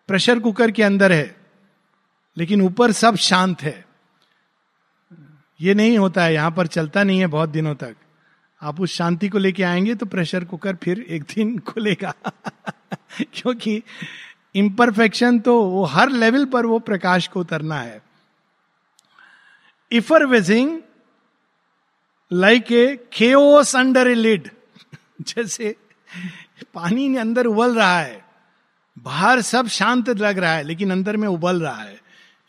प्रेशर 0.08 0.38
कुकर 0.38 0.70
के 0.70 0.82
अंदर 0.82 1.12
है, 1.12 1.36
लेकिन 2.36 2.62
ऊपर 2.62 2.92
सब 2.92 3.16
शांत 3.16 3.62
है। 3.62 3.86
ये 5.60 5.74
नहीं 5.74 5.98
होता 5.98 6.24
है, 6.24 6.34
यहाँ 6.34 6.50
पर 6.50 6.66
चलता 6.66 7.02
नहीं 7.02 7.20
है 7.20 7.26
बहुत 7.26 7.48
दिनों 7.48 7.74
तक। 7.74 7.96
आप 8.62 8.80
उस 8.80 8.94
शांति 8.94 9.28
को 9.28 9.38
लेके 9.38 9.62
आएँगे 9.62 9.94
तो 9.94 10.06
प्रेशर 10.06 10.44
कुकर 10.44 10.76
फिर 10.76 11.00
एक 11.00 11.22
दिन 11.22 11.58
खुलेगा। 11.58 12.14
क्योंकि 13.32 13.82
इम्परफेक्शन 14.54 15.38
तो 15.38 15.60
वो 15.62 15.84
हर 15.86 16.10
लेवल 16.10 16.44
पर 16.44 16.66
वो 16.66 16.78
प्रकाश 16.80 17.26
को 17.26 17.40
उतरना 17.40 17.80
है। 17.80 18.00
Ever 19.90 20.24
waging 20.26 20.80
like 22.30 22.72
a 22.72 22.96
chaos 23.12 23.74
under 23.76 24.08
a 24.08 24.14
lid 24.14 24.48
जैसे 25.22 25.74
पानी 26.74 27.16
अंदर 27.16 27.46
उबल 27.46 27.74
रहा 27.74 27.98
है, 27.98 28.22
बाहर 28.96 29.40
सब 29.42 29.66
शांत 29.68 30.08
लग 30.10 30.38
रहा 30.38 30.52
है, 30.52 30.62
लेकिन 30.62 30.90
अंदर 30.90 31.16
में 31.16 31.26
उबल 31.28 31.60
रहा 31.62 31.82
है। 31.82 32.00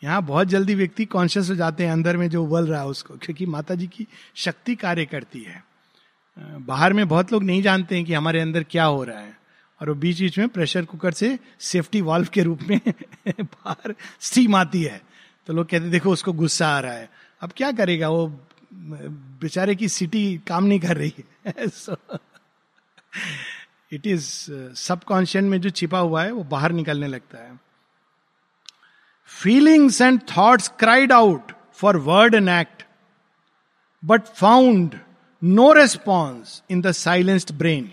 यहाँ 0.02 0.22
बहुत 0.22 0.48
जल्दी 0.48 0.74
व्यक्ति 0.74 1.04
कॉन्शियस 1.04 1.50
हो 1.50 1.54
जाते 1.54 1.84
हैं, 1.84 1.92
अंदर 1.92 2.16
में 2.16 2.28
जो 2.30 2.42
उबल 2.44 2.66
रहा 2.66 2.80
है 2.80 2.86
उसको, 2.86 3.16
क्योंकि 3.16 3.46
माता 3.46 3.74
जी 3.74 3.86
की 3.86 4.06
शक्ति 4.36 4.74
कार्य 4.74 5.04
करती 5.04 5.42
है। 5.42 5.62
बाहर 6.36 6.92
में 6.92 7.06
बहुत 7.08 7.32
लोग 7.32 7.44
नहीं 7.44 7.62
जानते 7.62 7.96
हैं 7.96 8.04
कि 8.04 8.14
हमारे 8.14 8.40
अंदर 8.40 8.62
क्या 8.62 8.84
हो 8.84 9.02
रहा 9.04 9.18
है। 9.18 9.36
और 9.84 9.90
वो 9.90 9.96
बीच 9.96 10.20
बीच 10.20 10.38
में 10.38 10.48
प्रेशर 10.48 10.84
कुकर 10.84 11.12
से 11.12 11.38
सेफ्टी 11.60 12.00
वाल्व 12.00 12.28
के 12.32 12.42
रूप 12.42 12.60
में 12.62 12.80
बाहर 13.40 13.94
स्टीम 14.20 14.54
आती 14.54 14.82
है। 14.82 15.02
तो 15.46 15.52
लोग 15.52 15.68
कहते 15.68 15.90
देखो, 15.90 16.10
उसको 16.10 16.32
गुस्सा 16.32 16.68
आ 16.68 16.80
रहा 16.80 16.92
है। 16.92 17.10
अब 17.40 17.52
क्या 17.56 17.72
करेगा? 17.72 18.08
वो, 18.08 18.46
बेचारे 19.40 19.74
की 19.74 19.88
सिटी 19.88 20.40
काम 20.48 20.64
नहीं 20.64 20.80
कर 20.80 20.96
रही 20.96 21.14
है। 21.18 21.54
इट 23.92 24.06
इज़ 24.06 24.52
सबकॉन्शियस 24.74 25.44
में 25.44 25.60
जो 25.60 25.70
छिपा 25.70 25.98
हुआ 25.98 26.24
है, 26.24 26.32
वो 26.32 26.44
बाहर 26.44 26.72
निकलने 26.72 27.06
लगता 27.06 27.38
है। 27.38 27.60
Feelings 29.26 30.00
and 30.00 30.20
thoughts 30.36 30.68
cried 30.68 31.12
out 31.12 31.52
for 31.72 31.96
word 31.96 32.34
and 32.34 32.48
act 32.48 32.82
but 34.04 34.22
found 34.22 35.00
no 35.44 35.72
response 35.72 36.62
in 36.70 36.80
the 36.80 36.92
silenced 36.92 37.52
brain 37.52 37.90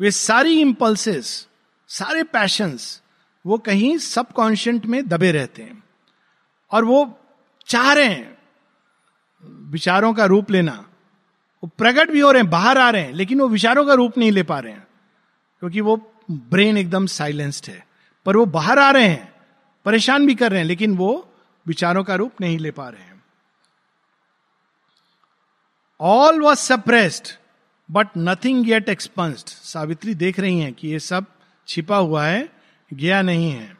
वे 0.00 0.10
सारी 0.10 0.60
इंपल्सेस 0.60 1.48
सारे 1.88 2.22
पैशंस 2.22 3.02
वो 3.46 3.58
कहीं 3.58 3.98
सबकॉन्शियंट 3.98 4.86
में 4.86 5.08
दबे 5.08 5.32
रहते 5.32 5.62
हैं। 5.62 5.84
और 6.70 6.84
वो 6.84 7.20
चाह 7.66 7.92
रहे 7.92 8.04
हैं, 8.04 8.38
विचारों 9.70 10.14
का 10.14 10.24
रूप 10.24 10.50
लेना। 10.50 10.88
वो 11.64 11.70
प्रकट 11.78 12.10
भी 12.10 12.20
हो 12.20 12.32
रहे 12.32 12.42
हैं, 12.42 12.50
बाहर 12.50 12.78
आ 12.78 12.90
रहे 12.90 13.02
हैं, 13.02 13.12
लेकिन 13.12 13.40
वो 13.40 13.48
विचारों 13.48 13.86
का 13.86 13.94
रूप 13.94 14.18
नहीं 14.18 14.32
ले 14.32 14.42
पा 14.42 14.58
रहे 14.58 14.72
हैं, 14.72 14.86
क्योंकि 15.58 15.80
वो 15.80 16.12
ब्रेन 16.30 16.78
एकदम 16.78 17.06
साइलेंस्ड 17.06 17.70
है। 17.70 17.86
पर 18.26 18.36
वो 18.36 18.46
बाहर 18.46 18.78
आ 18.78 18.90
रहे 18.90 19.08
हैं, 19.08 19.34
परेशान 19.84 20.26
भी 20.26 20.34
कर 20.34 20.50
रहे 20.50 20.60
हैं, 20.60 20.66
लेकिन 20.66 20.96
वो 20.96 21.32
विचारों 21.66 22.04
का 22.04 22.14
रूप 22.14 22.40
नहीं 22.40 22.58
ले 22.58 22.70
पा 22.70 22.88
रहे 22.88 23.02
हैं। 23.02 23.24
All 26.00 26.40
was 26.40 26.58
suppressed 26.58 27.39
but 27.90 28.08
nothing 28.18 28.64
get 28.64 28.88
expunged 28.88 29.48
Savitri 29.48 30.14
देख 30.14 30.40
रही 30.40 30.60
हैं 30.60 30.72
कि 30.72 30.88
ये 30.88 30.98
सब 30.98 31.26
छिपा 31.68 31.96
हुआ 31.96 32.26
है, 32.26 32.48
गया 32.94 33.22
नहीं 33.22 33.50
है। 33.50 33.76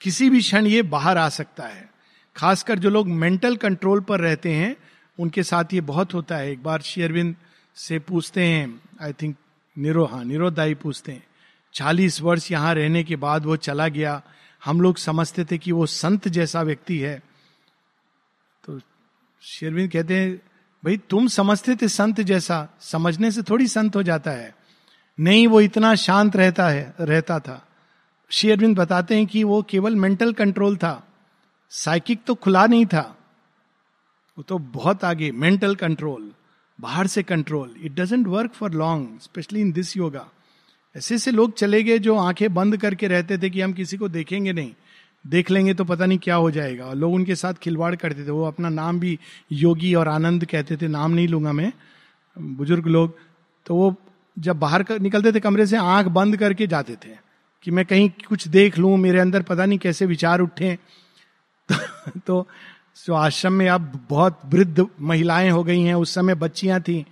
किसी 0.00 0.30
भी 0.30 0.40
क्षण 0.40 0.66
ये 0.66 0.82
बाहर 0.82 1.18
आ 1.18 1.28
सकता 1.28 1.64
है। 1.64 1.90
खासकर 2.36 2.78
जो 2.78 2.90
लोग 2.90 3.08
मेंटल 3.08 3.56
कंट्रोल 3.56 4.00
पर 4.00 4.20
रहते 4.20 4.52
हैं, 4.52 4.76
उनके 5.18 5.42
साथ 5.42 5.64
ये 5.72 5.80
बहुत 5.80 6.14
होता 6.14 6.36
है। 6.36 6.52
एक 6.52 6.62
बार 6.62 6.80
शेयरविंद 6.80 7.36
से 7.74 7.98
पूछते 7.98 8.44
हैं 8.44 8.80
आई 9.02 9.12
थिंक 9.12 9.36
निरो 9.78 10.04
हाँ 10.04 10.24
निरोदाई 10.24 10.74
पूछते 10.74 11.12
हैं। 11.12 11.26
चालीस 11.74 12.20
वर्ष 12.20 12.52
यहाँ 12.52 12.74
रहने 12.74 13.04
के 13.04 13.16
बाद 13.16 13.46
वो 13.46 13.56
चला 13.56 13.88
गया। 13.88 14.22
हम 14.64 14.80
लोग 14.80 14.96
समझते 14.96 15.44
थे 15.44 15.58
कि 15.58 15.72
वो 15.72 15.86
संत 15.86 16.28
जैसा 16.28 16.62
व्यक्ति 16.62 16.98
है। 16.98 17.22
तो 18.64 18.80
शेरविंद 19.42 19.90
कहते 19.90 20.16
हैं 20.16 20.40
भाई, 20.84 20.96
तुम 20.96 21.28
समझते 21.28 21.76
थे 21.76 21.88
संत 21.88 22.20
जैसा, 22.20 22.68
समझने 22.80 23.30
से 23.30 23.42
थोड़ी 23.42 23.66
संत 23.66 23.96
हो 23.96 24.02
जाता 24.02 24.30
है। 24.30 24.56
नहीं, 25.20 25.46
वो 25.46 25.60
इतना 25.60 25.94
शांत 25.94 26.36
रहता 26.36 26.68
है, 26.68 26.94
रहता 27.00 27.38
था। 27.38 27.66
श्री 28.30 28.50
अरविंद 28.50 28.76
बताते 28.76 29.16
हैं 29.16 29.26
कि 29.26 29.44
वो 29.44 29.62
केवल 29.62 29.96
मेंटल 29.96 30.32
कंट्रोल 30.32 30.76
था। 30.76 31.08
साइकिक 31.70 32.20
तो 32.26 32.34
खुला 32.34 32.66
नहीं 32.66 32.86
था। 32.86 33.16
वो 34.38 34.42
तो 34.42 34.58
बहुत 34.58 35.04
आगे 35.04 35.32
मेंटल 35.32 35.74
कंट्रोल 35.74 36.32
बाहर 36.80 37.06
से 37.06 37.22
control 37.22 37.74
it 37.82 37.92
doesn't 37.92 38.26
work 38.26 38.52
for 38.52 38.72
long 38.72 39.18
specially 39.22 39.60
in 39.60 39.72
this 39.72 39.96
yoga 39.96 40.28
ऐसे 40.96 41.14
ऐसे 41.14 41.30
लोग 41.30 41.54
चले 41.54 41.82
गए 41.82 41.98
जो 41.98 42.16
आँखें 42.16 42.54
बंद 42.54 42.76
करके 42.76 43.08
रहते 43.08 43.38
थे 43.38 43.50
कि 43.50 43.60
हम 43.60 43.72
किसी 43.72 43.96
को 43.96 44.08
देखेंगे 44.08 44.52
नहीं। 44.52 44.74
देख 45.24 45.50
लेंगे 45.50 45.74
तो 45.74 45.84
पता 45.84 46.06
नहीं 46.06 46.18
क्या 46.18 46.34
हो 46.34 46.50
जाएगा। 46.50 46.84
और 46.84 46.94
लोग 46.94 47.14
उनके 47.14 47.34
साथ 47.34 47.54
खिलवाड़ 47.54 47.94
करते 47.96 48.24
थे। 48.26 48.30
वो 48.30 48.44
अपना 48.44 48.68
नाम 48.68 49.00
भी 49.00 49.18
योगी 49.52 49.94
और 49.94 50.08
आनंद 50.08 50.44
कहते 50.44 50.76
थे। 50.76 50.88
नाम 50.88 51.10
नहीं 51.10 51.28
लूँगा 51.28 51.52
मैं 51.52 51.72
बुज़ुर्ग 52.38 52.86
लोग। 52.86 53.16
तो 53.66 53.74
वो 53.74 53.94
जब 54.38 54.58
बाहर 54.58 54.82
कर, 54.82 55.00
निकलते 55.00 55.32
थे 55.32 55.40
कमरे 55.40 55.66
से 55.66 55.76
आँख 55.76 56.06
बंद 56.06 56.36
करके 56.36 56.66
जाते 56.66 56.94
थे 56.94 57.16
कि 57.62 57.70
मैं 57.70 57.84
कहीं 57.84 58.10
कुछ 58.28 58.48
देख 58.48 58.78
लूँ 58.78 58.96
मेरे 58.96 59.18
अंदर 59.18 59.42
पता 59.42 59.66
नहीं 59.66 59.78
कैसे 59.78 60.06
विचार 60.06 60.40
उठे। 60.40 60.78
तो, 61.70 62.20
तो 62.26 62.46
जो 63.06 63.14
आश्रम 63.14 63.52
में 63.52 63.68
अब 63.68 64.06
बहुत 64.10 64.40
वृद्ध 64.46 64.86
महिलाएँ 65.00 65.50
हो 65.50 65.64
गई 65.64 65.80
हैं। 65.80 65.94
उस 65.94 66.14
समय 66.14 66.34
बच्चियाँ 66.34 66.80
थी। 66.80 67.04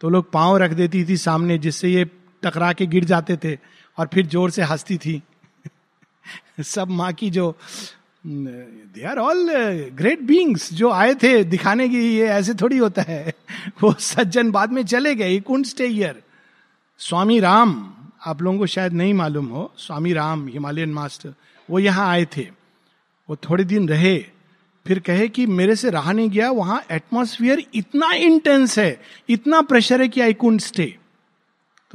तो 0.00 0.08
लोग 0.08 0.32
पाँव 0.32 0.56
रख 0.56 0.70
देती 0.70 1.04
थी 1.04 1.16
सामने 1.16 1.58
जिससे 1.58 1.88
ये 1.88 2.04
टकरा 2.42 2.72
के 2.72 2.86
गिर 2.86 3.04
जाते 3.04 3.36
थे 3.36 3.58
और 3.98 4.08
फिर 4.14 4.26
ज़ोर 4.26 4.50
से 4.50 4.62
हंसती 4.62 4.96
थी। 4.96 5.22
सब 6.60 6.88
माँ 6.88 7.12
की 7.12 7.30
जो 7.30 7.56
they 8.26 9.04
are 9.04 9.18
all 9.18 9.50
great 9.94 10.20
beings 10.20 10.72
जो 10.72 10.90
आए 10.90 11.14
थे 11.14 11.44
दिखाने 11.44 11.88
की 11.88 12.16
ये 12.18 12.26
ऐसे 12.26 12.54
थोड़ी 12.54 12.78
होता 12.78 13.02
है। 13.02 13.34
वो 13.82 13.92
सज्जन 13.92 14.50
बाद 14.50 14.72
में 14.72 14.84
चले 14.84 15.14
गए 15.14 15.40
कुंड 15.40 15.66
स्टे 15.66 15.86
ईयर 15.86 16.22
स्वामी 16.98 17.40
राम, 17.40 17.92
आप 18.26 18.42
लोगों 18.42 18.58
को 18.58 18.66
शायद 18.66 18.92
नहीं 18.92 19.14
मालूम 19.14 19.46
हो, 19.46 19.72
स्वामी 19.76 20.12
राम, 20.12 20.48
हिमालयन 20.48 20.92
मास्टर, 20.92 21.34
वो 21.70 21.78
यहाँ 21.78 22.08
आए 22.08 22.24
थे। 22.36 22.48
वो 23.28 23.36
थोड़े 23.36 23.64
दिन 23.64 23.88
रहे, 23.88 24.24
फिर 24.86 24.98
कहे 24.98 25.28
कि 25.28 25.46
मेरे 25.46 25.76
से 25.76 25.90
रहा 25.90 26.12
नहीं 26.12 26.30
गया, 26.30 26.50
वहाँ 26.50 26.84
एटमोस्फियर 26.90 27.64
इतना 27.74 28.12
इंटेंस 28.12 28.78
है, 28.78 29.00
इतना 29.28 29.62
प्रेशर 29.62 30.02
है 30.02 30.08
कि 30.08 30.20
आई 30.20 30.32
कुंड 30.32 30.60
स्टे 30.60 30.96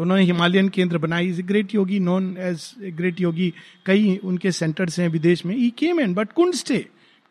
तो 0.01 0.03
उन्होंने 0.03 0.23
हिमालयन 0.25 0.69
केंद्र 0.69 0.97
बनाई 0.97 1.27
is 1.29 1.41
great 1.45 1.73
yogi 1.75 1.99
known 1.99 2.35
as 2.41 2.63
great 2.97 3.19
yogi 3.21 3.53
कई 3.85 4.15
उनके 4.23 4.51
सेंटर्स 4.51 4.99
हैं 4.99 5.07
विदेश 5.09 5.45
में। 5.45 5.55
ई 5.55 5.69
केम 5.77 5.99
एंड 5.99 6.15
बट 6.15 6.31
कुंड 6.33 6.53
stay 6.55 6.77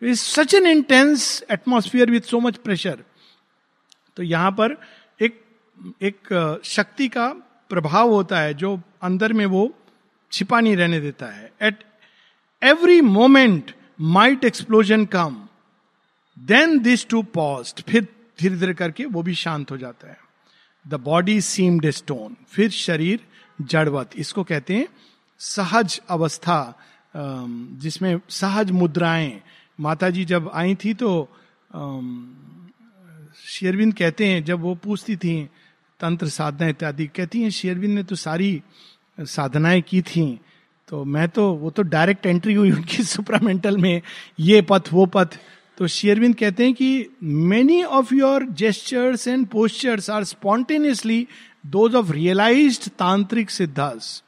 is 0.02 0.20
such 0.20 0.54
an 0.54 0.66
intense 0.66 1.42
atmosphere 1.50 2.10
with 2.10 2.30
so 2.30 2.40
much 2.40 2.56
pressure 2.64 3.02
तो 4.16 4.22
यहाँ 4.22 4.50
पर 4.60 4.76
एक 5.20 5.42
एक 6.02 6.60
शक्ति 6.64 7.08
का 7.08 7.26
प्रभाव 7.70 8.12
होता 8.12 8.40
है 8.40 8.54
जो 8.54 8.80
अंदर 9.02 9.32
में 9.32 9.44
वो 9.48 9.66
छिपा 10.32 10.60
नहीं 10.60 10.76
रहने 10.76 11.00
देता 11.00 11.26
है। 11.26 11.52
At 11.62 11.84
every 12.62 13.00
moment 13.10 13.74
might 14.14 14.44
explosion 14.44 15.04
come 15.10 15.42
then 16.36 16.78
this 16.82 17.08
too 17.08 17.22
passed 17.34 17.88
फिर 17.90 18.08
धीरे 18.40 18.56
धीरे 18.56 18.74
करके 18.74 19.04
वो 19.06 19.22
भी 19.22 19.34
शांत 19.36 19.70
हो 19.70 19.76
जाता 19.76 20.08
है। 20.08 20.18
द 20.84 20.94
बॉडी 20.94 21.40
सीम्ड 21.40 21.90
स्टोन 21.90 22.36
फिर 22.48 22.70
शरीर 22.70 23.20
जड़वत। 23.58 24.10
इसको 24.16 24.44
कहते 24.44 24.74
हैं 24.74 24.86
सहज 25.40 26.00
अवस्था 26.10 26.58
जिसमें 27.16 28.20
सहज 28.28 28.70
मुद्राएँ। 28.70 29.40
माता 29.80 30.10
जी 30.10 30.24
जब 30.24 30.50
आई 30.54 30.74
थी 30.74 30.94
तो 30.94 31.28
शेरविंद 33.46 33.94
कहते 33.94 34.26
हैं, 34.26 34.44
जब 34.44 34.60
वो 34.60 34.74
पूछती 34.74 35.16
थी, 35.16 35.48
तंत्र 36.00 36.28
साधना 36.28 36.68
इत्यादि, 36.68 37.06
कहती 37.06 37.42
हैं, 37.42 37.50
शेरविंद 37.50 37.94
ने 37.94 38.02
तो 38.02 38.16
सारी 38.16 38.62
साधनाएँ 39.20 39.80
की 39.82 40.02
थी। 40.02 40.40
तो 40.88 41.04
मैं 41.04 41.28
तो 41.28 41.52
वो 41.54 41.70
तो 41.70 41.82
डायरेक्ट 41.82 42.26
एंट्री 42.26 42.54
हुई 42.54 42.70
उनकी 42.70 43.02
सुपरामेंटल 43.12 43.76
में, 43.78 44.02
ये 44.40 44.62
पथ, 44.62 44.88
वो 44.92 45.06
पथ 45.06 45.38
तो 45.80 45.86
शेयरविंद 45.86 46.34
कहते 46.36 46.64
हैं 46.64 46.72
कि 46.74 47.06
many 47.22 47.82
of 47.82 48.14
your 48.14 48.44
gestures 48.52 49.26
and 49.28 49.46
postures 49.46 50.08
are 50.10 50.24
spontaneously 50.24 51.26
those 51.66 51.94
of 51.94 52.10
realise 52.12 52.88
तांत्रिक 52.88 53.50
सिद्धास 53.50 54.22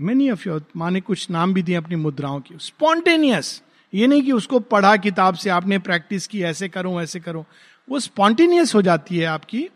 मेनी 0.00 0.30
ऑफ़ 0.30 0.48
योर 0.48 0.64
माने 0.76 1.00
कुछ 1.00 1.28
नाम 1.30 1.52
भी 1.54 1.62
दिए 1.62 1.74
अपनी 1.74 1.96
मुद्राओं 1.96 2.40
की। 2.40 2.54
स्पॉन्टेनियस 2.60 3.62
ये 3.92 4.06
नहीं 4.06 4.22
कि 4.22 4.32
उसको 4.32 4.60
पढ़ा 4.60 4.96
किताब 4.96 5.34
से 5.34 5.50
आपने 5.50 5.78
प्रैक्टिस 5.78 6.26
की, 6.26 6.42
ऐसे 6.42 6.68
करो 6.68 7.00
ऐसे 7.02 7.20
करो। 7.20 7.44
वो 7.88 8.00
स्पॉन्टेनियस 8.00 8.74
हो 8.74 8.82
जाती 8.82 9.18
है 9.18 9.26
आपकी 9.26 9.68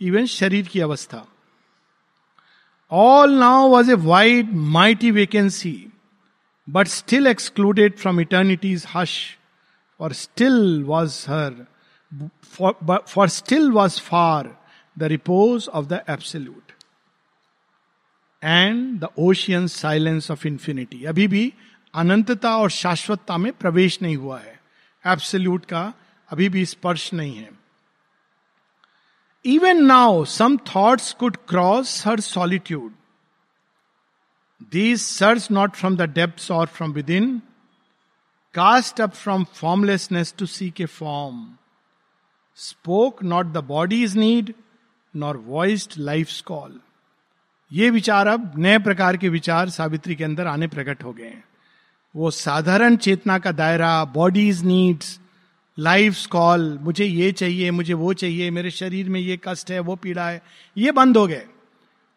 इवन 0.00 0.26
शरीर 0.26 0.66
की 0.66 0.80
अवस्था। 0.80 1.26
All 2.90 3.34
now 3.34 3.68
was 3.68 3.90
a 3.90 3.94
wide 3.94 4.52
mighty 4.52 5.10
vacancy 5.10 5.72
excluded 7.26 7.98
from 7.98 8.20
eternity's 8.20 8.84
hush. 8.84 9.38
For 9.96 10.14
still 10.14 10.82
was 10.84 11.26
her, 11.26 11.66
for, 12.42 12.74
but, 12.80 13.08
for 13.08 13.28
still 13.28 13.70
was 13.72 13.98
far 13.98 14.56
the 14.96 15.08
repose 15.08 15.68
of 15.68 15.88
the 15.88 16.02
Absolute. 16.10 16.70
And 18.42 19.00
the 19.00 19.08
ocean 19.18 19.66
silence 19.66 20.30
of 20.30 20.46
infinity 20.48 21.04
अभी 21.04 21.26
भी 21.28 21.52
अनंतता 21.94 22.56
और 22.58 22.70
शाश्वतता 22.70 23.36
में 23.38 23.52
प्रवेश 23.52 24.00
नहीं 24.02 24.16
हुआ 24.16 24.38
है 24.38 24.60
एब्सल्यूट 25.04 25.64
का 25.64 25.92
अभी 26.30 26.48
भी 26.48 26.64
स्पर्श 26.66 27.12
नहीं 27.14 27.36
है 27.36 27.50
even 29.44 29.84
now 29.84 30.24
some 30.24 30.56
thoughts 30.74 31.12
could 31.20 31.36
cross 31.48 32.06
her 32.06 32.20
solitude 32.20 32.92
These 34.60 35.02
surge 35.02 35.50
not 35.50 35.76
from 35.76 35.96
the 35.96 36.06
depths 36.06 36.50
or 36.50 36.66
from 36.66 36.92
within, 36.92 37.42
cast 38.54 39.00
up 39.00 39.14
from 39.14 39.46
formlessness 39.46 40.32
to 40.32 40.46
seek 40.46 40.80
a 40.80 40.86
form. 40.86 41.58
Spoke 42.54 43.22
not 43.22 43.52
the 43.52 43.62
body's 43.62 44.14
need, 44.14 44.54
nor 45.14 45.34
voiced 45.34 45.96
life's 45.96 46.40
call. 46.42 46.70
ये 47.72 47.90
विचार 47.90 48.26
अब 48.26 48.52
नए 48.58 48.78
प्रकार 48.78 49.16
के 49.16 49.28
विचार 49.28 49.68
सावित्री 49.70 50.14
के 50.16 50.24
अंदर 50.24 50.46
आने 50.46 50.66
प्रकट 50.66 51.02
हो 51.04 51.12
गए 51.12 51.24
हैं 51.24 51.44
वो 52.14 52.30
साधारण 52.30 52.96
चेतना 52.96 53.38
का 53.38 53.52
दायरा 53.52 53.92
बॉडीज 54.14 54.64
नीड्स 54.64 55.18
लाइफ 55.78 56.26
कॉल 56.26 56.78
मुझे 56.82 57.04
ये 57.04 57.30
चाहिए 57.32 57.70
मुझे 57.70 57.94
वो 57.94 58.12
चाहिए 58.12 58.50
मेरे 58.50 58.70
शरीर 58.70 59.08
में 59.08 59.20
ये 59.20 59.38
कष्ट 59.44 59.70
है 59.70 59.78
वो 59.80 59.96
पीड़ा 59.96 60.28
है 60.28 60.42
ये 60.76 60.92
बंद 60.92 61.16
हो 61.16 61.26
गए 61.26 61.46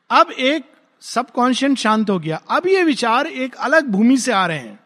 अब 0.09 0.31
एक 0.31 0.65
सबकॉन्शियस 1.03 1.77
शांत 1.77 2.09
हो 2.09 2.19
गया। 2.19 2.41
अब 2.49 2.67
ये 2.67 2.83
विचार 2.83 3.27
एक 3.27 3.55
अलग 3.55 3.87
भूमि 3.87 4.17
से 4.17 4.31
आ 4.31 4.45
रहे 4.45 4.57
हैं, 4.57 4.79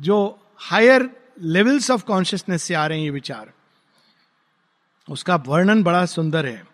जो 0.00 0.46
हायर 0.56 1.10
लेवल्स 1.42 1.90
ऑफ़ 1.90 2.04
कॉन्शियसनेस 2.04 2.62
से 2.62 2.74
आ 2.74 2.86
रहे 2.86 2.98
हैं 2.98 3.04
ये 3.04 3.10
विचार। 3.10 3.52
उसका 5.10 5.36
वर्णन 5.36 5.82
बड़ा 5.82 6.06
सुंदर 6.06 6.46
है। 6.46 6.66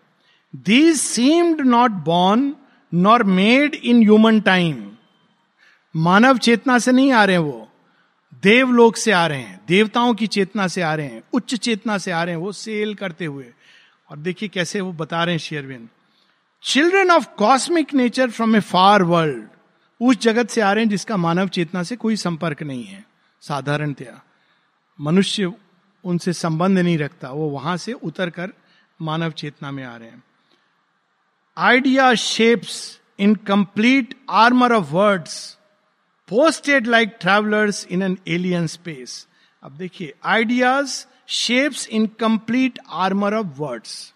These 0.55 0.97
seemed 0.97 1.61
not 1.61 1.91
born 1.91 2.55
nor 2.93 3.23
made 3.23 3.75
in 3.75 4.01
human 4.01 4.41
time 4.41 4.91
मानव 5.95 6.37
चेतना 6.37 6.79
से 6.79 6.91
नहीं 6.91 7.11
आ 7.11 7.25
रहे 7.25 7.35
हैं 7.35 7.43
वो। 7.43 7.71
देवलोक 8.43 8.97
से 8.97 9.11
आ 9.11 9.27
रहे 9.27 9.39
हैं। 9.39 9.61
देवताओं 9.67 10.13
की 10.13 10.27
चेतना 10.27 10.67
से 10.67 10.81
आ 10.81 10.95
रहे 10.95 11.07
हैं। 11.07 11.23
उच्च 11.33 11.55
चेतना 11.55 11.97
से 11.97 12.11
आ 12.11 12.23
रहे 12.23 12.35
हैं 12.35 12.41
वो 12.41 12.51
सेल 12.51 12.95
करते 12.95 13.25
हुए। 13.25 13.53
और 14.09 14.17
देखिए 14.17 14.49
कैसे 14.49 14.81
वो 14.81 14.93
बता 14.93 15.23
रहे 15.23 15.33
हैं 15.33 15.39
शेयरविंद। 15.39 15.89
Children 16.65 17.11
of 17.11 17.27
cosmic 17.37 17.93
nature 17.93 18.29
from 18.29 18.55
a 18.55 18.59
far 18.59 19.03
world 19.03 19.47
उस 20.01 20.17
जगत 20.21 20.49
से 20.49 20.61
आ 20.61 20.71
रहे 20.73 20.83
हैं 20.83 20.89
जिसका 20.89 21.17
मानव 21.17 21.47
चेतना 21.47 21.83
से 21.83 21.95
कोई 21.95 22.15
संपर्क 22.15 22.61
नहीं 22.63 22.83
है। 22.83 23.03
साधारणतया, 23.43 24.21
मनुष्य 24.99 25.51
उनसे 26.03 26.33
संबंध 26.33 26.79
नहीं 26.79 26.97
रखता, 26.97 27.29
वो 27.29 27.49
वहाँ 27.49 27.75
से 27.77 27.93
उतर 27.93 28.29
कर 28.29 28.53
मानव 28.99 29.31
चेतना 29.31 29.71
में 29.71 29.83
आ 29.83 29.95
रहे 29.95 30.09
हैं। 30.09 30.23
Idea 31.57 32.13
shapes 32.15 32.99
in 33.19 33.35
complete 33.47 34.15
armour 34.29 34.73
of 34.73 34.91
words 34.91 35.35
posted 36.29 36.87
like 36.87 37.17
travellers 37.21 37.85
in 37.91 38.01
an 38.01 38.17
alien 38.27 38.67
space 38.67 39.27
अब 39.63 39.71
देखिए 39.77 40.13
ideas 40.25 41.05
shapes 41.33 41.87
in 41.87 42.07
complete 42.19 42.79
armour 42.89 43.33
of 43.33 43.47
words 43.57 44.13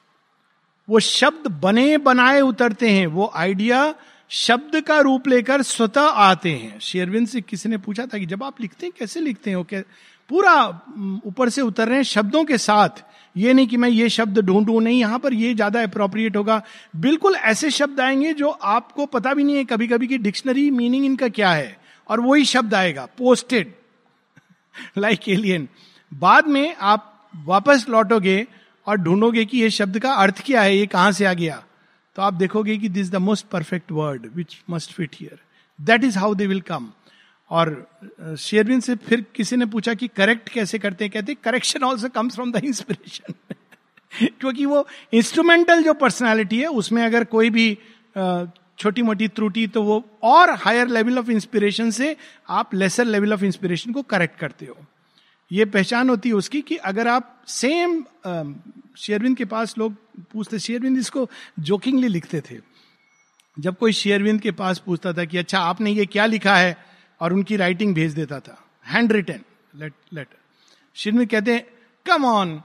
वो 0.87 0.99
शब्द 0.99 1.47
बने 1.61 1.97
बनाए 1.99 2.41
उतरते 2.41 2.89
हैं, 2.89 3.07
वो 3.07 3.31
आइडिया 3.35 3.93
शब्द 4.31 4.79
का 4.81 4.99
रूप 4.99 5.27
लेकर 5.27 5.61
स्वतः 5.61 6.01
आते 6.01 6.51
हैं। 6.51 6.79
शेरविंद 6.79 7.27
से 7.27 7.41
किसी 7.41 7.69
ने 7.69 7.77
पूछा 7.77 8.05
था 8.05 8.17
कि 8.17 8.25
जब 8.25 8.43
आप 8.43 8.61
लिखते 8.61 8.85
हैं, 8.85 8.93
कैसे 8.99 9.19
लिखते 9.21 9.51
हैं? 9.51 9.63
क्या 9.63 9.81
पूरा 10.29 10.55
ऊपर 11.25 11.49
से 11.49 11.61
उतर 11.61 11.87
रहे 11.87 11.95
हैं 11.95 12.03
शब्दों 12.03 12.43
के 12.45 12.57
साथ। 12.57 13.03
ये 13.35 13.53
नहीं 13.53 13.67
कि 13.67 13.77
मैं 13.77 13.89
ये 13.89 14.09
शब्द 14.09 14.39
ढूंढू, 14.39 14.79
नहीं, 14.79 14.99
यहाँ 14.99 15.19
पर 15.19 15.33
ये 15.33 15.53
ज़्यादा 15.53 15.83
अप्रोप्रिएट 15.83 16.35
होगा। 16.35 16.61
बिल्कुल 16.95 17.35
ऐसे 17.35 17.69
शब्द 17.71 17.99
आएँगे 17.99 18.33
जो 18.33 18.49
आपको 18.49 19.05
पता 19.07 19.33
भी 19.33 19.43
नहीं 19.43 19.55
है 19.55 19.63
कभी 19.65 19.87
कभी 19.87 20.07
की 20.07 20.17
डिक्शनरी 20.17 20.69
मीनिंग 20.71 21.05
इनका 21.05 21.27
क्या 21.29 21.51
है, 21.51 21.77
और 22.09 22.19
वही 22.21 22.45
शब्द 22.45 22.73
आएगा 22.73 23.05
पोस्टेड 23.17 23.73
लाइक 24.97 25.29
एलियन 25.29 25.67
बाद 26.11 26.47
में 26.47 26.75
आप 26.75 27.13
वापस 27.45 27.85
लौटोगे 27.89 28.45
और 28.87 28.97
ढूंढोगे 28.97 29.45
कि 29.45 29.57
ये 29.57 29.69
शब्द 29.69 29.99
का 29.99 30.13
अर्थ 30.13 30.41
क्या 30.45 30.61
है, 30.61 30.77
ये 30.77 30.85
कहाँ 30.87 31.11
से 31.11 31.25
आ 31.25 31.33
गया? 31.33 31.63
तो 32.15 32.21
आप 32.21 32.33
देखोगे 32.33 32.77
कि 32.77 32.89
this 32.89 33.11
the 33.11 33.15
most 33.15 33.45
perfect 33.47 33.91
word 33.91 34.29
which 34.35 34.57
must 34.69 34.93
fit 34.93 35.15
here 35.15 35.39
that 35.79 36.03
is 36.03 36.17
how 36.17 36.35
they 36.35 36.47
will 36.47 36.61
come 36.61 36.89
और 37.51 38.35
शेरविन 38.39 38.79
से 38.79 38.95
फिर 38.97 39.25
किसी 39.35 39.55
ने 39.55 39.65
पूछा 39.65 39.93
कि 39.93 40.07
करेक्ट 40.07 40.49
कैसे 40.49 40.79
करते 40.79 41.05
हैं? 41.05 41.11
कहते 41.11 41.35
correction 41.35 41.83
also 41.83 42.09
comes 42.09 42.35
from 42.35 42.51
the 42.51 42.63
inspiration 42.65 43.33
क्योंकि 44.39 44.65
वो 44.65 44.85
इंस्ट्रूमेंटल 45.13 45.83
जो 45.83 45.93
पर्सनैलिटी 45.93 46.59
है, 46.59 46.67
उसमें 46.67 47.03
अगर 47.05 47.23
कोई 47.25 47.49
भी 47.49 47.77
छोटी 48.79 49.01
मोटी 49.01 49.27
त्रुटि 49.27 49.65
तो 49.67 49.81
वो 49.83 50.03
और 50.23 50.51
हायर 50.57 50.87
लेवल 50.87 51.19
ऑफ़ 51.19 51.29
इंस्पिरेशन 51.31 51.89
से 51.91 52.15
आप 52.49 52.73
लेसर 52.73 53.05
लेवल 53.05 53.33
ऑफ़ 53.33 53.43
इंस्पिरेशन 53.43 53.93
को 53.93 54.01
करेक्ट 54.03 54.39
करते 54.39 54.65
हो। 54.65 54.77
ये 55.51 55.65
पहचान 55.65 56.09
होती 56.09 56.29
है 56.29 56.35
उसकी 56.35 56.61
कि 56.61 56.75
अगर 56.75 57.07
आप 57.07 57.43
सेम 57.47 58.03
शेयरविंद 58.97 59.37
के 59.37 59.45
पास 59.45 59.77
लोग 59.77 59.95
पूछते 60.31 60.59
शेयरविंद 60.59 60.97
इसको 60.97 61.29
जोकिंगली 61.59 62.07
लिखते 62.07 62.41
थे। 62.41 62.57
जब 63.57 63.77
कोई 63.77 63.91
शेयरविंद 63.91 64.41
के 64.41 64.51
पास 64.51 64.79
पूछता 64.85 65.13
था 65.13 65.25
कि 65.25 65.37
अच्छा 65.37 65.59
आपने 65.59 65.91
ये 65.91 66.05
क्या 66.05 66.25
लिखा 66.25 66.55
है? 66.55 66.77
और 67.21 67.33
उनकी 67.33 67.55
राइटिंग 67.55 67.93
भेज 67.95 68.13
देता 68.13 68.39
था। 68.39 68.57
हैंड 68.85 69.11
रिटन 69.11 69.39
लेटर 69.75 70.35
शेरविंद 70.95 71.29
कहते 71.29 71.53
हैं 71.53 71.65
कम 72.05 72.25
ऑन 72.25 72.61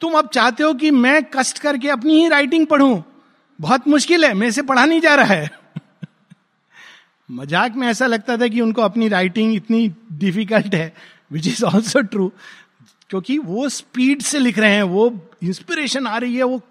तुम 0.00 0.14
अब 0.18 0.28
चाहते 0.28 0.62
हो 0.62 0.74
कि 0.74 0.90
मैं 0.90 1.22
कष्ट 1.34 1.58
करके 1.58 1.88
अपनी 1.88 2.20
ही 2.22 2.28
राइटिंग 2.28 2.66
पढ़ूं? 2.66 3.02
बहुत 3.58 3.88
मुश्किल 3.88 4.24
है, 4.24 4.32
मेरे 4.34 4.52
से 4.52 4.62
पढ़ा 4.62 4.84
नहीं 4.84 5.00
जा 5.00 5.14
रहा 5.14 5.34
है। 5.34 5.50
मज़ाक 7.30 7.74
में 7.76 7.86
ऐसा 7.88 8.06
लगता 8.06 8.36
था 8.36 8.48
कि 8.48 8.60
उनको 8.60 8.82
अपनी 8.82 9.08
राइटिंग 9.08 9.54
इतनी 9.54 9.88
डिफ़िकल्ट 10.12 10.74
है 10.74 10.92
विच 11.34 11.46
इज़ 11.46 11.64
ऑल्सो 11.64 12.00
ट्रू 12.00 12.32
क्योंकि 13.10 13.38
वो 13.38 13.68
स्पीड 13.68 14.22
से 14.22 14.38
लिख 14.38 14.58
रहे 14.58 14.72
हैं, 14.72 14.82
वो 14.82 15.30
इंस्पिरेशन 15.42 16.06
आ 16.06 16.18
रही 16.18 16.36
है, 16.36 16.42
वो 16.42 16.62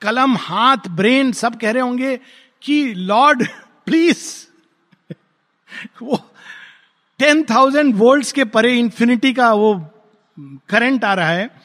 कलम, 0.00 0.36
हाथ 0.36 0.76
ब्रेन 0.88 1.32
सब 1.32 1.60
कह 1.60 1.70
रहे 1.70 1.82
होंगे 1.82 2.20
कि, 2.62 2.94
लॉर्ड 2.94 3.48
प्लीज़ 3.86 4.46
वो 6.02 6.30
टेन 7.18 7.42
थाउज़ेंड 7.42 7.94
वोल्ट 7.94 8.32
के 8.32 8.44
परे 8.44 8.78
इंफिनिटी 8.78 9.32
का 9.32 9.52
वो 9.52 9.74
करंट 10.68 11.04
आ 11.04 11.14
रहा 11.14 11.28
है, 11.28 11.60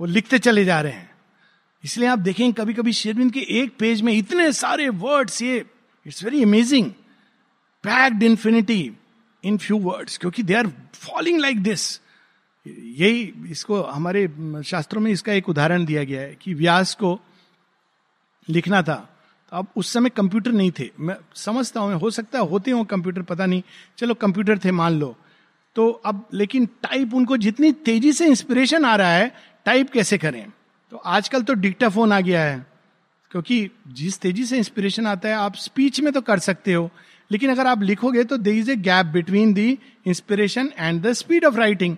वो 0.00 0.06
लिखते 0.06 0.38
चले 0.38 0.64
जा 0.64 0.80
रहे 0.80 0.92
हैं। 0.92 1.10
इसलिए 1.84 2.08
आप 2.08 2.18
देखें 2.18 2.52
कभी 2.52 2.74
कभी 2.74 2.92
शेरविंद 2.92 3.32
के 3.32 3.40
एक 3.40 3.76
पेज 3.78 4.02
में 4.02 4.12
इतने 4.12 4.52
सारे 4.52 4.88
वर्ड्स 4.88 5.42
ये 5.42 5.66
it's 6.06 6.24
very 6.24 6.42
amazing 6.42 6.90
packed 7.82 8.22
infinity 8.22 8.92
in 9.44 9.58
few 9.58 9.78
words 9.78 10.18
क्योंकि 10.18 10.42
they 10.42 10.54
are 10.54 10.66
falling 10.94 11.40
like 11.40 11.62
this 11.62 12.00
यही 12.82 13.34
इसको 13.48 13.82
हमारे 13.82 14.28
शास्त्रों 14.64 15.02
में 15.02 15.10
इसका 15.10 15.32
एक 15.32 15.48
उदाहरण 15.48 15.84
दिया 15.84 16.04
गया 16.04 16.20
है 16.20 16.36
कि 16.42 16.54
व्यास 16.54 16.94
को 16.94 17.20
लिखना 18.48 18.82
था। 18.82 19.16
तो 19.50 19.56
अब 19.56 19.66
उस 19.76 19.92
समय 19.92 20.10
कंप्यूटर 20.10 20.52
नहीं 20.52 20.72
थे। 20.78 20.90
मैं 21.00 21.16
समझता 21.34 21.80
हूँ, 21.80 21.94
हो 21.94 22.10
सकता 22.10 22.38
है 22.38 22.48
होते 22.48 22.70
हो 22.70 22.84
कंप्यूटर, 22.84 23.22
पता 23.22 23.46
नहीं। 23.46 23.62
चलो 23.98 24.14
कंप्यूटर 24.14 24.58
थे, 24.58 24.70
मान 24.70 24.92
लो। 24.92 25.16
तो 25.74 25.90
अब 25.90 26.28
लेकिन 26.34 26.66
टाइप 26.66 27.14
उनको 27.14 27.36
जितनी 27.36 27.72
तेज़ी 27.72 28.12
से 28.12 28.26
इंस्पिरेशन 28.26 28.84
आ 28.84 28.96
रहा 28.96 29.12
है 29.12 29.34
टाइप 29.64 29.90
कैसे 29.90 30.18
करें? 30.18 30.50
तो 30.90 30.96
आजकल 30.96 31.42
तो 31.42 31.54
डिक्टाफोन 31.54 32.12
आ 32.12 32.20
गया 32.20 32.44
है। 32.44 32.66
क्योंकि 33.30 33.70
जिस 33.88 34.18
तेज़ी 34.18 34.44
से 34.44 34.58
इंस्पिरेशन 34.58 35.06
आता 35.06 35.28
है, 35.28 35.34
आप 35.34 35.54
स्पीच 35.54 36.00
में 36.00 36.12
तो 36.12 36.20
कर 36.20 36.38
सकते 36.38 36.72
हो। 36.72 36.90
लेकिन 37.30 37.50
अगर 37.50 37.66
आप 37.66 37.82
लिखोगे 37.82 38.24
तो 38.24 38.36
there 38.38 38.52
is 38.52 38.70
a 38.70 38.76
gap 38.78 39.06
between 39.08 39.52
the 39.54 39.78
inspiration 40.06 40.70
and 40.78 41.02
the 41.02 41.12
speed 41.14 41.44
of 41.44 41.56
writing 41.56 41.96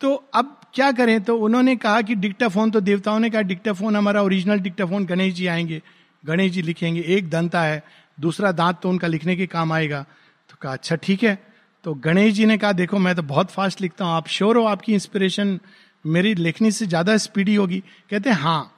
तो 0.00 0.14
अब 0.34 0.56
क्या 0.74 0.90
करें? 0.92 1.20
तो 1.20 1.36
उन्होंने 1.38 1.74
कहा 1.76 2.00
कि 2.02 2.14
डिक्टाफोन 2.14 2.70
तो 2.70 2.80
देवताओं 2.80 3.18
ने 3.18 3.30
कहा 3.30 3.42
डिक्टाफोन 3.42 3.96
हमारा 3.96 4.22
ओरिजिनल 4.22 4.58
डिक्टाफोन 4.60 5.04
गणेश 5.06 5.34
जी 5.34 5.46
आएँगे। 5.46 5.80
गणेश 6.24 6.52
जी 6.52 6.62
लिखेंगे। 6.62 7.00
एक 7.08 7.28
दंता 7.30 7.62
है, 7.62 7.82
दूसरा 8.18 8.50
दांत 8.52 8.78
तो 8.82 8.88
उनका 8.88 9.08
लिखने 9.08 9.36
के 9.36 9.46
काम 9.46 9.72
आएगा। 9.72 10.02
तो 10.50 10.56
कहा 10.60 10.72
अच्छा 10.72 10.96
ठीक 10.96 11.22
है। 11.22 11.38
तो 11.84 11.94
गणेश 11.96 12.32
जी 12.34 12.46
ने 12.46 12.56
कहा, 12.58 12.72
देखो, 12.72 12.98
मैं 12.98 13.14
तो 13.14 13.22
बहुत 13.22 13.50
फास्ट 13.50 13.80
लिखता 13.80 14.04
हूँ। 14.04 14.14
आप 14.14 14.28
श्योर 14.28 14.56
हो 14.56 14.64
आपकी 14.66 14.94
इंस्पिरेशन 14.94 15.58
मेरी 16.04 16.34
लेखनी 16.34 16.70
से 16.70 16.86
ज़्यादा 16.86 17.16
स्पीडी 17.18 17.54
होगी? 17.54 17.82
कहते 18.10 18.30
हैं 18.30 18.36
हाँ 18.36 18.72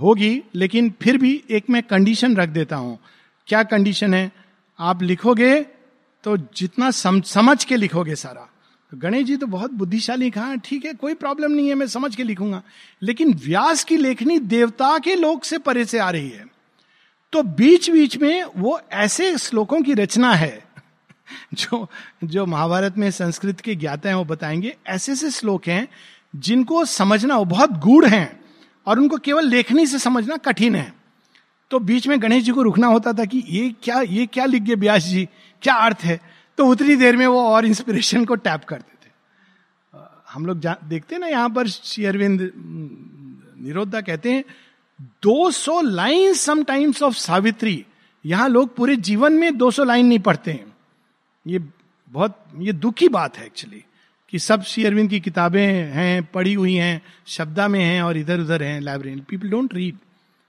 होगी, 0.00 0.42
लेकिन 0.54 0.92
फिर 1.02 1.18
भी 1.18 1.42
एक 1.50 1.70
मैं 1.70 1.82
कंडीशन 1.82 2.36
रख 2.36 2.48
देता 2.48 2.76
हूँ। 2.76 2.98
क्या 3.50 3.62
कंडीशन 3.62 4.14
है? 4.14 4.32
आप 4.78 5.02
लिखोगे 5.02 5.60
तो 6.24 6.36
जितना 6.36 6.90
सम, 6.90 7.20
समझ 7.20 7.64
के 7.64 7.76
लिखोगे 7.76 8.14
सारा। 8.14 8.48
तो 8.90 8.96
गणेश 8.96 9.24
जी 9.26 9.36
तो 9.36 9.46
बहुत 9.46 9.70
बुद्धिशाली 9.70 10.30
कहा 10.30 10.54
ठीक 10.54 10.84
है 10.84 10.94
कोई 10.94 11.14
प्रॉब्लम 11.14 11.52
नहीं 11.52 11.68
है 11.68 11.74
मैं 11.74 11.86
समझ 11.86 12.16
के 12.16 12.22
लिखूँगा। 12.22 12.62
लेकिन 13.02 13.34
व्यास 13.34 13.84
की 13.84 13.96
लेखनी 13.96 14.38
देवता 14.38 14.98
के 14.98 15.14
लोक 15.14 15.44
से 15.44 15.58
परे 15.58 15.84
से 15.84 15.98
आ 15.98 16.10
रही 16.10 16.28
है। 16.30 16.46
तो 17.32 17.42
बीच 17.42 17.90
बीच 17.90 18.16
में 18.16 18.44
वो 18.56 18.80
ऐसे 18.92 19.38
श्लोकों 19.38 19.82
की 19.82 19.94
रचना 19.94 20.34
है 20.34 20.64
जो 21.54 21.88
जो 22.24 22.46
महाभारत 22.46 22.98
में 22.98 23.10
संस्कृत 23.10 23.60
के 23.60 23.74
ज्ञाता 23.74 24.08
हैं 24.08 24.16
वो 24.16 24.24
बताएँगे। 24.24 24.76
ऐसे 24.86 25.12
ऐसे 25.12 25.30
श्लोक 25.30 25.68
हैं 25.68 25.88
जिनको 26.36 26.84
समझना 26.84 27.36
वो 27.36 27.44
बहुत 27.44 27.70
गूढ़ 27.70 28.06
हैं 28.06 28.40
और 28.86 28.98
उनको 28.98 29.16
केवल 29.16 29.48
लेखनी 29.48 29.86
से 29.86 29.98
समझना 29.98 30.36
कठिन 30.36 30.74
है। 30.74 30.99
तो 31.70 31.78
बीच 31.78 32.06
में 32.08 32.22
गणेश 32.22 32.44
जी 32.44 32.52
को 32.52 32.62
रुकना 32.62 32.86
होता 32.86 33.12
था 33.12 33.24
कि 33.24 33.44
ये 33.48 33.74
क्या 33.82 34.00
ये 34.00 34.26
क्या 34.26 34.44
लिख 34.44 34.62
गए 34.62 34.74
ब्यास 34.74 35.02
जी? 35.02 35.28
क्या 35.62 35.74
अर्थ 35.74 36.00
है? 36.00 36.20
तो 36.58 36.66
उतनी 36.66 36.96
देर 36.96 37.16
में 37.16 37.26
वो 37.26 37.42
और 37.42 37.66
इंस्पिरेशन 37.66 38.24
को 38.24 38.34
टैप 38.34 38.64
करते 38.64 39.06
थे। 39.06 39.10
हम 40.30 40.46
लोग 40.46 40.56
देखते 40.58 41.14
हैं 41.14 41.20
ना 41.20 41.26
यहाँ 41.26 41.50
पर 41.50 41.68
श्री 41.68 42.04
अरविंद 42.04 42.52
निरोधा 43.62 44.00
कहते 44.00 44.32
हैं 44.32 44.44
200 45.22 45.80
लाइन 45.82 46.34
समटाइम्स 46.34 47.02
ऑफ़ 47.02 47.14
सावित्री। 47.14 47.84
यहाँ 48.26 48.48
लोग 48.48 48.76
पूरे 48.76 48.96
जीवन 48.96 49.32
में 49.32 49.56
200 49.58 49.84
लाइन 49.84 50.06
नहीं 50.06 50.18
पढ़ते 50.18 50.50
हैं। 50.50 50.72
ये 51.46 51.58
बहुत, 52.10 52.38
ये 52.58 52.72
दुख 52.72 53.02
बात 53.10 53.38
है 53.38 53.46
एक्चुअली 53.46 53.84
कि 54.28 54.38
सब 54.38 54.62
श्री 54.62 54.84
अरविंद 54.84 55.10
की 55.10 55.20
किताबें 55.20 55.66
हैं, 55.92 56.22
पढ़ी 56.24 56.54
हुई 56.54 56.74
हैं, 56.74 57.02
शब्दा 57.26 57.68
में 57.68 57.80
हैं 57.80 58.02
और 58.02 58.16
इधर 58.16 58.40
उधर 58.40 58.62
हैं 58.62 58.80
library 58.80 59.20
people 59.20 59.50
don't 59.50 59.74
read 59.74 59.96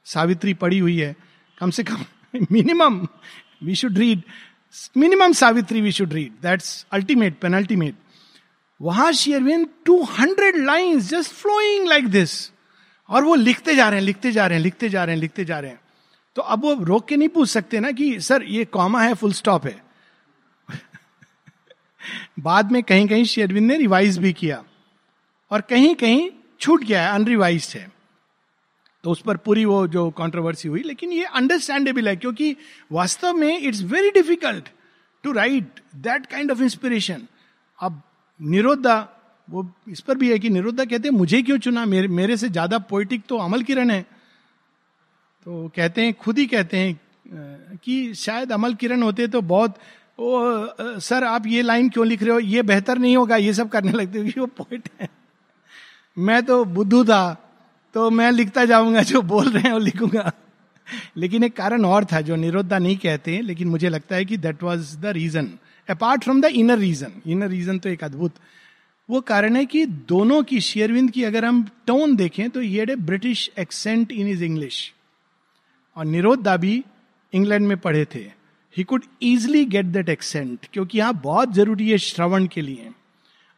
Savitri 0.05 0.53
पढ़ी 0.53 0.79
हुई 0.79 0.99
है। 0.99 1.15
कम 1.57 1.69
से 1.69 1.83
कम 1.83 2.05
minimum 2.51 3.07
we 3.63 3.75
should 3.75 3.97
read 3.97 4.21
minimum 4.97 5.33
Savitri 5.33 5.81
we 5.81 5.91
should 5.91 6.13
read 6.13 6.31
that's 6.41 6.85
ultimate 6.91 7.39
pen 7.39 7.53
ultimate 7.53 7.95
वहाँ 8.81 9.11
शेयरविन 9.11 9.69
two 9.85 10.03
hundred 10.03 10.57
line 10.57 10.99
just 10.99 11.31
flowing 11.31 11.87
like 11.87 12.07
this 12.07 12.51
और 13.09 13.23
वो 13.23 13.35
लिखते 13.35 13.75
जा 13.75 13.89
रहे 13.89 13.99
हैं, 13.99 14.05
लिखते 14.05 14.31
जा 14.31 14.47
रहे 14.47 14.57
हैं, 14.57 14.63
लिखते 14.63 14.89
जा 14.89 15.03
रहे 15.03 15.15
हैं, 15.15 15.21
लिखते 15.21 15.45
जा 15.45 15.59
रहे 15.59 15.71
हैं। 15.71 15.81
तो 16.35 16.41
अब 16.41 16.61
वो 16.61 16.73
रोक 16.73 17.07
के 17.07 17.17
नहीं 17.17 17.29
पूछ 17.29 17.49
सकते 17.49 17.79
ना 17.79 17.91
कि, 17.91 18.19
सर, 18.19 18.43
ये 18.43 18.65
कॉमा 18.65 19.01
है 19.01 19.13
फुल 19.13 19.33
स्टॉप 19.33 19.65
है। 19.65 19.83
बाद 22.39 22.71
में 22.71 22.83
कहीं 22.83 23.07
कहीं 23.07 23.25
शेरविंद 23.25 23.67
ने 23.67 23.77
रिवाइज 23.77 24.17
भी 24.17 24.33
किया। 24.33 24.63
और 25.51 25.61
कहीं 25.61 25.95
कहीं 25.95 26.29
छूट 26.59 26.83
गया 26.83 27.09
है 27.09 27.15
अनरिवाइज 27.15 27.73
है। 27.75 28.00
तो 29.03 29.11
उस 29.11 29.21
पर 29.21 29.37
पूरी 29.37 29.63
वो 29.65 29.85
जो 29.87 30.09
कंट्रोवर्सी 30.11 30.69
हुई, 30.69 30.81
लेकिन 30.83 31.11
ये 31.11 31.23
अंडरस्टैंडेबल 31.25 32.07
है, 32.07 32.15
क्योंकि 32.15 32.55
वास्तव 32.91 33.33
में 33.33 33.59
it's 33.59 33.81
very 33.83 34.11
difficult 34.11 34.69
to 35.23 35.31
write 35.33 35.79
that 35.97 36.25
kind 36.25 36.51
of 36.51 36.61
inspiration 36.63 37.27
अब 37.79 38.01
निरोधा 38.39 38.97
वो 39.47 39.65
इस 39.89 39.99
पर 39.99 40.15
भी 40.17 40.29
है 40.31 40.37
कि 40.39 40.49
निरोधा 40.49 40.83
कहते 40.85 41.07
हैं, 41.07 41.15
मुझे 41.15 41.41
क्यों 41.41 41.57
चुना? 41.59 41.85
मेरे 41.85 42.07
मेरे 42.09 42.37
से 42.37 42.49
ज़्यादा 42.49 42.77
पोइटिक 42.79 43.21
तो 43.29 43.37
अमल 43.39 43.63
किरण 43.63 43.89
है। 43.89 44.01
तो 45.45 45.71
कहते 45.75 46.01
हैं, 46.01 46.13
खुद 46.13 46.37
ही 46.37 46.45
कहते 46.45 46.77
हैं 46.77 47.77
कि 47.77 48.13
शायद 48.15 48.51
अमल 48.51 48.73
किरण 48.75 49.03
होते 49.03 49.27
तो 49.27 49.41
बहुत, 49.43 49.77
ओ 50.19 50.99
सर, 50.99 51.23
आप 51.23 51.47
ये 51.47 51.61
लाइन 51.61 51.89
क्यों 51.89 52.05
लिख 52.07 52.23
रहे 52.23 52.31
हो? 52.31 52.39
ये 52.39 52.61
बेहतर 52.63 52.97
नहीं 52.97 53.15
होगा, 53.17 53.35
ये 53.37 53.53
सब 53.53 53.69
करने 53.69 53.91
लगते 53.91 54.19
हो 54.19 54.39
वो 54.39 54.45
पोइट 54.57 54.89
है। 55.01 55.09
मैं 56.17 56.41
तो 56.45 56.63
बुद्धू 56.67 57.03
था 57.05 57.21
तो 57.95 58.09
मैं 58.09 58.31
लिखता 58.31 58.65
जाऊँगा 58.65 59.01
जो 59.03 59.21
बोल 59.23 59.49
रहे 59.49 59.63
हैं 59.63 59.71
वो 59.71 59.79
लिखूँगा। 59.79 60.31
लेकिन 61.17 61.43
एक 61.43 61.55
कारण 61.55 61.85
और 61.85 62.05
था 62.05 62.21
जो 62.21 62.35
निरोधा 62.35 62.77
नहीं 62.77 62.97
कहते 62.97 63.35
हैं 63.35 63.41
लेकिन 63.41 63.67
मुझे 63.67 63.89
लगता 63.89 64.15
है 64.15 64.25
कि 64.25 64.37
that 64.37 64.63
was 64.63 64.97
the 64.97 65.05
reason 65.15 65.49
apart 65.87 66.23
from 66.23 66.41
the 66.41 66.45
inner 66.45 66.77
reason 66.77 67.21
inner 67.27 67.49
reason 67.49 67.79
तो 67.79 67.89
एक 67.89 68.03
अद्भुत। 68.03 68.33
वो 69.09 69.21
कारण 69.21 69.55
है 69.55 69.65
कि 69.65 69.85
दोनों 69.85 70.41
की 70.43 70.59
शेयरविंद 70.61 71.11
की 71.11 71.23
अगर 71.23 71.45
हम 71.45 71.63
टोन 71.87 72.15
देखें 72.15 72.49
तो 72.49 72.61
ये 72.61 72.85
the 72.85 72.95
British 72.95 73.49
accent 73.59 74.11
in 74.11 74.27
his 74.27 74.43
English 74.43 74.93
और 75.97 76.05
निरोधा 76.05 76.55
भी 76.57 76.83
इंग्लैंड 77.33 77.67
में 77.67 77.77
पढ़े 77.77 78.05
थे। 78.15 78.25
He 78.75 78.83
could 78.83 79.03
easily 79.21 79.63
get 79.65 79.85
that 79.85 80.09
accent 80.09 80.67
क्योंकि 80.73 80.97
यहाँ 80.97 81.13
बहुत 81.13 81.53
ज़रूरी 81.53 81.89
है 81.89 81.97
श्रवण 81.97 82.45
के 82.47 82.61
लिए। 82.61 82.89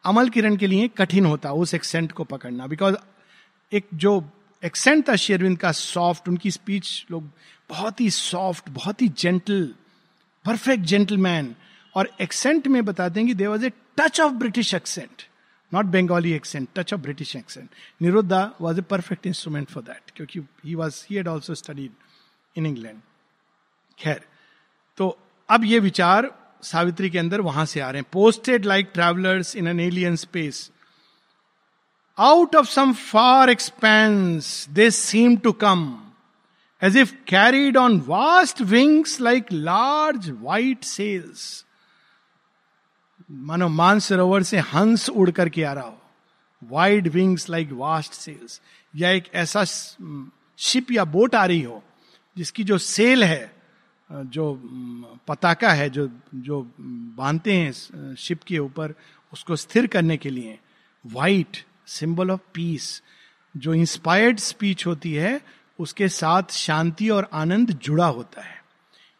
अमल 0.05 0.29
किरण 0.29 0.55
के 0.55 0.67
लिए 0.67 0.87
कठिन 0.87 1.25
होता, 1.25 1.51
उस 1.51 1.73
एक्सेंट 1.73 2.11
को 2.11 2.23
पकड़ना। 2.23 2.67
बिकॉज़ 2.67 2.95
एक 3.73 3.87
जो 3.93 4.29
एक्सेंट 4.63 5.09
था 5.09 5.15
शेरविंद 5.15 5.57
का 5.57 5.71
सॉफ्ट 5.71 6.27
उनकी 6.29 6.51
स्पीच 6.51 7.05
लोग 7.11 7.29
बहुत 7.69 8.01
ही 8.01 8.09
सॉफ्ट 8.09 8.69
बहुत 8.69 9.01
ही 9.01 9.07
जेंटल 9.07 9.73
परफेक्ट 10.45 10.83
जेंटलमैन 10.83 11.55
और 11.95 12.09
एक्सेंट 12.21 12.67
में 12.67 12.85
बताते 12.85 13.19
हैं 13.19 13.27
कि 13.27 13.33
there 13.33 13.47
was 13.47 13.65
a 13.65 13.69
touch 13.97 14.19
of 14.21 14.33
British 14.33 14.73
accent 14.73 15.23
not 15.73 15.85
Bengali 15.85 16.31
accent 16.31 16.67
touch 16.75 16.93
of 16.93 17.01
British 17.01 17.35
accent 17.35 17.69
Nirodda 18.01 18.51
was 18.61 18.79
a 18.79 18.81
perfect 18.81 19.27
instrument 19.27 19.69
for 19.69 19.83
that 19.83 20.11
क्योंकि 20.15 20.39
he 20.65 20.75
was 20.75 21.05
he 21.09 21.15
had 21.15 21.27
also 21.27 21.55
studied 21.55 21.91
in 22.57 22.65
England 22.65 22.99
खैर 23.99 24.21
तो 24.97 25.17
अब 25.49 25.63
ये 25.63 25.79
विचार 25.79 26.31
सावित्री 26.63 27.09
के 27.09 27.19
अंदर 27.19 27.41
वहाँ 27.41 27.65
से 27.65 27.79
आ 27.79 27.89
रहे 27.89 28.01
हैं। 28.01 28.09
Posted 28.11 28.65
like 28.65 28.91
travellers 28.93 29.55
in 29.55 29.67
an 29.67 29.79
alien 29.79 30.15
space 30.15 30.71
out 32.17 32.55
of 32.55 32.65
some 32.65 32.93
far 32.93 33.49
expanse 33.49 34.67
they 34.69 34.89
seem 34.91 35.37
to 35.37 35.51
come 35.51 35.81
as 36.81 36.97
if 36.97 37.13
carried 37.27 37.77
on 37.77 37.99
vast 38.07 38.61
wings 38.61 39.19
like 39.21 39.51
large 39.51 40.29
white 40.41 40.83
sails 40.83 41.65
मानो 43.31 43.67
मानसरोवर 43.69 44.43
से 44.43 44.59
हंस 44.59 45.09
उड़ 45.09 45.29
करके 45.31 45.63
आ 45.63 45.73
रहा 45.73 45.83
हो। 45.83 45.99
Wide 46.61 47.07
wings 47.07 47.49
like 47.49 47.69
vast 47.71 48.13
sails 48.13 48.61
या 48.95 49.09
एक 49.09 49.33
ऐसा 49.33 49.63
शिप 49.63 50.91
या 50.91 51.05
बोट 51.05 51.35
आ 51.35 51.45
रही 51.45 51.61
हो, 51.61 51.83
जिसकी 52.37 52.63
जो 52.63 52.77
सेल 52.77 53.23
है, 53.23 53.51
जो 54.09 54.53
पताका 55.27 55.71
है, 55.71 55.89
जो 55.89 56.09
जो 56.35 56.61
बांधते 56.79 57.53
हैं 57.53 58.15
शिप 58.15 58.43
के 58.43 58.59
ऊपर, 58.59 58.93
उसको 59.33 59.55
स्थिर 59.55 59.87
करने 59.87 60.17
के 60.17 60.29
लिए 60.29 60.59
वाइट 61.05 61.57
सिंबल 61.87 62.31
ऑफ़ 62.31 62.41
पीस 62.53 63.01
जो 63.57 63.73
इंस्पायर्ड 63.73 64.39
स्पीच 64.39 64.85
होती 64.87 65.13
है 65.13 65.39
उसके 65.79 66.07
साथ 66.07 66.51
शांति 66.51 67.09
और 67.09 67.29
आनंद 67.33 67.71
जुड़ा 67.83 68.05
होता 68.05 68.41
है। 68.41 68.61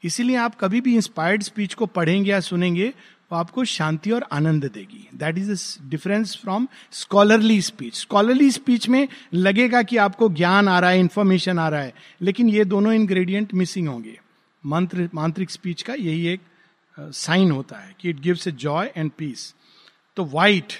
इसीलिए 0.03 0.35
आप 0.35 0.55
कभी 0.55 0.81
भी 0.81 0.95
इंस्पायर्ड 0.95 1.43
स्पीच 1.43 1.73
को 1.73 1.85
पढ़ेंगे 1.85 2.31
या 2.31 2.39
सुनेंगे 2.39 2.87
वो 3.31 3.35
आपको 3.35 3.63
शांति 3.65 4.11
और 4.11 4.25
आनंद 4.31 4.65
देगी। 4.65 5.07
That 5.15 5.37
is 5.37 5.77
difference 5.89 6.35
from 6.41 6.67
scholarly 6.91 7.61
speech 7.61 7.95
scholarly 7.95 8.51
speech 8.51 8.87
में 8.89 9.07
लगेगा 9.33 9.83
कि 9.83 9.97
आपको 9.97 10.29
ज्ञान 10.29 10.67
आ 10.67 10.79
रहा 10.79 10.89
है 10.89 10.99
इंफॉर्मेशन 10.99 11.59
आ 11.59 11.67
रहा 11.69 11.81
है 11.81 11.93
लेकिन 12.21 12.49
ये 12.49 12.65
दोनों 12.65 12.93
इंग्रेडिएंट 12.93 13.53
मिसिंग 13.53 13.87
होंगे। 13.87 14.19
मंत्र 14.65 15.09
मांत्रिक 15.13 15.51
स्पीच 15.51 15.81
का 15.81 15.93
यही 15.93 16.27
एक 16.27 16.41
साइन 16.97 17.49
uh, 17.49 17.55
होता 17.55 17.77
है 17.77 17.95
कि 17.99 18.09
it 18.09 18.19
gives 18.19 18.47
a 18.47 18.51
joy 18.51 18.91
and 18.97 19.11
peace 19.17 19.53
तो 20.15 20.25
white 20.25 20.73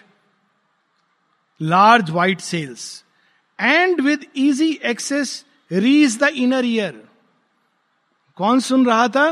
large 1.64 2.09
white 2.09 2.39
sails 2.39 3.03
and 3.61 4.01
with 4.01 4.26
easy 4.36 4.80
access 4.86 5.45
reach 5.72 6.20
the 6.20 6.24
inner 6.24 6.66
ear 6.66 7.03
कौन 8.36 8.59
सुन 8.59 8.86
रहा 8.86 9.07
था? 9.07 9.26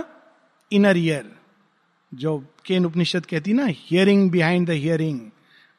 इनर 0.72 0.98
ईयर 0.98 1.32
जो 2.14 2.46
केन 2.66 2.86
उपनिषद 2.86 3.26
कहती 3.26 3.54
ना 3.54 3.66
हियरिंग 3.66 4.32
बिहाइंड 4.32 4.68
द 4.68 4.72
हियरिंग 4.72 5.20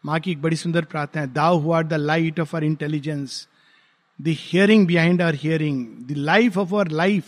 माँ 0.07 0.21
की 0.21 0.33
एक 0.33 0.43
बड़ी 0.43 0.57
सुंदर 0.57 0.85
प्रार्थना 0.85 1.23
है 1.23 1.33
thou 1.33 1.59
who 1.59 1.73
are 1.73 1.85
the 1.85 1.93
light 1.93 2.41
of 2.41 2.57
our 2.57 2.65
intelligence 2.65 3.49
the 4.21 4.29
hearing 4.29 4.87
behind 4.87 5.23
our 5.23 5.35
hearing 5.35 5.87
the 5.87 6.11
life 6.11 6.59
of 6.59 6.69
our 6.69 6.89
life 6.89 7.25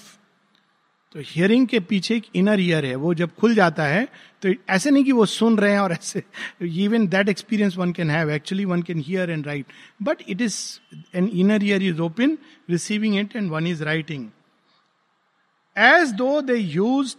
तो 1.15 1.21
हियरिंग 1.21 1.67
के 1.69 1.79
पीछे 1.81 2.15
एक 2.17 2.25
इनर 2.37 2.61
ईयर 2.61 2.85
है, 2.87 2.95
वो 2.95 3.13
जब 3.15 3.35
खुल 3.35 3.55
जाता 3.55 3.85
है 3.85 4.05
तो 4.43 4.53
ऐसे 4.69 4.91
नहीं 4.91 5.05
कि 5.05 5.13
वो 5.13 5.27
सुन 5.27 5.59
रहे 5.59 5.73
हैं 5.73 5.81
और 5.81 5.93
ऐसे 5.93 6.23
even 6.85 7.07
that 7.09 7.29
experience 7.29 7.77
one 7.77 7.93
can 7.93 8.11
have 8.11 8.31
actually 8.31 8.65
one 8.65 8.83
can 8.83 9.01
hear 9.07 9.31
and 9.31 9.47
write 9.47 9.67
but 10.03 10.23
it 10.29 10.41
is 10.41 10.59
an 11.17 11.29
inner 11.35 11.65
ear 11.65 11.83
is 11.83 12.01
open 12.01 12.37
receiving 12.71 13.17
it 13.19 13.37
and 13.37 13.51
one 13.51 13.67
is 13.67 13.85
writing 13.85 14.29
as 15.77 16.13
though 16.15 16.41
they 16.43 16.57
use 16.57 17.17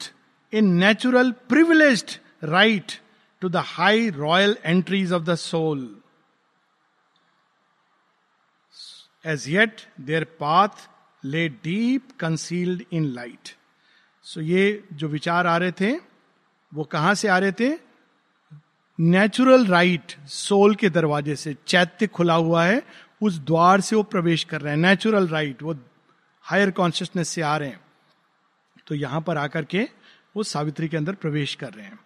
in 0.54 0.76
natural 0.78 1.32
privilege 1.50 2.20
right 2.44 3.00
to 3.42 3.50
the 3.50 3.64
high 3.68 4.10
royal 4.12 4.58
entries 4.66 5.12
of 5.14 5.24
the 5.24 5.36
soul 5.40 5.90
as 9.26 9.50
yet 9.50 9.82
their 10.02 10.24
path 10.40 10.90
lay 11.24 11.50
deep 11.50 12.12
concealed 12.20 12.84
in 12.92 13.14
light 13.14 13.56
सो 14.26 14.42
ये 14.42 14.84
जो 14.94 15.08
विचार 15.08 15.48
आ 15.48 15.58
रहे 15.58 15.72
थे, 15.72 15.92
वो 16.74 16.84
कहाँ 16.84 17.16
से 17.16 17.28
आ 17.28 17.38
रहे 17.38 17.52
थे? 17.52 17.78
नेचुरल 19.00 19.66
राइट 19.68 20.16
सोल 20.28 20.76
के 20.76 20.90
दरवाजे 20.90 21.36
से 21.36 21.56
चैत्य 21.68 22.08
खुला 22.08 22.34
हुआ 22.34 22.66
है, 22.66 22.84
उस 23.22 23.40
द्वार 23.40 23.82
से 23.82 23.96
वो 23.96 24.04
प्रवेश 24.04 24.44
कर 24.44 24.62
रहे 24.62 24.74
हैं। 24.74 24.82
नेचुरल 24.82 25.28
राइट 25.28 25.64
वो 25.64 25.76
हायर 26.42 26.72
कॉन्शियसनेस 26.72 27.30
से 27.30 27.42
आ 27.42 27.58
रहे 27.58 27.70
हैं। 27.70 27.80
तो 28.88 28.96
यहाँ 28.96 29.22
पर 29.22 29.38
आकर 29.38 29.66
के 29.66 29.90
वो 30.36 30.44
सावित्री 30.44 30.88
के 30.88 30.98
अंदर 30.98 31.14
प्रवेश 31.14 31.56
कर 31.56 31.74
रहे 31.74 31.86
हैं। 31.86 32.00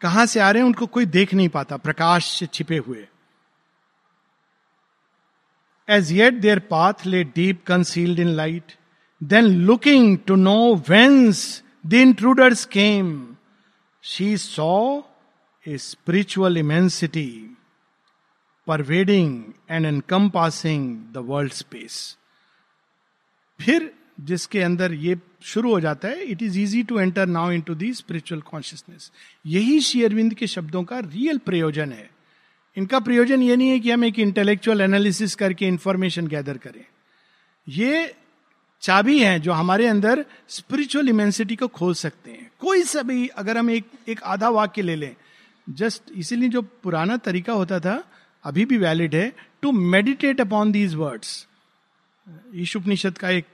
कहाँ 0.00 0.26
से 0.26 0.40
आ 0.40 0.50
रहे 0.50 0.62
हैं? 0.62 0.66
उनको 0.66 0.86
कोई 0.86 1.06
देख 1.06 1.34
नहीं 1.34 1.48
पाता, 1.48 1.76
प्रकाश 1.76 2.24
से 2.24 2.46
छिपे 2.46 2.76
हुए। 2.76 3.08
As 5.88 6.12
yet 6.12 6.34
their 6.34 6.58
path 6.58 7.06
lay 7.06 7.24
deep 7.24 7.64
concealed 7.66 8.18
in 8.18 8.28
light 8.28 8.72
Then, 9.20 9.66
looking 9.66 10.18
to 10.24 10.36
know 10.36 10.76
whence 10.76 11.62
the 11.84 12.00
intruders 12.00 12.64
came, 12.64 13.36
she 14.00 14.36
saw 14.36 15.02
a 15.66 15.76
spiritual 15.76 16.56
immensity 16.56 17.50
pervading 18.66 19.54
and 19.68 19.84
encompassing 19.84 21.08
the 21.12 21.22
world 21.22 21.52
space. 21.52 22.16
फिर 23.60 23.92
जिसके 24.20 24.60
अंदर 24.62 24.92
ये 24.92 25.16
शुरू 25.42 25.70
हो 25.72 25.80
जाता 25.80 26.08
है 26.08 26.24
it 26.24 26.42
is 26.42 26.58
easy 26.58 26.82
to 26.82 26.98
enter 27.00 27.26
now 27.26 27.50
in 27.50 27.60
to 27.60 27.74
the 27.74 27.92
spiritual 27.94 28.40
consciousness 28.40 29.10
यही 29.46 29.80
शेयरविंद 29.80 30.34
के 30.34 30.46
शब्दों 30.46 30.82
का 30.84 30.98
रियल 30.98 31.38
प्रयोजन 31.38 31.92
है। 31.92 32.10
इनका 32.76 33.00
प्रयोजन 33.00 33.42
ये 33.42 33.56
नहीं 33.56 33.68
है 33.68 33.80
कि 33.80 33.90
हम 33.90 34.04
एक 34.04 34.18
इंटेलेक्चुअल 34.18 34.80
एनालिसिस 34.80 35.34
करके 35.34 35.66
इंफॉर्मेशन 35.66 36.26
गैदर 36.26 36.58
करें। 36.58 36.84
ये 37.68 38.14
चाबी 38.82 39.18
है 39.18 39.38
जो 39.40 39.52
हमारे 39.52 39.86
अंदर 39.86 40.24
स्पिरिचुअल 40.48 41.08
इमेंसिटी 41.08 41.56
को 41.56 41.68
खोल 41.68 41.94
सकते 41.94 42.30
हैं। 42.30 42.50
कोई 42.60 42.82
सा 42.82 43.02
भी 43.02 43.26
अगर 43.28 43.58
हम 43.58 43.70
एक 43.70 43.84
एक 44.08 44.22
आधा 44.22 44.48
वाक्य 44.48 44.82
ले 44.82 44.96
लें 44.96 45.14
जस्ट 45.66 46.02
इसीलिए 46.16 46.48
जो 46.48 46.62
पुराना 46.62 47.16
तरीका 47.16 47.52
होता 47.52 47.80
था, 47.80 48.02
अभी 48.44 48.64
भी 48.64 48.78
वैलिड 48.78 49.14
है 49.14 49.32
to 49.62 49.72
meditate 49.72 50.40
upon 50.40 50.72
these 50.72 50.94
words 50.94 51.46
Ishopanishad 52.54 53.18
का 53.18 53.30
एक 53.30 53.46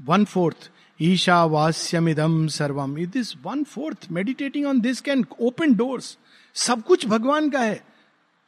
वन 0.00 0.24
फोर्थ 0.24 0.70
ईशा 1.00 1.44
वास्यमिदम 1.44 2.46
सर्वम। 2.48 2.98
It 2.98 3.16
is 3.16 3.34
one 3.42 3.64
fourth 3.64 4.06
meditating 4.10 4.66
on 4.66 4.80
this 4.80 5.00
can 5.00 5.26
open 5.40 5.74
doors 5.74 6.16
सब 6.54 6.82
कुछ 6.82 7.06
भगवान 7.06 7.50
का 7.50 7.60
है। 7.60 7.80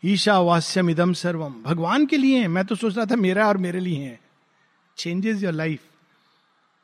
ईशा 0.03 0.39
वास्यम 0.41 0.91
इदम 0.91 1.13
सर्वम। 1.13 1.55
भगवान 1.63 2.07
के 2.07 2.17
लिए 2.17 2.39
है। 2.41 2.49
मैं 2.49 2.65
तो 2.65 2.75
सोच 2.75 2.97
रहा 2.97 3.07
था 3.07 3.17
मेरा 3.17 3.47
और 3.49 3.57
मेरे 3.57 3.81
लिए 3.81 4.05
है। 4.05 4.19
चेंजेस 4.99 5.43
योर 5.43 5.53
लाइफ 5.53 5.81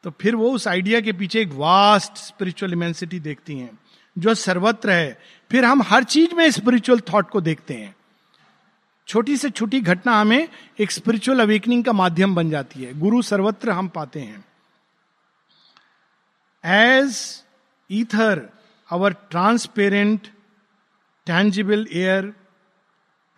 तो 0.07 0.11
फिर 0.21 0.35
वो 0.37 0.51
उस 0.53 0.67
आइडिया 0.69 1.01
के 1.01 1.13
पीछे 1.13 1.41
एक 1.41 1.53
वास्ट 1.53 2.17
स्पिरिचुअल 2.17 2.73
इमेंसिटी 2.73 3.19
देखती 3.21 3.59
हैं, 3.59 3.79
जो 4.19 4.35
सर्वत्र 4.35 4.91
है। 4.91 5.19
फिर 5.51 5.65
हम 5.65 5.83
हर 5.83 6.05
चीज़ 6.05 6.35
में 6.35 6.51
स्पिरिचुअल 6.51 7.01
थॉट 7.01 7.31
को 7.31 7.41
देखते 7.41 7.75
हैं। 7.75 7.95
छोटी 9.09 9.37
से 9.37 9.51
छोटी 9.51 9.81
घटना 9.81 10.21
हमें 10.21 10.49
एक 10.81 10.91
स्पिरिचुअल 10.91 11.41
अवेकनिंग 11.41 11.85
का 11.85 11.93
माध्यम 11.93 12.35
बन 12.35 12.51
जाती 12.51 12.85
है। 12.85 12.99
गुरु 12.99 13.23
सर्वत्र 13.23 13.71
हम 13.71 13.89
पाते 13.89 14.21
हैं। 14.21 14.45
As 16.65 17.43
ether 17.91 18.49
our 18.93 19.13
transparent 19.31 20.29
tangible 21.27 21.87
air 21.93 22.33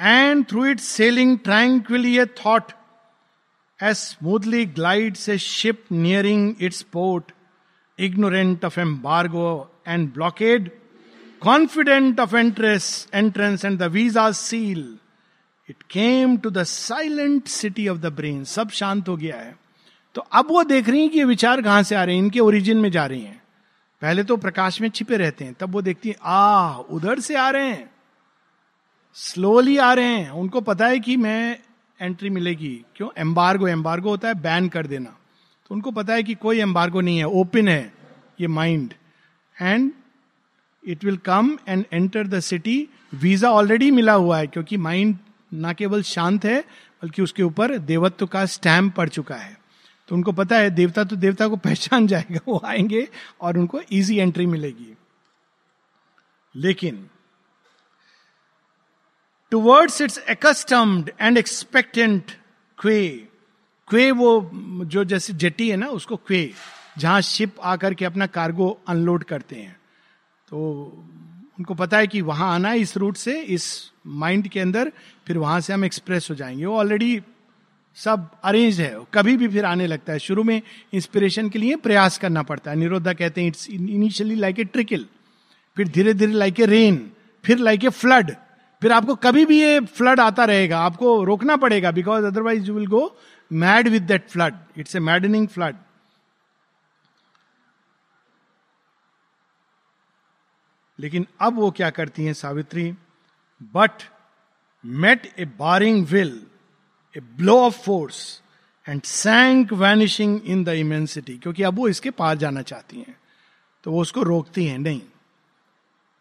and 0.01 0.47
through 0.47 0.67
it 0.67 0.81
sailing 0.81 1.39
tranquilly 1.39 2.19
a 2.19 2.27
thought 2.27 2.73
as 3.81 3.99
smoothly 3.99 4.67
glides 4.67 5.29
a 5.29 5.39
ship 5.39 5.85
nearing 5.91 6.57
its 6.59 6.83
port, 6.83 7.33
ignorant 7.99 8.65
of 8.65 8.77
embargo 8.79 9.69
and 9.87 10.13
blockade, 10.13 10.73
confident 11.41 12.19
of 12.19 12.35
entrance, 12.35 13.07
entrance 13.13 13.65
and 13.65 13.79
the 13.79 13.89
visa 13.89 14.35
seal. 14.35 14.97
It 15.69 15.89
came 15.89 16.39
to 16.41 16.51
the 16.51 16.65
silent 16.65 17.49
city 17.49 17.87
of 17.87 18.01
the 18.01 18.11
brain. 18.11 18.45
सब 18.45 18.71
शांत 18.73 19.09
हो 19.09 19.17
गया 19.17 19.37
है 19.37 19.55
तो 20.15 20.21
अब 20.21 20.51
वो 20.51 20.63
देख 20.65 20.89
रही 20.89 21.01
हैं 21.01 21.11
कि 21.11 21.19
ये 21.19 21.25
विचार 21.25 21.63
कहाँ 21.63 21.83
से 21.83 21.95
आ 21.95 22.05
रहे 22.05 22.15
हैं 22.15 22.23
इनके 22.23 22.41
ओरिजिन 22.41 22.77
में 22.81 22.91
जा 22.91 23.05
रही 23.07 23.21
हैं 23.21 23.41
पहले 24.03 24.25
तो 24.25 24.37
प्रकाश 24.37 24.81
में 24.81 24.89
छिपे 24.89 25.17
रहते 25.17 25.45
हैं 25.45 25.55
तब 25.61 25.73
वो 25.75 25.83
देखती 25.83 26.09
हैं 26.09 26.17
आ 26.23 26.77
उधर 26.97 27.21
से 27.21 27.37
आ 27.37 27.49
रहे 27.51 27.69
हैं 27.69 27.91
स्लोली 29.17 29.77
आ 29.77 29.93
रहे 29.93 30.17
हैं 30.17 30.31
उनको 30.31 30.61
पता 30.61 30.87
है 30.87 30.99
कि 31.01 31.17
मैं 31.17 31.59
एंट्री 32.01 32.31
मिलेगी। 32.31 32.85
क्यों? 32.97 33.09
एम्बार्गो 33.19 33.69
एम्बार्गो 33.69 34.11
होता 34.11 34.29
है 34.29 34.35
बैन 34.35 34.69
कर 34.69 34.87
देना। 34.87 35.11
तो 35.69 35.75
उनको 35.75 35.91
पता 35.91 36.15
है 36.15 36.23
कि 36.23 36.35
कोई 36.35 36.61
एम्बार्गो 36.61 37.01
नहीं 37.01 37.19
है। 37.19 37.25
ओपन 37.25 37.69
है 37.69 37.95
ये 38.41 38.47
mind 38.47 38.95
and 39.61 39.93
it 40.85 41.05
will 41.05 41.17
come 41.17 41.59
and 41.69 41.85
enter 41.93 42.27
the 42.27 42.41
city 42.41 42.89
visa 43.15 43.51
already 43.51 43.91
मिला 43.91 44.13
हुआ 44.13 44.39
है, 44.39 44.47
क्योंकि 44.47 44.77
माइंड 44.77 45.17
ना 45.55 45.73
केवल 45.73 46.03
शांत 46.03 46.45
है, 46.45 46.61
बल्कि 47.03 47.23
उसके 47.23 47.43
ऊपर 47.43 47.79
देवत्व 47.79 48.27
का 48.27 48.47
स्टैम्प 48.47 48.95
पड़ 48.95 49.09
चुका 49.09 49.35
है। 49.35 49.59
तो 50.09 50.15
उनको 50.15 50.33
पता 50.33 50.57
है, 50.57 50.71
देवता 50.71 51.05
तो 51.05 51.17
देवता 51.17 51.49
को 51.49 51.57
पहचान 51.67 52.07
जाएगा, 52.07 52.41
वो 52.49 52.63
आएँगे 52.65 53.09
और 53.41 53.59
उनको 53.59 53.81
इजी 53.93 54.19
एंट्री 54.19 54.47
मिलेगी। 54.47 54.95
लेकिन 56.57 57.07
towards 59.51 60.01
its 60.01 60.19
accustomed 60.19 61.11
and 61.21 61.39
expectant 61.39 62.33
क्वे 62.79 63.29
क्वे 63.89 64.11
वो 64.11 64.51
जो 64.85 65.05
जैसे 65.05 65.33
जेटी 65.33 65.71
है 65.71 65.77
ना, 65.77 65.87
उसको 65.87 66.17
क्वे 66.17 66.53
जहाँ 66.99 67.21
शिप 67.21 67.55
आकर 67.63 67.95
के 67.95 68.05
अपना 68.05 68.27
कार्गो 68.27 68.81
अनलोड 68.89 69.25
करते 69.25 69.57
हैं। 69.57 69.77
तो 70.49 70.59
उनको 71.59 71.75
पता 71.75 71.99
है 71.99 72.07
कि 72.07 72.21
वहाँ 72.21 72.55
आना 72.55 72.69
है, 72.69 72.79
इस 72.79 72.97
रूट 72.97 73.17
से, 73.17 73.41
इस 73.41 73.93
माइंड 74.07 74.49
के 74.49 74.61
अंदर, 74.61 74.93
फिर 75.27 75.39
वहाँ 75.39 75.61
से 75.61 75.73
हम 75.73 75.85
एक्सप्रेस 75.85 76.29
हो 76.31 76.35
जाएँगे। 76.35 76.67
वो 76.67 76.79
ऑलरेडी 76.79 77.21
सब 77.95 78.31
अरेंज 78.45 78.81
है। 78.81 78.97
कभी 79.15 79.37
भी 79.37 79.49
फिर 79.49 79.65
आने 79.65 79.87
लगता 79.87 80.13
है। 80.13 80.19
शुरू 80.19 80.45
में 80.45 80.63
इंस्पिरेशन 80.93 81.49
के 81.49 81.59
लिए 81.59 81.77
प्रयास 81.77 82.19
करना 82.19 82.43
पड़ता 82.43 82.71
है। 82.71 82.77
निरोधा 82.77 83.13
कहते 83.13 83.41
हैं 83.41 83.49
its 83.49 83.71
initially 83.71 84.35
like 84.35 84.59
a 84.59 84.65
trickle 84.65 85.07
फिर 85.77 85.89
धीरे 85.89 86.15
धीरे 86.15 86.33
लाइक 86.33 86.61
ए 86.61 86.67
रेन 86.67 87.11
फिर 87.45 87.59
लाइक 87.59 87.85
ए 87.85 87.89
फ्लड 87.89 88.37
फिर 88.83 88.93
आपको 88.93 89.15
कभी 89.15 89.45
भी 89.47 89.61
ये 89.61 89.81
फ्लड 89.81 90.21
आता 90.21 90.45
रहेगा, 90.45 90.79
आपको 90.79 91.25
रोकना 91.25 91.57
पड़ेगा 91.57 91.91
because 91.91 92.25
otherwise 92.25 92.69
you 92.69 92.75
will 92.75 92.87
go 92.87 93.17
mad 93.53 93.89
with 93.89 94.03
that 94.03 94.29
flood 94.29 94.55
it's 94.77 94.97
a 94.97 94.99
maddening 95.01 95.49
flood 95.49 95.77
लेकिन 100.99 101.27
अब 101.41 101.55
वो 101.55 101.71
क्या 101.71 101.91
करती 101.91 102.25
हैं 102.25 102.33
Savitri? 102.33 102.93
But 103.75 104.03
met 104.85 105.27
a 105.39 105.45
barring 105.45 106.07
will 106.07 106.47
a 107.17 107.21
blow 107.21 107.59
of 107.61 107.79
force 107.83 108.43
and 108.89 109.03
sank 109.03 109.73
vanishing 109.73 110.41
in 110.45 110.65
the 110.65 110.69
immensity 110.69 111.37
क्योंकि 111.39 111.63
अब 111.63 111.77
वो 111.77 111.89
इसके 111.89 112.11
पार 112.11 112.37
जाना 112.37 112.63
चाहती 112.63 112.99
हैं। 112.99 113.17
तो 113.85 113.93
वो 113.93 114.03
उसको 114.03 114.23
रोकती 114.23 114.67
हैं, 114.67 114.79
नहीं। 114.79 115.01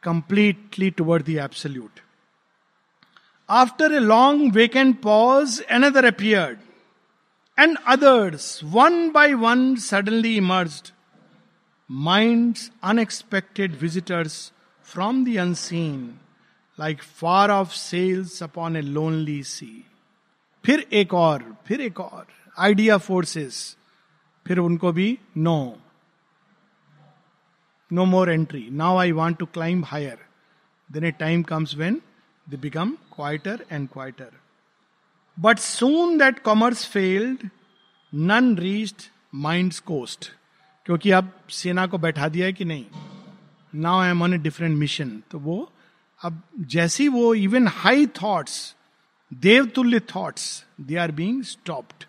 Completely 0.04 0.90
toward 0.90 1.24
the 1.24 1.30
after 3.49 3.93
a 3.95 3.99
long 3.99 4.53
vacant 4.55 5.01
pause 5.03 5.61
another 5.79 6.05
appeared 6.05 6.59
and 7.59 7.77
others 7.95 8.49
one 8.75 9.09
by 9.13 9.35
one 9.45 9.75
suddenly 9.87 10.37
emerged 10.37 10.91
minds 11.91 12.71
unexpected 12.91 13.77
visitors 13.81 14.37
from 14.87 15.25
the 15.25 15.37
unseen 15.39 15.99
like 16.79 17.03
far 17.03 17.51
off 17.51 17.73
sails 17.73 18.43
upon 18.43 18.77
a 18.77 18.81
lonely 18.81 19.43
sea 19.45 19.73
फिर 20.65 20.87
एक 20.93 21.15
और 21.15 21.45
फिर 21.67 21.81
एक 21.81 22.01
और 22.01 22.27
idea 22.57 22.97
forces 22.99 23.59
फिर 24.47 24.59
उनको 24.59 24.93
भी 24.93 25.17
no 25.39 25.57
no 27.91 28.05
more 28.05 28.31
entry 28.31 28.69
now 28.73 28.97
I 28.99 29.13
want 29.13 29.39
to 29.39 29.47
climb 29.55 29.85
higher 29.85 30.19
then 30.91 31.05
a 31.05 31.11
time 31.21 31.43
comes 31.53 31.75
when 31.77 32.01
they 32.50 32.58
become 32.58 32.92
quieter 32.92 33.66
and 33.72 33.90
quieter 33.90 34.32
but 35.40 35.60
soon 35.60 36.18
that 36.18 36.40
commerce 36.40 36.88
failed 36.88 37.50
none 38.16 38.58
reached 38.58 39.02
mind 39.36 39.74
coast 39.74 40.32
क्योंकि 40.86 41.12
अब 41.12 41.34
सेना 41.50 41.88
को 41.88 41.98
बैठा 41.98 42.28
दिया 42.28 42.46
है 42.46 42.54
कि 42.54 42.66
नहीं? 42.66 42.86
Now 43.76 44.00
I 44.00 44.10
am 44.10 44.24
on 44.24 44.34
a 44.34 44.38
different 44.38 44.78
mission 44.78 45.24
तो 45.32 45.40
वो, 45.40 45.74
अब 46.22 46.42
जैसी 46.60 47.08
वो 47.08 47.36
even 47.36 47.68
high 47.68 48.08
thoughts 48.08 48.76
देवतुल्य 49.34 50.00
thoughts 50.00 50.66
they 50.82 50.96
are 50.96 51.12
being 51.12 51.44
stopped 51.44 52.06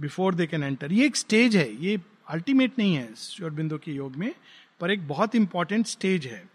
before 0.00 0.34
they 0.34 0.46
can 0.46 0.62
enter 0.62 0.92
ये 0.92 1.06
एक 1.06 1.16
स्टेज 1.16 1.56
है. 1.56 1.84
ये 1.84 2.00
अल्टीमेट 2.28 2.78
नहीं 2.78 2.94
है 2.94 3.14
श्योर 3.14 3.50
बिंदु 3.50 3.78
के 3.78 3.92
योग 3.92 4.16
में, 4.16 4.34
पर 4.80 4.90
एक 4.90 5.08
बहुत 5.08 5.34
इंपॉर्टेंट 5.34 5.86
स्टेज 5.86 6.26
है। 6.26 6.49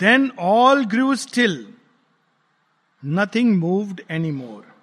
Then 0.00 0.30
all 0.38 0.84
grew 0.84 1.14
still 1.14 1.74
nothing 3.04 3.58
moved 3.58 4.00
any 4.10 4.30
more 4.30 4.74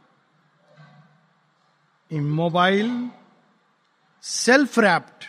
immobile 2.11 3.09
self 4.21 4.80
rapt 4.80 5.25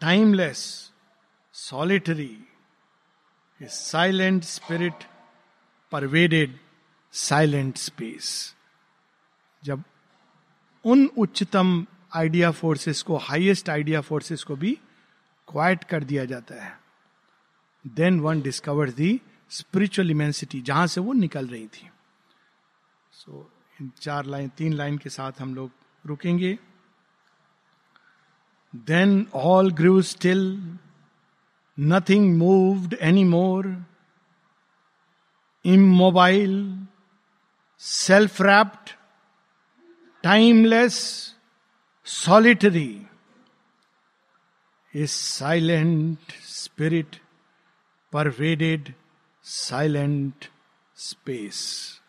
timeless 0.00 0.92
solitary 1.52 2.44
silent 3.62 4.44
spirit 4.44 5.04
pervaded 5.92 6.58
silent 7.12 7.76
space 7.76 8.54
जब 9.64 9.82
उन 10.84 11.10
उच्चतम 11.18 11.86
आइडिया 12.16 12.50
फोर्सेस 12.50 13.02
को 13.02 13.16
हाईएस्ट 13.16 13.70
आइडिया 13.70 14.00
फोर्सेस 14.00 14.42
को 14.42 14.56
भी 14.56 14.78
क्वाइट 15.48 15.84
कर 15.84 16.04
दिया 16.04 16.24
जाता 16.24 16.64
है। 16.64 16.87
Then 17.96 18.20
one 18.20 18.40
discovered 18.42 18.94
the 18.94 19.20
spiritual 19.50 20.10
immensity 20.10 20.60
जहाँ 20.60 20.86
से 20.86 21.00
वो 21.00 21.12
निकल 21.12 21.46
रही 21.46 21.66
थी। 21.66 21.90
सो 23.12 23.50
इन 23.80 23.90
चार 24.00 24.24
लाइन, 24.24 24.48
तीन 24.48 24.72
लाइन 24.72 24.98
के 24.98 25.10
साथ 25.10 25.40
हम 25.40 25.54
लोग 25.54 25.70
रुकेंगे। 26.04 26.58
Then 28.74 29.26
all 29.34 29.70
grew 29.72 30.00
still 30.02 30.40
nothing 31.78 32.36
moved 32.38 32.94
any 33.00 33.24
more 33.24 33.66
immobile 35.64 36.56
self 37.78 38.40
rapt 38.42 38.90
timeless 40.24 40.94
solitary 42.06 43.06
is 44.94 45.10
silent 45.10 46.32
spirit 46.32 47.16
pervaded 48.10 48.94
silent 49.42 50.48
space. 50.94 52.00